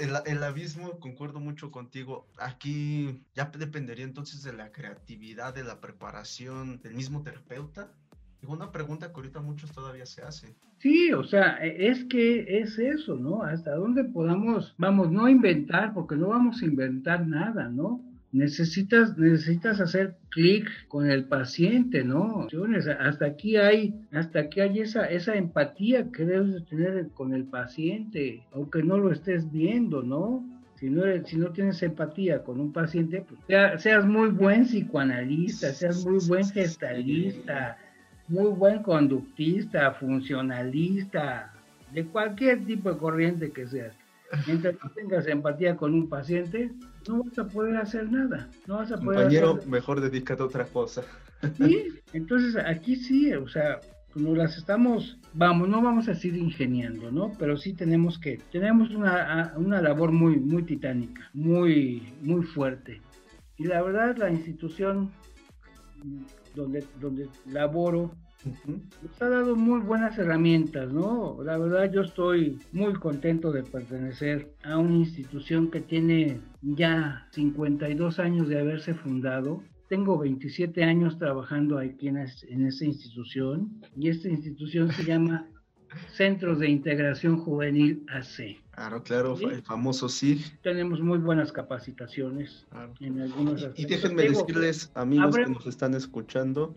el, 0.00 0.16
el 0.26 0.42
abismo, 0.42 0.98
concuerdo 0.98 1.38
mucho 1.38 1.70
contigo, 1.70 2.26
aquí 2.36 3.24
ya 3.34 3.44
dependería 3.56 4.04
entonces 4.04 4.42
de 4.42 4.52
la 4.52 4.72
creatividad, 4.72 5.54
de 5.54 5.62
la 5.62 5.80
preparación 5.80 6.80
del 6.80 6.94
mismo 6.94 7.22
terapeuta 7.22 7.92
una 8.46 8.70
pregunta 8.70 9.08
que 9.08 9.14
ahorita 9.14 9.40
muchos 9.40 9.72
todavía 9.72 10.06
se 10.06 10.22
hacen. 10.22 10.54
Sí, 10.78 11.12
o 11.12 11.24
sea, 11.24 11.58
e, 11.64 11.88
es 11.88 12.04
que 12.04 12.60
es 12.60 12.78
eso, 12.78 13.16
¿no? 13.16 13.42
Hasta 13.42 13.74
dónde 13.74 14.04
podamos, 14.04 14.74
vamos, 14.78 15.10
no 15.10 15.28
inventar, 15.28 15.92
porque 15.92 16.16
no 16.16 16.28
vamos 16.28 16.62
a 16.62 16.66
inventar 16.66 17.26
nada, 17.26 17.68
¿no? 17.68 18.02
necesitas, 18.32 19.16
necesitas 19.16 19.80
hacer 19.80 20.16
clic 20.30 20.68
con 20.88 21.10
el 21.10 21.24
paciente, 21.24 22.04
¿no? 22.04 22.46
Hasta 23.00 23.26
aquí 23.26 23.56
hay, 23.56 23.94
hasta 24.12 24.40
aquí 24.40 24.60
hay 24.60 24.80
esa, 24.80 25.06
esa 25.06 25.34
empatía 25.34 26.10
que 26.12 26.24
debes 26.24 26.54
de 26.54 26.60
tener 26.62 27.08
con 27.14 27.32
el 27.34 27.44
paciente, 27.44 28.44
aunque 28.52 28.82
no 28.82 28.98
lo 28.98 29.12
estés 29.12 29.50
viendo, 29.50 30.02
¿no? 30.02 30.44
Si 30.76 30.90
no, 30.90 31.02
si 31.24 31.36
no 31.36 31.50
tienes 31.50 31.82
empatía 31.82 32.44
con 32.44 32.60
un 32.60 32.72
paciente, 32.72 33.24
pues 33.28 33.40
seas 33.82 34.06
muy 34.06 34.28
buen 34.28 34.64
psicoanalista, 34.64 35.72
seas 35.72 36.04
muy 36.06 36.24
buen 36.28 36.48
gestalista, 36.48 37.76
muy 38.28 38.50
buen 38.50 38.82
conductista, 38.82 39.92
funcionalista, 39.92 41.52
de 41.92 42.04
cualquier 42.06 42.64
tipo 42.64 42.92
de 42.92 42.98
corriente 42.98 43.50
que 43.50 43.66
seas. 43.66 43.94
Mientras 44.46 44.74
no 44.82 44.90
tengas 44.90 45.26
empatía 45.26 45.76
con 45.76 45.94
un 45.94 46.08
paciente, 46.08 46.70
no 47.08 47.24
vas 47.24 47.38
a 47.38 47.48
poder 47.48 47.76
hacer 47.76 48.10
nada. 48.10 48.50
No 48.66 48.76
vas 48.76 48.92
a 48.92 48.98
poder 48.98 49.20
Compañero, 49.20 49.58
mejor 49.66 50.00
dedícate 50.00 50.42
a 50.42 50.46
otra 50.46 50.66
cosa. 50.66 51.02
Sí, 51.56 51.88
entonces 52.12 52.56
aquí 52.56 52.96
sí, 52.96 53.32
o 53.32 53.48
sea, 53.48 53.80
nos 54.14 54.36
las 54.36 54.58
estamos, 54.58 55.18
vamos, 55.32 55.68
no 55.68 55.80
vamos 55.80 56.08
a 56.08 56.14
seguir 56.14 56.40
ingeniando, 56.40 57.10
¿no? 57.10 57.32
Pero 57.38 57.56
sí 57.56 57.72
tenemos 57.72 58.18
que, 58.18 58.38
tenemos 58.52 58.90
una, 58.90 59.54
una 59.56 59.80
labor 59.80 60.12
muy, 60.12 60.36
muy 60.36 60.62
titánica, 60.64 61.30
muy, 61.32 62.12
muy 62.20 62.42
fuerte. 62.42 63.00
Y 63.56 63.64
la 63.64 63.82
verdad, 63.82 64.16
la 64.18 64.30
institución 64.30 65.10
donde, 66.58 66.84
donde 67.00 67.28
laboro 67.46 68.10
nos 69.02 69.22
ha 69.22 69.28
dado 69.28 69.56
muy 69.56 69.80
buenas 69.80 70.16
herramientas, 70.18 70.92
¿no? 70.92 71.42
La 71.42 71.58
verdad 71.58 71.90
yo 71.90 72.02
estoy 72.02 72.58
muy 72.72 72.94
contento 72.94 73.50
de 73.50 73.64
pertenecer 73.64 74.52
a 74.62 74.78
una 74.78 74.94
institución 74.94 75.70
que 75.70 75.80
tiene 75.80 76.40
ya 76.62 77.26
52 77.32 78.18
años 78.20 78.48
de 78.48 78.60
haberse 78.60 78.94
fundado. 78.94 79.62
Tengo 79.88 80.18
27 80.18 80.84
años 80.84 81.18
trabajando 81.18 81.78
aquí 81.78 82.08
en, 82.08 82.18
en 82.18 82.66
esta 82.66 82.84
institución 82.84 83.80
y 83.96 84.08
esta 84.08 84.28
institución 84.28 84.92
se 84.92 85.04
llama 85.04 85.48
Centros 86.12 86.58
de 86.58 86.68
Integración 86.68 87.38
Juvenil 87.38 88.04
AC. 88.08 88.58
Claro, 88.72 89.02
claro, 89.02 89.36
el 89.40 89.62
famoso 89.62 90.08
SIG. 90.08 90.60
Tenemos 90.62 91.00
muy 91.00 91.18
buenas 91.18 91.50
capacitaciones 91.50 92.66
en 93.00 93.20
algunos 93.20 93.62
aspectos. 93.64 93.84
Y 93.84 93.86
déjenme 93.86 94.22
decirles, 94.22 94.90
amigos 94.94 95.36
que 95.36 95.46
nos 95.46 95.66
están 95.66 95.94
escuchando, 95.94 96.74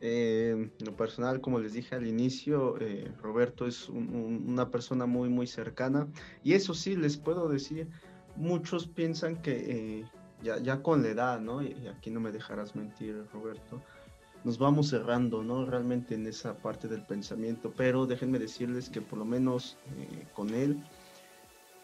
eh, 0.00 0.70
lo 0.84 0.96
personal, 0.96 1.40
como 1.40 1.60
les 1.60 1.72
dije 1.72 1.94
al 1.94 2.06
inicio, 2.06 2.76
eh, 2.80 3.10
Roberto 3.22 3.66
es 3.66 3.88
una 3.88 4.70
persona 4.70 5.06
muy, 5.06 5.28
muy 5.28 5.46
cercana. 5.46 6.06
Y 6.42 6.54
eso 6.54 6.74
sí, 6.74 6.96
les 6.96 7.16
puedo 7.16 7.48
decir, 7.48 7.88
muchos 8.36 8.86
piensan 8.86 9.40
que 9.40 9.52
eh, 10.00 10.04
ya, 10.42 10.58
ya, 10.58 10.82
con 10.82 11.02
la 11.02 11.08
edad, 11.08 11.40
¿no? 11.40 11.62
Y 11.62 11.86
aquí 11.88 12.10
no 12.10 12.20
me 12.20 12.32
dejarás 12.32 12.76
mentir, 12.76 13.24
Roberto, 13.32 13.82
nos 14.44 14.58
vamos 14.58 14.90
cerrando, 14.90 15.42
¿no? 15.42 15.64
Realmente 15.64 16.14
en 16.14 16.26
esa 16.26 16.56
parte 16.58 16.86
del 16.86 17.02
pensamiento. 17.02 17.72
Pero 17.76 18.06
déjenme 18.06 18.38
decirles 18.38 18.90
que 18.90 19.00
por 19.00 19.18
lo 19.18 19.24
menos 19.24 19.76
eh, 19.98 20.26
con 20.34 20.50
él, 20.50 20.84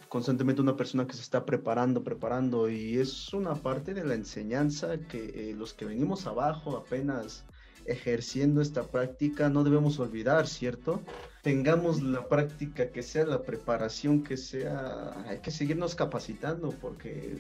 constantemente 0.09 0.61
una 0.61 0.77
persona 0.77 1.07
que 1.07 1.15
se 1.15 1.23
está 1.23 1.45
preparando, 1.47 2.05
preparando, 2.05 2.69
y 2.69 2.99
es 2.99 3.33
una 3.33 3.55
parte 3.55 3.95
de 3.95 4.05
la 4.05 4.15
enseñanza 4.15 4.99
que 4.99 5.55
los 5.57 5.73
que 5.73 5.87
venimos 5.87 6.27
abajo 6.27 6.77
apenas 6.77 7.45
ejerciendo 7.87 8.61
esta 8.61 8.83
práctica, 8.83 9.49
no 9.49 9.65
debemos 9.65 9.99
olvidar, 9.99 10.47
¿cierto? 10.47 11.01
Tengamos 11.43 12.03
la 12.03 12.29
práctica 12.29 12.91
que 12.91 13.03
sea, 13.03 13.25
la 13.25 13.43
preparación 13.43 14.23
que 14.23 14.37
sea, 14.37 15.25
hay 15.27 15.39
que 15.39 15.51
seguirnos 15.51 15.95
capacitando 15.95 16.71
porque 16.71 17.37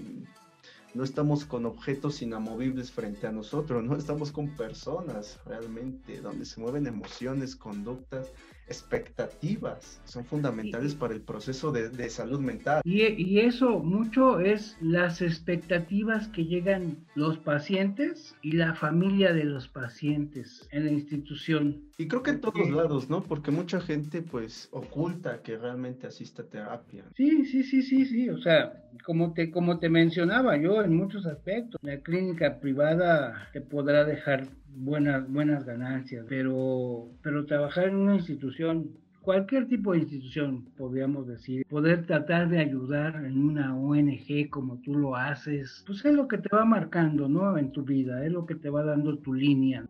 no 0.95 1.05
estamos 1.05 1.45
con 1.45 1.67
objetos 1.67 2.23
inamovibles 2.23 2.91
frente 2.91 3.27
a 3.27 3.33
nosotros, 3.33 3.85
no 3.85 3.97
estamos 3.97 4.33
con 4.33 4.49
personas 4.57 5.39
realmente, 5.47 6.21
donde 6.21 6.45
se 6.45 6.61
mueven 6.61 6.87
emociones, 6.87 7.57
conductas, 7.57 8.33
expectativas, 8.67 10.01
son 10.05 10.25
fundamentales 10.25 10.95
para 10.95 11.13
el 11.13 11.23
proceso 11.23 11.73
de, 11.73 12.11
salud 12.11 12.41
mental. 12.41 12.83
Y, 12.85 13.03
y, 13.03 13.41
eso 13.41 13.81
mucho 13.81 14.41
es 14.41 14.77
las 14.81 15.23
expectativas 15.23 16.29
que 16.29 16.45
llegan 16.45 17.05
los 17.15 17.39
pacientes 17.39 18.37
y 18.43 18.53
la 18.53 18.75
familia 18.75 19.33
de 19.33 19.45
los 19.45 19.69
pacientes 19.69 20.69
en 20.71 20.87
la 20.87 20.93
institución. 20.93 21.90
Y 22.01 22.09
creo 22.09 22.23
que 22.23 22.31
en 22.31 22.41
todos 22.41 22.71
lados, 22.71 23.11
¿no? 23.11 23.23
Porque 23.23 23.51
mucha 23.51 23.79
gente 23.79 24.23
pues 24.23 24.71
oculta 24.73 25.43
que 25.43 25.59
realmente 25.59 26.07
asista 26.07 26.41
a 26.41 26.47
terapia. 26.47 27.05
Sí, 27.15 27.45
sí, 27.45 27.63
sí, 27.63 27.83
sí, 27.83 28.07
sí. 28.07 28.31
O 28.31 28.39
sea, 28.39 28.73
como 29.05 29.35
te, 29.35 29.51
como 29.51 29.79
te 29.79 29.91
mencionaba 29.91 30.57
yo 30.57 30.81
en 30.81 30.97
muchos 30.97 31.27
aspectos, 31.27 31.79
la 31.83 31.99
clínica 31.99 32.59
privada 32.59 33.51
te 33.53 33.61
podrá 33.61 34.07
dejar 34.07 34.47
buenas, 34.75 35.31
buenas 35.31 35.67
ganancias, 35.67 36.25
pero, 36.27 37.07
pero 37.21 37.45
trabajar 37.45 37.89
en 37.89 37.97
una 37.97 38.15
institución 38.15 38.93
cualquier 39.21 39.69
tipo 39.69 39.93
de 39.93 39.99
institución, 39.99 40.71
podríamos 40.79 41.27
decir, 41.29 41.67
poder 41.69 42.07
tratar 42.07 42.49
de 42.49 42.61
ayudar 42.61 43.27
en 43.27 43.39
una 43.39 43.77
ONG 43.77 44.49
como 44.49 44.81
tú 44.81 44.95
lo 44.95 45.17
haces, 45.17 45.85
pues 45.87 46.03
es 46.07 46.15
lo 46.15 46.29
que 46.29 46.39
te 46.39 46.49
va 46.49 46.65
marcando, 46.65 47.29
¿no? 47.29 47.59
En 47.59 47.73
tu 47.73 47.83
vida, 47.83 48.25
es 48.25 48.33
lo 48.33 48.47
que 48.47 48.55
te 48.55 48.71
va 48.71 48.85
dando 48.85 49.19
tu 49.19 49.35
línea 49.35 49.85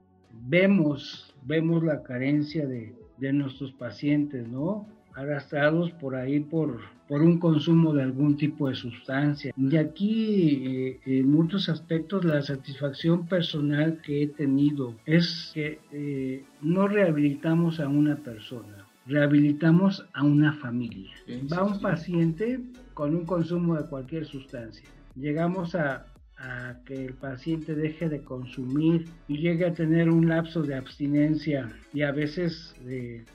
vemos, 0.48 1.29
vemos 1.42 1.82
la 1.82 2.02
carencia 2.02 2.66
de, 2.66 2.94
nuestros 3.32 3.72
pacientes, 3.72 4.48
¿no? 4.48 4.86
arrastrados 5.14 5.90
por 5.92 6.14
ahí 6.14 6.40
por, 6.40 6.80
por 7.08 7.22
un 7.22 7.38
consumo 7.38 7.92
de 7.92 8.02
algún 8.02 8.36
tipo 8.36 8.68
de 8.68 8.74
sustancia. 8.74 9.52
Y 9.56 9.76
aquí, 9.76 10.62
eh, 10.64 11.00
en 11.04 11.30
muchos 11.30 11.68
aspectos, 11.68 12.24
la 12.24 12.40
satisfacción 12.42 13.26
personal 13.26 14.00
que 14.02 14.22
he 14.22 14.26
tenido 14.28 14.94
es 15.04 15.50
que 15.52 15.80
eh, 15.92 16.44
no 16.62 16.88
rehabilitamos 16.88 17.80
a 17.80 17.88
una 17.88 18.16
persona, 18.16 18.86
rehabilitamos 19.06 20.06
a 20.14 20.22
una 20.22 20.54
familia. 20.54 21.10
Va 21.52 21.64
un 21.64 21.80
paciente 21.80 22.60
con 22.94 23.14
un 23.14 23.26
consumo 23.26 23.76
de 23.76 23.86
cualquier 23.86 24.24
sustancia. 24.24 24.88
Llegamos 25.16 25.74
a, 25.74 26.06
a 26.40 26.76
que 26.86 26.94
el 26.94 27.14
paciente 27.14 27.74
deje 27.74 28.08
de 28.08 28.22
consumir 28.22 29.04
y 29.28 29.38
llegue 29.38 29.66
a 29.66 29.74
tener 29.74 30.08
un 30.08 30.28
lapso 30.28 30.62
de 30.62 30.74
abstinencia 30.74 31.70
y 31.92 32.02
a 32.02 32.12
veces 32.12 32.74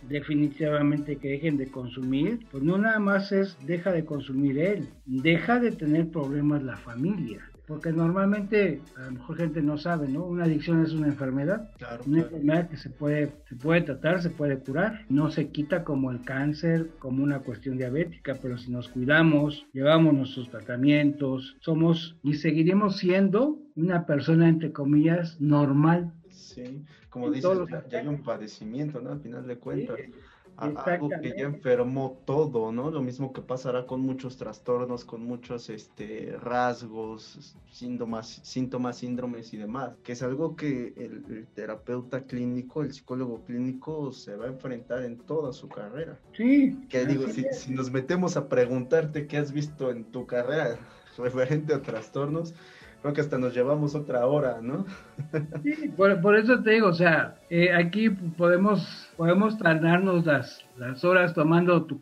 definitivamente 0.10 1.18
que 1.18 1.30
dejen 1.30 1.58
de 1.58 1.68
consumir, 1.68 2.39
pues 2.51 2.64
no 2.64 2.78
nada 2.78 2.99
más 2.99 3.32
es 3.32 3.58
deja 3.66 3.91
de 3.91 4.06
consumir 4.06 4.58
él, 4.58 4.88
deja 5.06 5.60
de 5.60 5.72
tener 5.72 6.10
problemas 6.10 6.64
la 6.64 6.78
familia 6.78 7.41
porque 7.68 7.91
normalmente 7.91 8.82
a 8.97 9.05
lo 9.05 9.11
mejor 9.11 9.38
gente 9.38 9.61
no 9.61 9.78
sabe, 9.78 10.07
¿no? 10.07 10.26
Una 10.26 10.45
adicción 10.45 10.84
es 10.84 10.93
una 10.93 11.07
enfermedad, 11.07 11.72
una 12.05 12.22
enfermedad 12.22 12.70
que 12.70 12.78
se 12.78 12.89
puede, 12.89 13.32
se 13.49 13.55
puede 13.55 13.82
tratar, 13.82 14.22
se 14.22 14.30
puede 14.30 14.59
curar, 14.59 15.05
no 15.09 15.32
se 15.32 15.49
quita 15.49 15.84
como 15.84 16.11
el 16.11 16.22
cáncer, 16.22 16.91
como 16.99 17.24
una 17.24 17.39
cuestión 17.39 17.78
diabética, 17.78 18.38
pero 18.41 18.57
si 18.57 18.72
nos 18.72 18.89
cuidamos, 18.89 19.66
llevamos 19.74 20.13
nuestros 20.13 20.49
tratamientos, 20.49 21.57
somos 21.59 22.18
y 22.24 22.36
seguiremos 22.36 22.97
siendo 22.97 23.59
una 23.76 24.05
persona, 24.05 24.47
entre 24.47 24.72
comillas, 24.72 25.39
normal. 25.41 26.13
Sí, 26.30 26.84
como 27.09 27.32
dices, 27.32 27.49
ya, 27.89 27.99
hay 27.99 28.07
un 28.07 28.24
padecimiento, 28.24 29.01
¿no? 29.01 29.11
Al 29.11 29.22
final 29.22 29.47
de 29.47 29.57
cuentas 29.57 29.97
algo 30.58 31.10
que 31.22 31.34
ya 31.38 31.45
enfermó 31.45 32.18
todo, 32.26 32.72
¿no? 32.72 32.89
Lo 32.91 33.01
mismo 33.01 33.34
que 33.34 33.41
pasará 33.41 33.86
con 33.86 34.01
muchos 34.01 34.38
trastornos, 34.38 35.06
con 35.06 35.26
muchos 35.26 35.70
este, 35.70 36.36
rasgos, 36.41 37.56
síntomas, 37.72 38.39
síntomas, 38.43 38.97
síndromes 38.97 39.53
y 39.53 39.58
demás, 39.58 39.95
que 40.03 40.14
es 40.14 40.24
algo 40.24 40.56
que 40.56 40.93
el, 40.97 41.47
terapeuta 41.53 42.24
clínico, 42.24 42.84
el 42.84 42.93
psicólogo 42.93 43.43
clínico 43.45 44.12
se 44.12 44.36
va 44.36 44.45
a 44.45 44.49
enfrentar 44.49 45.03
en 45.03 45.18
toda 45.18 45.51
su 45.53 45.68
carrera. 45.68 46.18
Sí. 46.36 46.80
Que 46.89 47.06
digo, 47.06 47.28
si, 47.28 47.43
si 47.51 47.74
nos 47.74 47.91
metemos 47.91 48.38
a 48.38 48.47
preguntarte 48.47 49.28
qué 49.28 49.38
has 49.38 49.51
visto 49.51 49.91
en 49.91 50.06
tu 50.06 50.26
carrera 50.26 50.78
referente 51.18 51.74
a 51.74 51.82
trastornos, 51.82 52.53
creo 53.06 53.14
que 53.14 53.22
hasta 53.22 53.38
nos 53.38 53.53
llevamos 53.53 53.93
otra 53.93 54.26
hora, 54.26 54.58
¿no? 54.64 54.84
Sí, 55.62 55.89
por, 55.95 56.36
eso 56.36 56.64
te 56.64 56.72
digo, 56.72 56.88
o 56.88 56.93
sea, 56.93 57.36
eh, 57.51 57.72
aquí 57.72 58.10
podemos, 58.10 59.08
podemos 59.16 59.60
tardarnos 59.60 60.26
las, 60.26 60.64
las 60.78 61.04
horas 61.04 61.34
tomando 61.34 61.86
tu, 61.86 62.02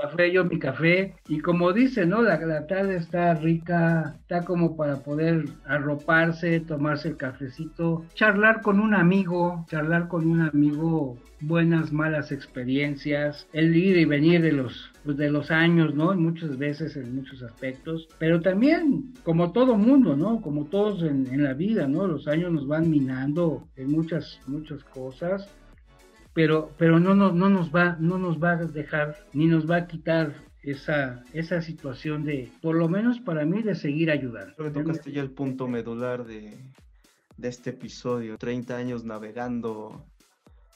café, 0.00 0.32
yo 0.32 0.44
mi 0.44 0.58
café, 0.58 1.14
y 1.28 1.40
como 1.40 1.72
dice, 1.72 2.06
¿no? 2.06 2.22
La, 2.22 2.38
la, 2.38 2.66
tarde 2.66 2.96
está 2.96 3.34
rica, 3.34 4.16
está 4.20 4.44
como 4.44 4.76
para 4.76 4.96
poder 4.96 5.44
arroparse, 5.66 6.60
tomarse 6.60 7.08
el 7.08 7.16
cafecito, 7.16 8.04
charlar 8.14 8.62
con 8.62 8.80
un 8.80 8.94
amigo, 8.94 9.64
charlar 9.68 10.08
con 10.08 10.26
un 10.26 10.42
amigo 10.42 11.16
buenas, 11.40 11.92
malas 11.92 12.32
experiencias, 12.32 13.46
el 13.52 13.76
ir 13.76 13.96
y 13.96 14.04
venir 14.04 14.42
de 14.42 14.52
los, 14.52 14.90
pues 15.04 15.16
de 15.16 15.30
los 15.30 15.50
años, 15.50 15.94
¿no? 15.94 16.12
Muchas 16.14 16.58
veces 16.58 16.96
en 16.96 17.14
muchos 17.14 17.42
aspectos, 17.42 18.08
pero 18.18 18.40
también 18.40 19.14
como 19.22 19.52
todo 19.52 19.76
mundo, 19.76 20.16
¿no? 20.16 20.40
Como 20.40 20.64
todos 20.66 21.02
en, 21.02 21.26
en 21.32 21.44
la 21.44 21.54
vida, 21.54 21.86
¿no? 21.86 22.06
Los 22.06 22.26
años 22.26 22.52
nos 22.52 22.66
van 22.66 22.90
minando 22.90 23.68
en 23.76 23.90
muchas, 23.92 24.40
muchas 24.46 24.82
cosas 24.84 25.48
pero, 26.38 26.70
pero 26.78 27.00
no, 27.00 27.16
no, 27.16 27.32
no, 27.32 27.50
nos 27.50 27.74
va, 27.74 27.96
no 27.98 28.16
nos 28.16 28.40
va 28.40 28.52
a 28.52 28.56
dejar 28.58 29.26
ni 29.32 29.46
nos 29.46 29.68
va 29.68 29.78
a 29.78 29.86
quitar 29.88 30.36
esa, 30.62 31.24
esa 31.32 31.60
situación 31.60 32.22
de, 32.22 32.52
por 32.62 32.76
lo 32.76 32.88
menos 32.88 33.18
para 33.18 33.44
mí, 33.44 33.60
de 33.60 33.74
seguir 33.74 34.08
ayudando. 34.08 34.54
Creo 34.54 34.72
que 34.72 34.78
tocaste 34.78 35.10
ya 35.10 35.20
el 35.20 35.32
punto 35.32 35.66
medular 35.66 36.24
de, 36.24 36.56
de 37.36 37.48
este 37.48 37.70
episodio, 37.70 38.38
30 38.38 38.76
años 38.76 39.02
navegando, 39.02 40.06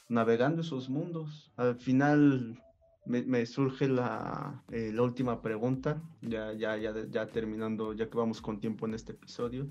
navegando 0.09 0.63
esos 0.63 0.89
mundos. 0.89 1.53
Al 1.57 1.77
final 1.77 2.61
me, 3.07 3.47
surge 3.47 3.87
la, 3.87 4.65
eh, 4.73 4.91
la, 4.93 5.03
última 5.03 5.43
pregunta, 5.43 6.03
ya, 6.23 6.53
ya, 6.55 6.77
ya, 6.77 6.93
ya 7.09 7.29
terminando, 7.29 7.93
ya 7.93 8.11
que 8.11 8.19
vamos 8.19 8.43
con 8.43 8.59
tiempo 8.59 8.87
en 8.87 8.95
este 8.95 9.13
episodio. 9.13 9.69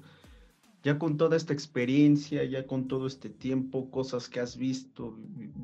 Ya 0.83 0.97
con 0.97 1.17
toda 1.17 1.37
esta 1.37 1.53
experiencia, 1.53 2.43
ya 2.43 2.65
con 2.65 2.87
todo 2.87 3.05
este 3.05 3.29
tiempo, 3.29 3.91
cosas 3.91 4.29
que 4.29 4.39
has 4.39 4.57
visto, 4.57 5.15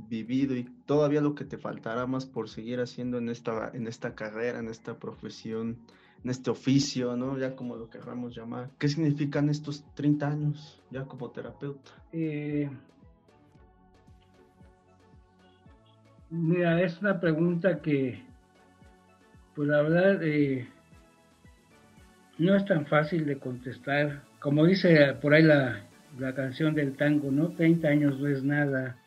vivido 0.09 0.55
y 0.55 0.63
todavía 0.85 1.21
lo 1.21 1.33
que 1.33 1.43
te 1.43 1.57
faltará 1.57 2.05
más 2.05 2.25
por 2.25 2.49
seguir 2.49 2.79
haciendo 2.79 3.17
en 3.17 3.29
esta, 3.29 3.71
en 3.73 3.87
esta 3.87 4.13
carrera, 4.13 4.59
en 4.59 4.67
esta 4.67 4.99
profesión, 4.99 5.77
en 6.23 6.29
este 6.29 6.51
oficio, 6.51 7.15
¿no? 7.15 7.37
Ya 7.39 7.55
como 7.55 7.75
lo 7.77 7.89
querramos 7.89 8.35
llamar. 8.35 8.69
¿Qué 8.77 8.87
significan 8.87 9.49
estos 9.49 9.83
30 9.95 10.27
años 10.27 10.83
ya 10.91 11.05
como 11.05 11.31
terapeuta? 11.31 11.91
Eh, 12.11 12.69
Mira, 16.29 16.81
es 16.81 16.99
una 17.01 17.19
pregunta 17.21 17.81
que, 17.81 18.21
pues 19.55 19.69
la 19.69 19.81
verdad, 19.81 20.21
eh, 20.23 20.67
no 22.37 22.55
es 22.55 22.65
tan 22.65 22.85
fácil 22.85 23.25
de 23.25 23.39
contestar. 23.39 24.26
Como 24.39 24.65
dice 24.65 25.13
por 25.21 25.33
ahí 25.33 25.43
la, 25.43 25.83
canción 26.35 26.73
del 26.73 26.95
tango, 26.95 27.31
¿no? 27.31 27.49
30 27.49 27.87
años 27.87 28.19
no 28.19 28.27
es 28.27 28.43
nada. 28.43 28.97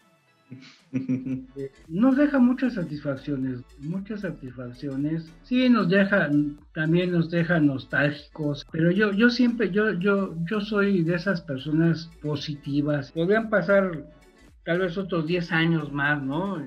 Eh, 0.93 1.71
nos 1.87 2.17
deja 2.17 2.41
muchas 2.41 2.75
satisfacciones, 2.75 3.61
muchas 3.79 4.23
satisfacciones. 4.23 5.33
Sí, 5.45 5.69
nos 5.69 5.89
deja, 5.89 6.29
también 6.75 7.13
nos 7.13 7.31
deja 7.31 7.61
nostálgicos, 7.61 8.67
pero 8.73 8.91
yo, 8.91 9.13
yo 9.13 9.31
siempre, 9.31 9.71
yo, 9.71 9.93
yo, 9.93 10.35
yo 10.51 10.61
soy 10.61 11.05
de 11.05 11.15
esas 11.15 11.43
personas 11.43 12.11
positivas. 12.21 13.13
Podrían 13.13 13.49
pasar 13.49 14.05
tal 14.65 14.81
vez 14.81 14.99
otros 14.99 15.29
10 15.29 15.53
años 15.53 15.93
más, 15.93 16.21
¿no? 16.21 16.61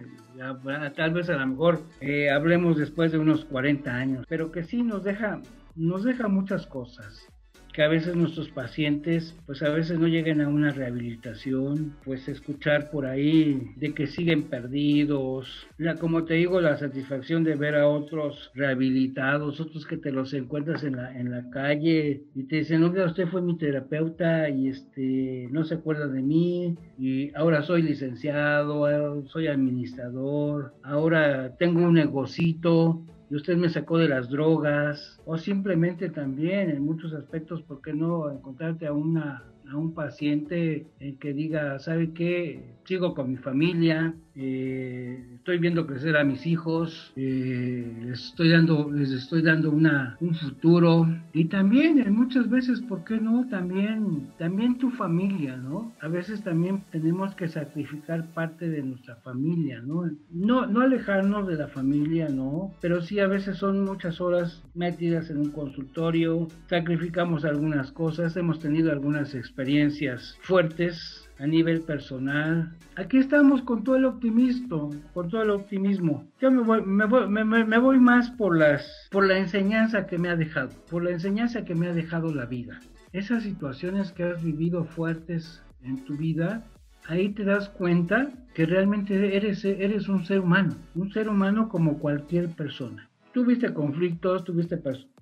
tal 0.95 1.14
vez 1.14 1.30
a 1.30 1.34
lo 1.34 1.47
mejor 1.47 1.82
eh, 1.99 2.30
hablemos 2.30 2.78
después 2.78 3.11
de 3.11 3.18
unos 3.18 3.43
40 3.43 3.93
años, 3.93 4.26
pero 4.30 4.51
que 4.53 4.64
sí 4.64 4.82
nos 4.82 5.03
deja, 5.03 5.41
nos 5.76 6.05
deja 6.05 6.30
muchas 6.30 6.66
cosas 6.68 7.28
que 7.74 7.82
a 7.82 7.88
veces 7.88 8.15
nuestros 8.15 8.49
pacientes, 8.49 9.36
pues 9.47 9.63
a 9.63 9.69
veces 9.69 9.97
no 9.99 10.07
lleguen 10.07 10.41
a 10.41 10.47
una 10.47 10.71
rehabilitación, 10.71 11.95
pues 12.05 12.28
escuchar 12.28 12.91
por 12.91 13.07
ahí 13.07 13.74
de 13.78 13.93
que 13.95 14.05
siguen 14.05 14.43
perdidos, 14.43 15.67
la, 15.80 15.95
como 15.95 16.24
te 16.24 16.36
digo, 16.36 16.61
la 16.61 16.78
satisfacción 16.78 17.43
de 17.43 17.55
ver 17.55 17.76
a 17.76 17.88
otros 17.88 18.51
rehabilitados, 18.53 19.59
otros 19.59 19.88
que 19.88 19.97
te 19.97 20.11
los 20.11 20.34
encuentras 20.36 20.84
en 20.84 20.97
la, 20.97 21.19
en 21.19 21.32
la 21.32 21.49
calle 21.49 22.21
y 22.36 22.43
te 22.43 22.57
dicen, 22.57 22.84
oiga, 22.84 23.05
usted 23.05 23.28
fue 23.28 23.41
mi 23.41 23.57
terapeuta 23.57 24.49
y 24.49 24.67
este, 24.67 25.47
no 25.51 25.63
se 25.63 25.76
acuerda 25.76 26.07
de 26.07 26.21
mí 26.21 26.78
y 26.99 27.34
ahora 27.36 27.63
soy 27.63 27.82
licenciado, 27.82 29.26
soy 29.28 29.47
administrador, 29.47 30.74
ahora 30.84 31.55
tengo 31.57 31.82
un 31.82 31.95
negocito 31.95 33.01
y 33.34 33.36
usted 33.36 33.57
me 33.57 33.69
sacó 33.69 33.97
de 33.97 34.07
las 34.07 34.29
drogas, 34.29 35.19
o 35.25 35.39
simplemente 35.39 36.11
también 36.11 36.69
en 36.69 36.86
muchos 36.86 37.15
aspectos, 37.15 37.63
¿por 37.63 37.81
qué 37.81 37.91
no 37.91 38.29
encontrarte 38.29 38.86
a 38.86 38.93
una 38.93 39.43
a 39.72 39.78
un 39.78 39.93
paciente 39.93 40.88
en 40.99 41.18
que 41.18 41.34
diga, 41.34 41.80
¿sabe 41.80 42.11
qué? 42.14 42.74
Sigo 42.86 43.14
con 43.14 43.32
mi 43.32 43.38
familia, 43.38 44.14
eh, 44.36 45.24
estoy 45.36 45.57
viendo 45.57 45.88
crecer 45.88 46.18
a 46.18 46.26
mis 46.26 46.45
hijos, 46.45 47.14
eh, 47.16 48.01
les 48.05 48.26
estoy 48.26 48.49
dando, 48.49 48.91
les 48.91 49.11
estoy 49.11 49.41
dando 49.41 49.72
una, 49.72 50.18
un 50.20 50.36
futuro. 50.36 51.07
Y 51.32 51.45
también, 51.45 51.99
eh, 51.99 52.09
muchas 52.09 52.49
veces, 52.49 52.82
¿por 52.82 53.05
qué 53.05 53.22
no? 53.22 53.47
También, 53.47 54.32
también 54.38 54.78
tu 54.78 54.91
familia, 54.91 55.55
¿no? 55.55 55.93
A 56.01 56.09
veces 56.09 56.43
también 56.43 56.84
tenemos 56.91 57.34
que 57.36 57.47
sacrificar 57.47 58.26
parte 58.34 58.70
de 58.70 58.84
nuestra 58.84 59.16
familia, 59.18 59.82
¿no? 59.82 60.11
No, 60.32 60.66
no 60.66 60.82
alejarnos 60.82 61.47
de 61.47 61.55
la 61.55 61.70
familia, 61.70 62.28
¿no? 62.28 62.74
Pero 62.82 63.01
sí 63.01 63.20
a 63.20 63.28
veces 63.28 63.57
son 63.57 63.86
muchas 63.86 64.20
horas 64.20 64.61
metidas 64.76 65.30
en 65.30 65.38
un 65.38 65.51
consultorio, 65.51 66.49
sacrificamos 66.68 67.45
algunas 67.45 67.93
cosas, 67.93 68.36
hemos 68.36 68.59
tenido 68.59 68.91
algunas 68.91 69.34
experiencias 69.36 69.53
experiencias 69.54 70.36
fuertes 70.41 71.30
a 71.38 71.45
nivel 71.45 71.82
personal. 71.82 72.76
Aquí 72.95 73.18
estamos 73.18 73.62
con 73.62 73.84
todo 73.84 73.97
el 73.97 74.06
optimismo, 74.06 74.89
con 75.14 75.30
todo 75.30 75.43
el 75.43 75.51
optimismo. 75.51 76.28
Yo 76.41 76.49
me 76.49 76.64
voy, 76.64 76.82
me 76.82 77.06
voy, 77.06 77.28
me, 77.28 77.78
voy 77.78 77.99
más 77.99 78.32
por 78.32 78.58
las, 78.58 79.08
por 79.12 79.28
la 79.28 79.38
enseñanza 79.38 80.08
que 80.08 80.18
me 80.18 80.30
ha 80.30 80.36
dejado, 80.36 80.72
por 80.89 81.04
la 81.04 81.12
enseñanza 81.12 81.64
que 81.66 81.76
me 81.76 81.88
ha 81.88 81.93
dejado 81.93 82.34
la 82.34 82.47
vida. 82.47 82.80
Esas 83.12 83.43
situaciones 83.43 84.12
que 84.12 84.24
has 84.24 84.43
vivido 84.43 84.86
fuertes 84.86 85.62
en 85.84 86.04
tu 86.04 86.18
vida, 86.18 86.64
ahí 87.06 87.30
te 87.30 87.43
das 87.43 87.70
cuenta 87.70 88.32
que 88.56 88.66
realmente 88.66 89.38
eres, 89.38 89.64
eres 89.66 90.10
un 90.10 90.26
ser 90.26 90.39
humano, 90.39 90.74
un 90.95 91.12
ser 91.12 91.30
humano 91.30 91.70
como 91.70 91.99
cualquier 91.99 92.49
persona. 92.49 93.08
Tuviste 93.34 93.72
conflictos, 93.72 94.45
tuviste 94.45 94.82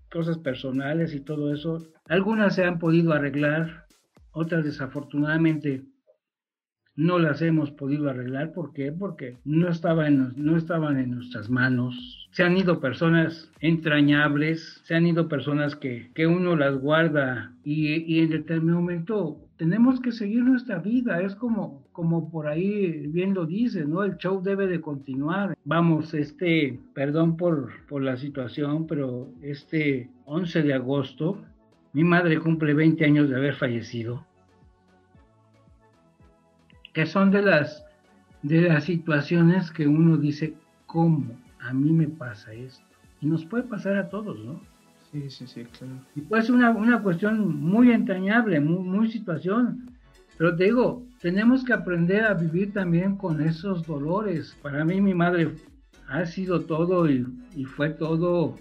cosas 0.09 0.37
personales 0.37 1.13
y 1.13 1.19
todo 1.19 1.53
eso. 1.53 1.85
Algunas 2.07 2.55
se 2.55 2.63
han 2.63 2.79
podido 2.79 3.11
arreglar, 3.11 3.87
otras 4.31 4.63
desafortunadamente 4.63 5.83
no 6.95 7.19
las 7.19 7.41
hemos 7.41 7.71
podido 7.71 8.09
arreglar. 8.09 8.53
¿Por 8.53 8.73
qué? 8.73 8.91
Porque 8.91 9.37
no, 9.45 9.69
estaba 9.69 10.09
no 10.09 10.57
estaban 10.57 10.99
en 10.99 11.11
nuestras 11.11 11.49
manos. 11.49 12.27
Se 12.31 12.43
han 12.43 12.57
ido 12.57 12.79
personas 12.79 13.51
entrañables, 13.59 14.81
se 14.83 14.95
han 14.95 15.05
ido 15.05 15.27
personas 15.27 15.75
que, 15.75 16.11
que 16.13 16.27
uno 16.27 16.55
las 16.55 16.75
guarda 16.75 17.53
y, 17.63 17.87
y, 18.13 18.19
en 18.19 18.29
determinado 18.29 18.81
momento 18.81 19.37
tenemos 19.57 19.99
que 19.99 20.11
seguir 20.11 20.43
nuestra 20.43 20.79
vida. 20.79 21.21
Es 21.21 21.35
como, 21.35 21.85
como 21.91 22.31
por 22.31 22.47
ahí 22.47 23.07
bien 23.07 23.33
lo 23.33 23.45
dice, 23.45 23.85
¿no? 23.85 24.03
El 24.03 24.17
show 24.17 24.41
debe 24.41 24.67
de 24.67 24.81
continuar. 24.81 25.57
Vamos, 25.65 26.13
este, 26.13 26.79
perdón 26.93 27.37
por, 27.37 27.71
por 27.87 28.01
la 28.01 28.17
situación, 28.17 28.87
pero 28.87 29.33
este 29.41 30.09
11 30.25 30.63
de 30.63 30.73
agosto 30.73 31.43
mi 31.93 32.03
madre 32.03 32.39
cumple 32.39 32.73
20 32.73 33.03
años 33.03 33.29
de 33.29 33.35
haber 33.35 33.55
fallecido. 33.55 34.25
Que 36.93 37.05
son 37.05 37.31
de 37.31 37.41
las, 37.41 37.85
de 38.41 38.61
las 38.61 38.85
situaciones 38.85 39.71
que 39.71 39.87
uno 39.87 40.17
dice, 40.17 40.53
¿cómo 40.85 41.37
a 41.59 41.73
mí 41.73 41.91
me 41.91 42.07
pasa 42.07 42.53
esto? 42.53 42.83
Y 43.21 43.27
nos 43.27 43.45
puede 43.45 43.63
pasar 43.63 43.97
a 43.97 44.09
todos, 44.09 44.39
¿no? 44.39 44.61
Sí, 45.11 45.29
sí, 45.29 45.45
sí, 45.47 45.65
claro. 45.65 45.93
Y 46.15 46.21
puede 46.21 46.43
ser 46.43 46.55
una, 46.55 46.71
una 46.71 47.01
cuestión 47.01 47.59
muy 47.59 47.91
entrañable, 47.91 48.59
muy, 48.59 48.83
muy 48.83 49.11
situación. 49.11 49.91
Pero 50.37 50.55
te 50.55 50.65
digo, 50.65 51.05
tenemos 51.21 51.63
que 51.63 51.73
aprender 51.73 52.23
a 52.23 52.33
vivir 52.33 52.73
también 52.73 53.17
con 53.17 53.41
esos 53.41 53.85
dolores. 53.85 54.57
Para 54.61 54.83
mí 54.85 55.01
mi 55.01 55.13
madre 55.13 55.53
ha 56.07 56.25
sido 56.25 56.61
todo 56.61 57.09
y, 57.09 57.25
y 57.55 57.65
fue 57.65 57.89
todo 57.89 58.55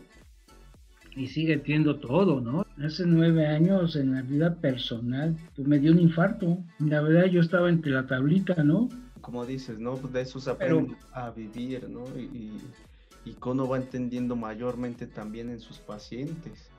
y 1.17 1.27
sigue 1.27 1.61
siendo 1.65 1.97
todo, 1.97 2.41
¿no? 2.41 2.65
Hace 2.85 3.05
nueve 3.07 3.47
años 3.47 3.95
en 3.97 4.13
la 4.15 4.23
vida 4.23 4.55
personal, 4.55 5.37
pues 5.55 5.69
me 5.69 5.79
dio 5.79 5.93
un 5.93 5.99
infarto. 5.99 6.59
La 6.79 7.03
verdad 7.03 7.27
yo 7.27 7.41
estaba 7.41 7.69
entre 7.69 7.93
la 7.93 8.07
tablita, 8.07 8.63
¿no? 8.63 8.89
Como 9.21 9.45
dices, 9.45 9.79
¿no? 9.79 9.97
De 9.97 10.23
eso 10.23 10.41
se 10.41 10.51
aprende 10.51 10.97
a 11.13 11.31
vivir, 11.31 11.89
¿no? 11.89 12.05
Y, 12.19 12.59
y 13.25 13.37
uno 13.45 13.69
va 13.69 13.77
entendiendo 13.77 14.35
mayormente 14.35 15.07
también 15.07 15.51
en 15.51 15.61
sus 15.61 15.79
pacientes. 15.79 16.71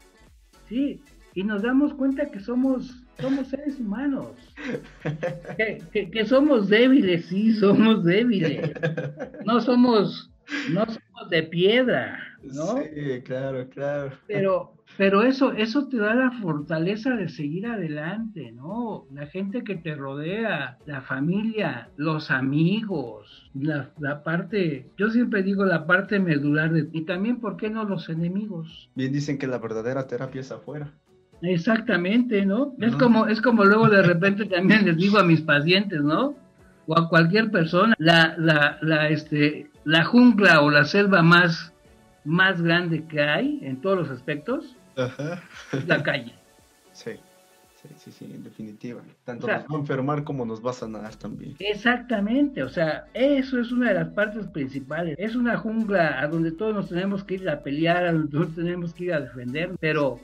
Sí, 0.68 1.02
y 1.34 1.44
nos 1.44 1.62
damos 1.62 1.94
cuenta 1.94 2.30
que 2.30 2.40
somos, 2.40 3.04
somos 3.20 3.48
seres 3.48 3.80
humanos. 3.80 4.28
que, 5.94 6.10
que, 6.10 6.26
somos 6.26 6.68
débiles, 6.68 7.26
sí, 7.26 7.54
somos 7.54 8.04
débiles. 8.04 8.72
No 9.46 9.62
somos, 9.62 10.32
no 10.72 10.86
somos 10.86 11.30
de 11.30 11.44
piedra, 11.44 12.20
¿no? 12.44 12.78
Sí, 12.78 13.22
claro, 13.24 13.70
claro. 13.70 14.12
Pero, 14.28 14.74
pero 14.98 15.24
eso, 15.24 15.54
eso 15.54 15.88
te 15.88 15.98
da 15.98 16.14
la 16.14 16.32
fortaleza 16.32 17.12
de 17.12 17.30
seguir 17.30 17.68
adelante, 17.68 18.52
¿no? 18.52 19.06
La 19.14 19.26
gente 19.28 19.64
que 19.64 19.76
te 19.76 19.96
rodea, 19.96 20.78
la 20.86 21.02
familia, 21.02 21.90
los 21.98 22.30
amigos, 22.32 23.50
la, 23.54 23.90
la 24.00 24.24
parte, 24.24 24.90
yo 24.98 25.10
siempre 25.10 25.44
digo 25.44 25.66
la 25.66 25.86
parte 25.88 26.20
medular 26.20 26.72
de, 26.72 26.88
y 26.92 27.02
también, 27.02 27.40
¿por 27.40 27.58
qué 27.58 27.70
no 27.70 27.84
los 27.84 28.10
enemigos? 28.10 28.90
Bien 28.96 29.12
dicen 29.12 29.38
que 29.38 29.48
la 29.48 29.58
verdadera 29.58 30.08
terapia 30.08 30.42
es 30.42 30.52
afuera. 30.52 30.92
Exactamente, 31.42 32.46
¿no? 32.46 32.76
Es 32.80 32.96
como, 32.96 33.26
es 33.28 33.42
como 33.42 33.64
luego 33.64 33.90
de 33.90 34.04
repente 34.04 34.46
también 34.46 34.86
les 34.86 34.98
digo 34.98 35.18
a 35.18 35.24
mis 35.24 35.42
pacientes, 35.42 36.02
¿no? 36.02 36.36
O 36.86 36.98
a 36.98 37.10
cualquier 37.10 37.50
persona, 37.50 37.96
la, 37.98 38.36
la, 38.38 38.78
la, 38.82 39.10
este, 39.10 39.70
la 39.84 40.04
jungla 40.04 40.62
o 40.62 40.70
la 40.70 40.84
selva 40.86 41.24
más, 41.24 41.74
más 42.26 42.62
grande 42.62 43.06
que 43.08 43.22
hay 43.22 43.60
en 43.64 43.82
todos 43.82 43.98
los 43.98 44.10
aspectos, 44.12 44.78
la 44.96 46.04
calle. 46.04 46.34
Sí, 46.94 47.12
Sí, 47.82 47.90
sí, 47.98 48.12
sí, 48.12 48.26
en 48.26 48.44
definitiva. 48.44 49.02
Tanto 49.24 49.48
nos 49.48 49.64
va 49.64 49.76
a 49.76 49.80
enfermar 49.80 50.24
como 50.24 50.46
nos 50.46 50.64
va 50.64 50.70
a 50.70 50.74
sanar 50.74 51.16
también. 51.16 51.56
Exactamente, 51.58 52.62
o 52.62 52.70
sea, 52.70 53.06
eso 53.14 53.60
es 53.60 53.72
una 53.72 53.90
de 53.90 53.96
las 53.96 54.10
partes 54.10 54.46
principales. 54.48 55.16
Es 55.18 55.36
una 55.36 55.58
jungla 55.58 56.22
a 56.22 56.28
donde 56.28 56.52
todos 56.52 56.76
nos 56.76 56.90
tenemos 56.90 57.24
que 57.24 57.36
ir 57.36 57.50
a 57.50 57.64
pelear, 57.64 58.06
a 58.06 58.14
donde 58.14 58.32
todos 58.32 58.54
tenemos 58.54 58.94
que 58.94 59.06
ir 59.06 59.14
a 59.14 59.22
defender, 59.22 59.72
pero, 59.80 60.20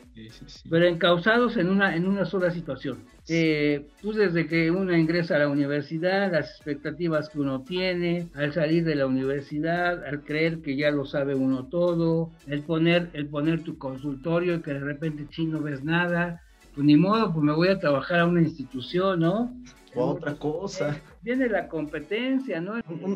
pero 0.70 0.86
encausados 0.86 1.58
en 1.58 1.70
una, 1.70 1.96
en 1.96 2.08
una 2.08 2.26
sola 2.26 2.52
situación. 2.52 3.00
Eh, 3.30 3.88
pues 4.04 4.16
desde 4.16 4.48
que 4.48 4.72
uno 4.72 4.96
ingresa 4.96 5.36
a 5.36 5.40
la 5.40 5.50
universidad, 5.50 6.32
las 6.32 6.52
expectativas 6.52 7.28
que 7.28 7.40
uno 7.40 7.64
tiene, 7.64 8.30
al 8.36 8.54
salir 8.54 8.86
de 8.86 8.96
la 8.96 9.08
universidad, 9.08 10.06
al 10.06 10.24
creer 10.24 10.62
que 10.62 10.78
ya 10.78 10.92
lo 10.92 11.06
sabe 11.06 11.36
uno 11.36 11.66
todo, 11.66 12.32
el 12.46 12.62
poner, 12.62 13.10
el 13.14 13.28
poner 13.28 13.64
tu 13.64 13.78
consultorio 13.78 14.56
y 14.56 14.62
que 14.62 14.74
de 14.74 14.80
repente 14.80 15.28
chino 15.30 15.60
ves 15.60 15.84
nada, 15.84 16.42
pues 16.78 16.86
ni 16.86 16.96
modo, 16.96 17.34
pues 17.34 17.44
me 17.44 17.54
voy 17.54 17.70
a 17.70 17.80
trabajar 17.80 18.20
a 18.20 18.28
una 18.28 18.40
institución, 18.40 19.22
¿no? 19.22 19.52
O 19.96 20.04
a 20.04 20.12
otra 20.12 20.36
cosa. 20.36 21.02
Viene 21.24 21.50
la 21.50 21.68
competencia, 21.68 22.62
¿no? 22.62 22.74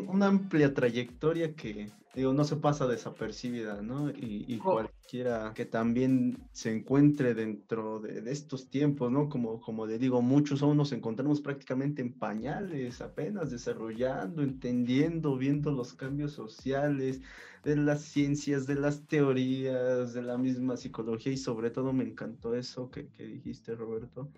una 0.08 0.26
amplia 0.26 0.74
trayectoria 0.74 1.54
que, 1.54 1.88
digo, 2.14 2.32
no 2.34 2.44
se 2.44 2.56
pasa 2.56 2.86
desapercibida, 2.86 3.80
¿no? 3.80 4.10
Y, 4.10 4.58
cualquiera 4.58 5.52
que 5.54 5.64
también 5.64 6.38
se 6.52 6.70
encuentre 6.70 7.34
dentro 7.34 8.00
de, 8.00 8.30
estos 8.30 8.68
tiempos, 8.68 9.10
¿no? 9.10 9.28
Como, 9.28 9.60
como 9.60 9.86
le 9.86 9.98
digo, 9.98 10.20
muchos 10.20 10.62
aún 10.62 10.76
nos 10.76 10.92
encontramos 10.92 11.40
prácticamente 11.40 12.02
en 12.02 12.12
pañales, 12.12 13.00
apenas 13.00 13.50
desarrollando, 13.50 14.42
entendiendo, 14.42 15.36
viendo 15.38 15.72
los 15.72 15.94
cambios 15.94 16.32
sociales, 16.32 17.22
de 17.64 17.76
las 17.76 18.02
ciencias, 18.02 18.66
de 18.66 18.74
las 18.74 19.06
teorías, 19.06 20.12
de 20.12 20.22
la 20.22 20.36
misma 20.36 20.76
psicología 20.76 21.32
y 21.32 21.36
sobre 21.36 21.70
todo 21.70 21.92
me 21.92 22.04
encantó 22.04 22.54
eso 22.54 22.90
que, 22.90 23.08
que 23.08 23.24
dijiste, 23.24 23.74
Roberto. 23.74 24.28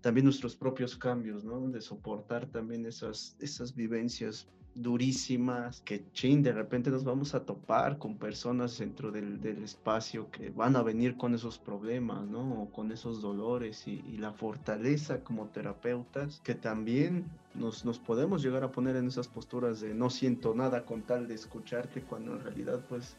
También 0.00 0.24
nuestros 0.24 0.56
propios 0.56 0.96
cambios, 0.96 1.44
¿no? 1.44 1.68
De 1.68 1.80
soportar 1.80 2.46
también 2.46 2.86
esas, 2.86 3.36
esas 3.40 3.74
vivencias 3.74 4.48
durísimas, 4.82 5.80
que 5.82 6.04
chin, 6.12 6.42
de 6.42 6.52
repente 6.52 6.90
nos 6.90 7.04
vamos 7.04 7.34
a 7.34 7.44
topar 7.44 7.98
con 7.98 8.16
personas 8.16 8.78
dentro 8.78 9.10
del, 9.10 9.40
del 9.40 9.62
espacio 9.62 10.30
que 10.30 10.50
van 10.50 10.76
a 10.76 10.82
venir 10.82 11.16
con 11.16 11.34
esos 11.34 11.58
problemas, 11.58 12.26
¿no? 12.26 12.62
O 12.62 12.70
con 12.70 12.92
esos 12.92 13.20
dolores 13.20 13.86
y, 13.86 14.04
y, 14.08 14.18
la 14.18 14.32
fortaleza 14.32 15.22
como 15.24 15.46
terapeutas, 15.46 16.40
que 16.44 16.54
también 16.54 17.24
nos, 17.54 17.84
nos 17.84 17.98
podemos 17.98 18.42
llegar 18.42 18.62
a 18.62 18.72
poner 18.72 18.96
en 18.96 19.08
esas 19.08 19.28
posturas 19.28 19.80
de 19.80 19.94
no 19.94 20.10
siento 20.10 20.54
nada 20.54 20.84
con 20.84 21.02
tal 21.02 21.28
de 21.28 21.34
escucharte, 21.34 22.02
cuando 22.02 22.32
en 22.32 22.40
realidad 22.40 22.84
pues 22.88 23.16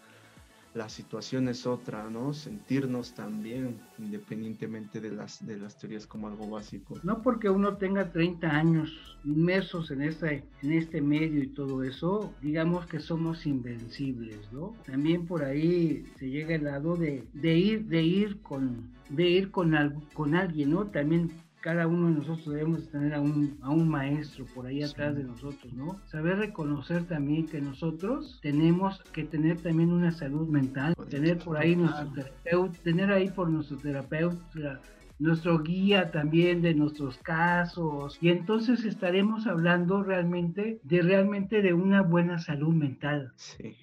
la 0.73 0.87
situación 0.87 1.47
es 1.47 1.65
otra, 1.65 2.09
¿no? 2.09 2.33
Sentirnos 2.33 3.13
también, 3.13 3.79
independientemente 3.97 5.01
de 5.01 5.11
las, 5.11 5.45
de 5.45 5.57
las 5.57 5.77
teorías 5.77 6.05
como 6.05 6.27
algo 6.27 6.47
básico. 6.49 6.95
No 7.03 7.21
porque 7.21 7.49
uno 7.49 7.77
tenga 7.77 8.11
30 8.11 8.47
años 8.47 9.17
inmersos 9.25 9.91
en 9.91 10.03
este, 10.03 10.43
en 10.61 10.73
este 10.73 11.01
medio 11.01 11.43
y 11.43 11.47
todo 11.47 11.83
eso, 11.83 12.33
digamos 12.41 12.85
que 12.85 12.99
somos 12.99 13.45
invencibles, 13.45 14.51
¿no? 14.51 14.75
También 14.85 15.25
por 15.25 15.43
ahí 15.43 16.05
se 16.17 16.29
llega 16.29 16.55
el 16.55 16.65
lado 16.65 16.95
de, 16.95 17.27
de 17.33 17.57
ir, 17.57 17.85
de 17.85 18.03
ir 18.03 18.41
con, 18.41 18.91
de 19.09 19.29
ir 19.29 19.51
con, 19.51 19.73
con 20.13 20.35
alguien, 20.35 20.71
¿no? 20.71 20.85
También 20.85 21.31
cada 21.61 21.87
uno 21.87 22.07
de 22.07 22.13
nosotros 22.15 22.47
debemos 22.47 22.89
tener 22.89 23.13
a 23.13 23.21
un, 23.21 23.57
a 23.61 23.69
un 23.69 23.89
maestro 23.89 24.45
por 24.53 24.65
ahí 24.65 24.83
atrás 24.83 25.15
de 25.15 25.23
nosotros, 25.23 25.73
¿no? 25.73 25.99
Saber 26.05 26.37
reconocer 26.37 27.05
también 27.05 27.47
que 27.47 27.61
nosotros 27.61 28.39
tenemos 28.41 29.01
que 29.11 29.23
tener 29.23 29.57
también 29.61 29.91
una 29.91 30.11
salud 30.11 30.47
mental, 30.47 30.93
tener 31.09 31.37
por 31.39 31.57
ahí 31.57 31.75
nuestro 31.75 32.07
terapeuta, 32.13 32.79
tener 32.83 33.11
ahí 33.11 33.29
por 33.29 33.49
nuestro 33.49 33.77
terapeuta 33.77 34.79
nuestro 35.19 35.59
guía 35.59 36.11
también 36.11 36.61
de 36.61 36.73
nuestros 36.73 37.17
casos 37.17 38.17
y 38.21 38.29
entonces 38.29 38.85
estaremos 38.85 39.47
hablando 39.47 40.01
realmente 40.01 40.79
de 40.83 41.01
realmente 41.01 41.61
de 41.61 41.73
una 41.73 42.01
buena 42.01 42.39
salud 42.39 42.73
mental. 42.73 43.33
Sí. 43.35 43.75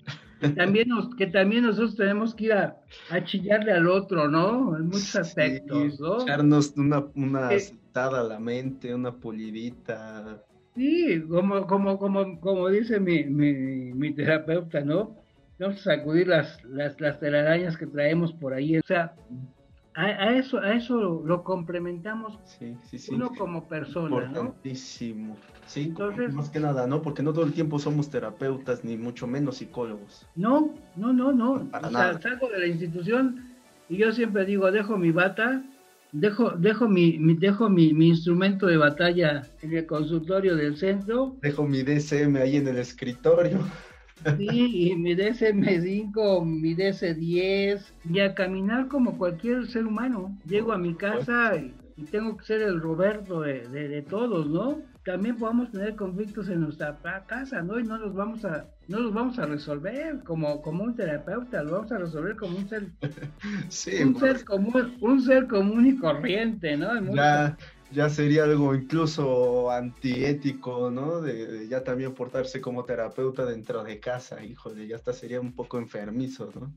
También 0.55 0.89
nos, 0.89 1.15
que 1.15 1.27
también 1.27 1.65
nosotros 1.65 1.97
tenemos 1.97 2.35
que 2.35 2.45
ir 2.45 2.53
a, 2.53 2.77
chillarle 3.25 3.73
al 3.73 3.89
otro, 3.89 4.29
¿no? 4.29 4.77
En 4.77 4.87
muchos 4.87 5.17
aspectos, 5.17 5.99
¿no? 5.99 6.23
Echarnos 6.23 6.75
una, 6.77 7.05
una 7.15 7.51
a 7.95 8.23
la 8.23 8.39
mente, 8.39 8.95
una 8.95 9.13
pulidita. 9.13 10.43
Sí, 10.75 11.23
como, 11.29 11.67
como, 11.67 11.99
como, 11.99 12.39
como 12.41 12.69
dice 12.69 13.01
mi, 13.01 13.25
mi, 13.25 13.55
mi 13.95 14.13
terapeuta, 14.13 14.83
¿no? 14.83 15.17
Vamos 15.59 15.81
a 15.87 15.97
sacudir 15.97 16.29
las, 16.29 16.63
las, 16.65 17.01
las 17.01 17.19
telarañas 17.19 17.79
que 17.79 17.87
traemos 17.87 18.35
por 18.35 18.53
ahí. 18.53 18.77
O 18.77 18.83
sea, 18.87 19.15
a, 19.95 20.35
eso, 20.35 20.59
a 20.59 20.75
eso 20.75 21.23
lo, 21.25 21.43
complementamos 21.43 22.39
uno 23.09 23.31
como 23.31 23.67
persona. 23.67 24.27
Importantísimo. 24.27 25.37
Sí, 25.67 25.85
Entonces, 25.85 26.33
más 26.33 26.49
que 26.51 26.61
nada, 26.61 26.87
¿no? 26.87 27.03
Porque 27.03 27.23
no 27.23 27.33
todo 27.33 27.45
el 27.45 27.53
tiempo 27.53 27.79
somos 27.79 28.09
terapeutas, 28.09 28.85
ni 28.85 28.97
mucho 28.97 29.27
menos 29.27 29.59
psicólogos. 29.59 30.27
No, 30.37 30.75
no, 30.97 31.13
no, 31.13 31.33
no. 31.33 31.53
o 31.53 31.91
sea, 31.91 32.21
salgo 32.21 32.49
de 32.49 32.61
la 32.61 32.67
institución 32.67 33.57
y 33.89 33.99
yo 33.99 34.13
siempre 34.13 34.45
digo, 34.45 34.71
dejo 34.71 34.97
mi 34.97 35.11
bata, 35.11 35.65
dejo, 36.13 36.51
dejo 36.51 36.89
mi, 36.89 37.19
dejo 37.37 37.69
mi, 37.69 37.93
mi, 37.93 38.09
instrumento 38.09 38.67
de 38.67 38.77
batalla 38.77 39.43
en 39.63 39.77
el 39.77 39.87
consultorio 39.87 40.57
del 40.57 40.77
centro. 40.77 41.37
Dejo 41.43 41.67
mi 41.67 41.83
DCM 41.83 42.37
ahí 42.37 42.57
en 42.57 42.69
el 42.69 42.79
escritorio. 42.79 43.61
Sí, 44.39 44.91
y 44.91 44.97
mi 44.97 45.15
DS5, 45.15 46.45
mi 46.45 46.75
DS10, 46.75 47.81
y 48.11 48.21
a 48.21 48.35
caminar 48.35 48.89
como 48.89 49.19
cualquier 49.19 49.67
ser 49.67 49.87
humano. 49.87 50.37
Llego 50.47 50.73
a 50.73 50.79
mi 50.79 50.95
casa 50.95 51.57
y, 51.57 51.75
tengo 52.11 52.37
que 52.37 52.45
ser 52.45 52.63
el 52.63 52.81
Roberto 52.81 53.43
de, 53.43 53.69
de, 53.69 54.03
todos, 54.03 54.49
¿no? 54.49 54.83
También 55.07 55.37
podemos 55.37 55.71
tener 55.71 55.95
conflictos 55.95 56.49
en 56.49 56.63
nuestra 56.63 56.99
casa, 57.27 57.63
¿no? 57.63 57.79
Y 57.79 57.85
no 57.85 57.97
los 57.97 58.13
vamos 58.13 58.45
a, 58.45 58.69
no 58.89 58.99
los 58.99 59.15
vamos 59.15 59.39
a 59.39 59.47
resolver 59.47 60.23
como, 60.25 60.61
como 60.61 60.83
un 60.83 60.97
terapeuta, 60.97 61.63
lo 61.63 61.75
vamos 61.75 61.93
a 61.93 61.99
resolver 61.99 62.37
como 62.37 62.59
un 62.59 62.69
ser, 62.69 62.89
sí, 63.69 64.03
un 64.03 64.19
ser 64.19 64.45
común, 64.45 64.97
un 65.01 65.23
ser 65.23 65.47
común 65.47 65.87
y 65.87 65.97
corriente, 65.97 66.77
¿no? 66.77 66.91
ya 67.93 68.09
sería 68.11 68.43
algo 68.45 68.75
incluso 68.75 69.71
antiético, 69.71 70.91
¿no? 70.91 71.21
De, 71.21 71.69
ya 71.69 71.85
también 71.85 72.13
portarse 72.13 72.61
como 72.61 72.85
terapeuta 72.85 73.47
dentro 73.47 73.85
de 73.85 74.01
casa, 74.01 74.45
híjole, 74.45 74.89
ya 74.89 74.97
hasta 74.97 75.13
sería 75.13 75.41
un 75.41 75.55
poco 75.55 75.79
enfermizo, 75.79 76.51
¿no? 76.53 76.75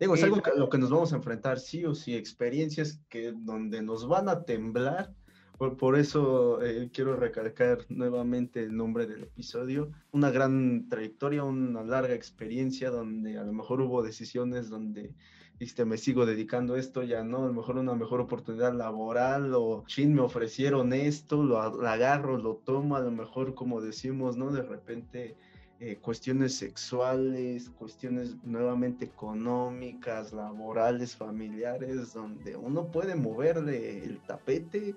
digo, 0.00 0.14
es 0.16 0.22
algo 0.24 0.42
que, 0.42 0.50
lo 0.56 0.68
que 0.68 0.78
nos 0.78 0.90
vamos 0.90 1.12
a 1.12 1.16
enfrentar 1.16 1.60
sí 1.60 1.84
o 1.84 1.94
sí, 1.94 2.16
experiencias 2.16 3.00
que 3.08 3.32
donde 3.32 3.82
nos 3.82 4.08
van 4.08 4.28
a 4.28 4.42
temblar. 4.42 5.12
Por, 5.58 5.98
eso 5.98 6.62
eh, 6.62 6.88
quiero 6.92 7.16
recalcar 7.16 7.84
nuevamente 7.88 8.62
el 8.62 8.76
nombre 8.76 9.08
del 9.08 9.24
episodio. 9.24 9.90
Una 10.12 10.30
gran 10.30 10.88
trayectoria, 10.88 11.42
una 11.42 11.82
larga 11.82 12.14
experiencia 12.14 12.90
donde 12.90 13.38
a 13.38 13.42
lo 13.42 13.52
mejor 13.52 13.80
hubo 13.80 14.04
decisiones 14.04 14.70
donde 14.70 15.12
este, 15.58 15.84
me 15.84 15.98
sigo 15.98 16.26
dedicando 16.26 16.76
esto, 16.76 17.02
ya 17.02 17.24
no, 17.24 17.38
a 17.38 17.46
lo 17.48 17.52
mejor 17.52 17.76
una 17.76 17.96
mejor 17.96 18.20
oportunidad 18.20 18.72
laboral 18.72 19.52
o 19.52 19.82
chin, 19.88 20.14
me 20.14 20.20
ofrecieron 20.20 20.92
esto, 20.92 21.42
lo, 21.42 21.60
agarro, 21.60 22.38
lo 22.38 22.54
tomo, 22.54 22.94
a 22.94 23.00
lo 23.00 23.10
mejor 23.10 23.56
como 23.56 23.80
decimos, 23.80 24.36
¿no? 24.36 24.52
De 24.52 24.62
repente 24.62 25.34
eh, 25.80 25.96
cuestiones 25.96 26.54
sexuales, 26.54 27.70
cuestiones 27.70 28.36
nuevamente 28.44 29.06
económicas, 29.06 30.32
laborales, 30.32 31.16
familiares, 31.16 32.12
donde 32.12 32.54
uno 32.54 32.92
puede 32.92 33.16
moverle 33.16 34.04
el 34.04 34.20
tapete 34.20 34.94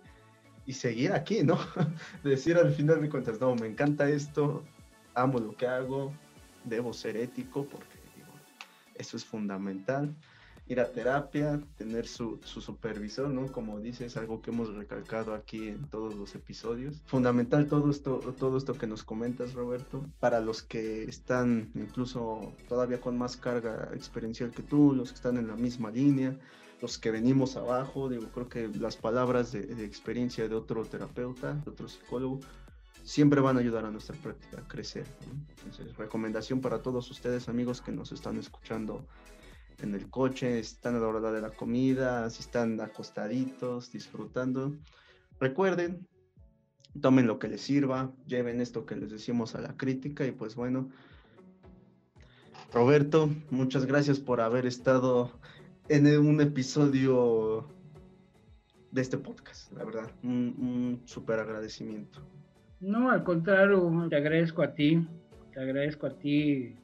y 0.72 0.74
seguir 0.74 1.12
aquí, 1.12 1.44
¿no? 1.44 1.60
Decir 2.24 2.56
al 2.56 2.72
final 2.72 3.02
de 3.02 3.10
cuentas, 3.10 3.42
no, 3.42 3.54
me 3.56 3.68
encanta 3.68 4.10
esto, 4.10 4.64
amo 5.14 5.38
lo 5.38 5.54
que 5.54 5.68
hago, 5.68 6.14
debo 6.64 6.94
ser 6.94 7.18
ético 7.18 7.66
porque 7.66 8.00
eso 8.96 9.18
es 9.18 9.26
fundamental 9.26 10.16
ir 10.68 10.80
a 10.80 10.90
terapia, 10.90 11.60
tener 11.78 12.08
su, 12.08 12.40
su, 12.46 12.62
supervisor, 12.62 13.30
¿no? 13.30 13.52
Como 13.52 13.82
dices, 13.82 14.16
algo 14.16 14.42
que 14.42 14.52
hemos 14.52 14.74
recalcado 14.74 15.34
aquí 15.34 15.68
en 15.68 15.90
todos 15.90 16.16
los 16.16 16.34
episodios. 16.36 17.02
Fundamental 17.08 17.68
todo 17.68 17.92
esto, 17.92 18.20
todo 18.40 18.58
esto 18.58 18.74
que 18.76 18.88
nos 18.88 19.04
comentas, 19.04 19.54
Roberto, 19.54 20.06
para 20.22 20.40
los 20.40 20.64
que 20.64 21.04
están 21.04 21.72
incluso 21.76 22.54
todavía 22.70 23.02
con 23.02 23.18
más 23.18 23.36
carga 23.36 23.90
experiencial 23.94 24.52
que 24.52 24.64
tú, 24.64 24.94
los 24.94 25.10
que 25.10 25.16
están 25.16 25.36
en 25.36 25.48
la 25.48 25.58
misma 25.58 25.92
línea, 25.92 26.38
los 26.82 26.98
que 26.98 27.12
venimos 27.12 27.56
abajo, 27.56 28.10
digo, 28.10 28.28
creo 28.34 28.50
que 28.50 28.68
las 28.80 28.98
palabras 28.98 29.52
de, 29.52 29.62
de 29.62 29.86
experiencia 29.86 30.48
de 30.48 30.56
otro 30.56 30.84
terapeuta, 30.86 31.54
de 31.54 31.70
otro 31.70 31.88
psicólogo, 31.88 32.40
siempre 33.04 33.42
van 33.42 33.58
a 33.58 33.60
ayudar 33.60 33.86
a 33.86 33.92
nuestra 33.92 34.16
práctica 34.16 34.62
a 34.62 34.68
crecer. 34.68 35.06
Entonces, 35.64 35.96
recomendación 35.98 36.62
para 36.62 36.82
todos 36.82 37.10
ustedes, 37.12 37.50
amigos 37.50 37.82
que 37.82 37.92
nos 37.92 38.12
están 38.12 38.38
escuchando 38.38 39.06
en 39.80 39.96
el 39.96 40.10
coche, 40.10 40.60
están 40.60 40.96
a 40.96 41.00
la 41.00 41.08
hora 41.08 41.32
de 41.32 41.42
la 41.42 41.52
comida, 41.52 42.30
si 42.30 42.42
están 42.42 42.80
acostaditos, 42.82 43.92
disfrutando. 43.92 44.76
Recuerden, 45.40 46.08
tomen 47.00 47.28
lo 47.28 47.40
que 47.40 47.48
les 47.48 47.62
sirva, 47.62 48.12
lleven 48.28 48.62
esto 48.62 48.86
que 48.86 48.96
les 48.96 49.12
decimos 49.12 49.56
a 49.56 49.62
la 49.62 49.76
crítica 49.76 50.26
y 50.26 50.32
pues 50.32 50.56
bueno. 50.56 50.90
Roberto, 52.72 53.30
muchas 53.50 53.86
gracias 53.86 54.20
por 54.20 54.40
haber 54.40 54.66
estado 54.66 55.32
en 55.92 56.08
un 56.18 56.40
episodio 56.40 57.68
de 58.92 59.02
este 59.02 59.18
podcast, 59.18 59.72
la 59.74 59.84
verdad. 59.84 60.10
Un, 60.24 60.56
un 60.58 61.02
súper 61.06 61.40
agradecimiento. 61.40 62.22
No, 62.80 63.12
al 63.12 63.24
contrario, 63.24 64.08
te 64.10 64.16
agradezco 64.16 64.62
a 64.62 64.74
ti, 64.74 65.06
te 65.54 65.60
agradezco 65.60 66.08
a 66.08 66.18
ti 66.18 66.76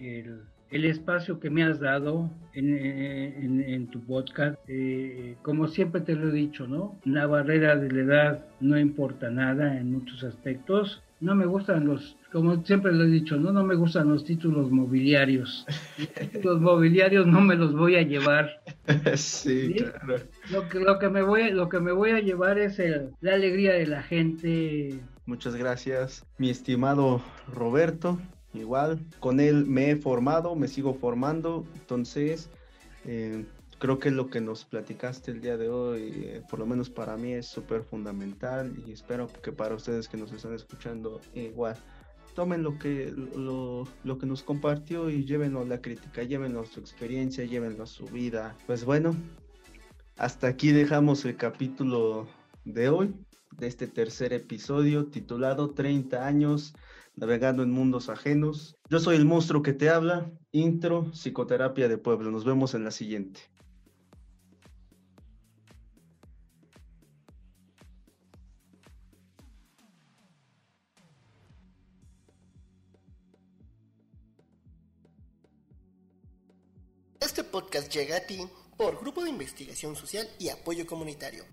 el, 0.00 0.42
el 0.70 0.84
espacio 0.84 1.40
que 1.40 1.50
me 1.50 1.64
has 1.64 1.80
dado 1.80 2.30
en, 2.52 2.76
en, 2.76 3.60
en 3.60 3.86
tu 3.88 4.00
podcast. 4.00 4.58
Eh, 4.68 5.36
como 5.42 5.68
siempre 5.68 6.00
te 6.00 6.14
lo 6.14 6.28
he 6.28 6.32
dicho, 6.32 6.66
¿no? 6.66 6.98
La 7.04 7.26
barrera 7.26 7.76
de 7.76 7.90
la 7.90 8.02
edad 8.02 8.46
no 8.60 8.78
importa 8.78 9.30
nada 9.30 9.78
en 9.78 9.90
muchos 9.92 10.22
aspectos. 10.22 11.02
No 11.20 11.34
me 11.34 11.44
gustan 11.44 11.86
los, 11.86 12.16
como 12.32 12.64
siempre 12.64 12.92
lo 12.92 13.04
he 13.04 13.08
dicho, 13.08 13.36
no, 13.36 13.52
no 13.52 13.62
me 13.62 13.74
gustan 13.74 14.08
los 14.08 14.24
títulos 14.24 14.70
mobiliarios. 14.70 15.66
Los 16.42 16.60
mobiliarios 16.62 17.26
no 17.26 17.42
me 17.42 17.56
los 17.56 17.74
voy 17.74 17.96
a 17.96 18.02
llevar. 18.02 18.62
Sí, 19.16 19.74
claro. 19.74 20.22
Lo 20.50 20.68
que, 20.68 20.80
lo 20.80 20.98
que 20.98 21.10
me 21.10 21.20
voy, 21.20 21.50
lo 21.50 21.68
que 21.68 21.78
me 21.78 21.92
voy 21.92 22.12
a 22.12 22.20
llevar 22.20 22.58
es 22.58 22.78
el, 22.78 23.10
la 23.20 23.34
alegría 23.34 23.74
de 23.74 23.86
la 23.86 24.02
gente. 24.02 24.98
Muchas 25.26 25.54
gracias, 25.56 26.26
mi 26.38 26.48
estimado 26.48 27.20
Roberto. 27.52 28.18
Igual, 28.52 29.00
con 29.20 29.38
él 29.38 29.66
me 29.66 29.90
he 29.90 29.96
formado, 29.96 30.56
me 30.56 30.66
sigo 30.66 30.94
formando, 30.94 31.64
entonces 31.74 32.50
eh, 33.04 33.44
creo 33.78 33.98
que 33.98 34.10
lo 34.10 34.28
que 34.28 34.40
nos 34.40 34.64
platicaste 34.64 35.30
el 35.30 35.40
día 35.40 35.56
de 35.56 35.68
hoy, 35.68 36.12
eh, 36.16 36.42
por 36.50 36.58
lo 36.58 36.66
menos 36.66 36.90
para 36.90 37.16
mí, 37.16 37.32
es 37.32 37.46
súper 37.46 37.82
fundamental 37.82 38.72
y 38.86 38.92
espero 38.92 39.28
que 39.42 39.52
para 39.52 39.74
ustedes 39.74 40.08
que 40.08 40.16
nos 40.16 40.32
están 40.32 40.54
escuchando 40.54 41.20
igual. 41.34 41.76
Tomen 42.34 42.62
lo 42.62 42.78
que, 42.78 43.12
lo, 43.36 43.88
lo 44.04 44.18
que 44.18 44.26
nos 44.26 44.42
compartió 44.42 45.10
y 45.10 45.24
llévenlo 45.24 45.60
a 45.60 45.64
la 45.64 45.80
crítica, 45.80 46.22
llévenlo 46.22 46.60
a 46.60 46.66
su 46.66 46.80
experiencia, 46.80 47.44
llévenlo 47.44 47.84
a 47.84 47.86
su 47.86 48.04
vida. 48.06 48.56
Pues 48.66 48.84
bueno, 48.84 49.16
hasta 50.16 50.48
aquí 50.48 50.72
dejamos 50.72 51.24
el 51.24 51.36
capítulo 51.36 52.28
de 52.64 52.88
hoy, 52.88 53.14
de 53.56 53.66
este 53.66 53.86
tercer 53.86 54.32
episodio 54.32 55.06
titulado 55.06 55.70
30 55.70 56.26
años 56.26 56.74
navegando 57.20 57.62
en 57.62 57.70
mundos 57.70 58.08
ajenos. 58.08 58.76
Yo 58.88 58.98
soy 58.98 59.16
el 59.16 59.26
monstruo 59.26 59.62
que 59.62 59.74
te 59.74 59.90
habla, 59.90 60.32
intro, 60.52 61.12
psicoterapia 61.12 61.86
de 61.86 61.98
pueblo. 61.98 62.30
Nos 62.30 62.46
vemos 62.46 62.74
en 62.74 62.82
la 62.82 62.90
siguiente. 62.90 63.40
Este 77.20 77.44
podcast 77.44 77.92
llega 77.92 78.16
a 78.16 78.20
ti 78.20 78.40
por 78.78 78.98
Grupo 78.98 79.22
de 79.22 79.28
Investigación 79.28 79.94
Social 79.94 80.26
y 80.38 80.48
Apoyo 80.48 80.86
Comunitario. 80.86 81.44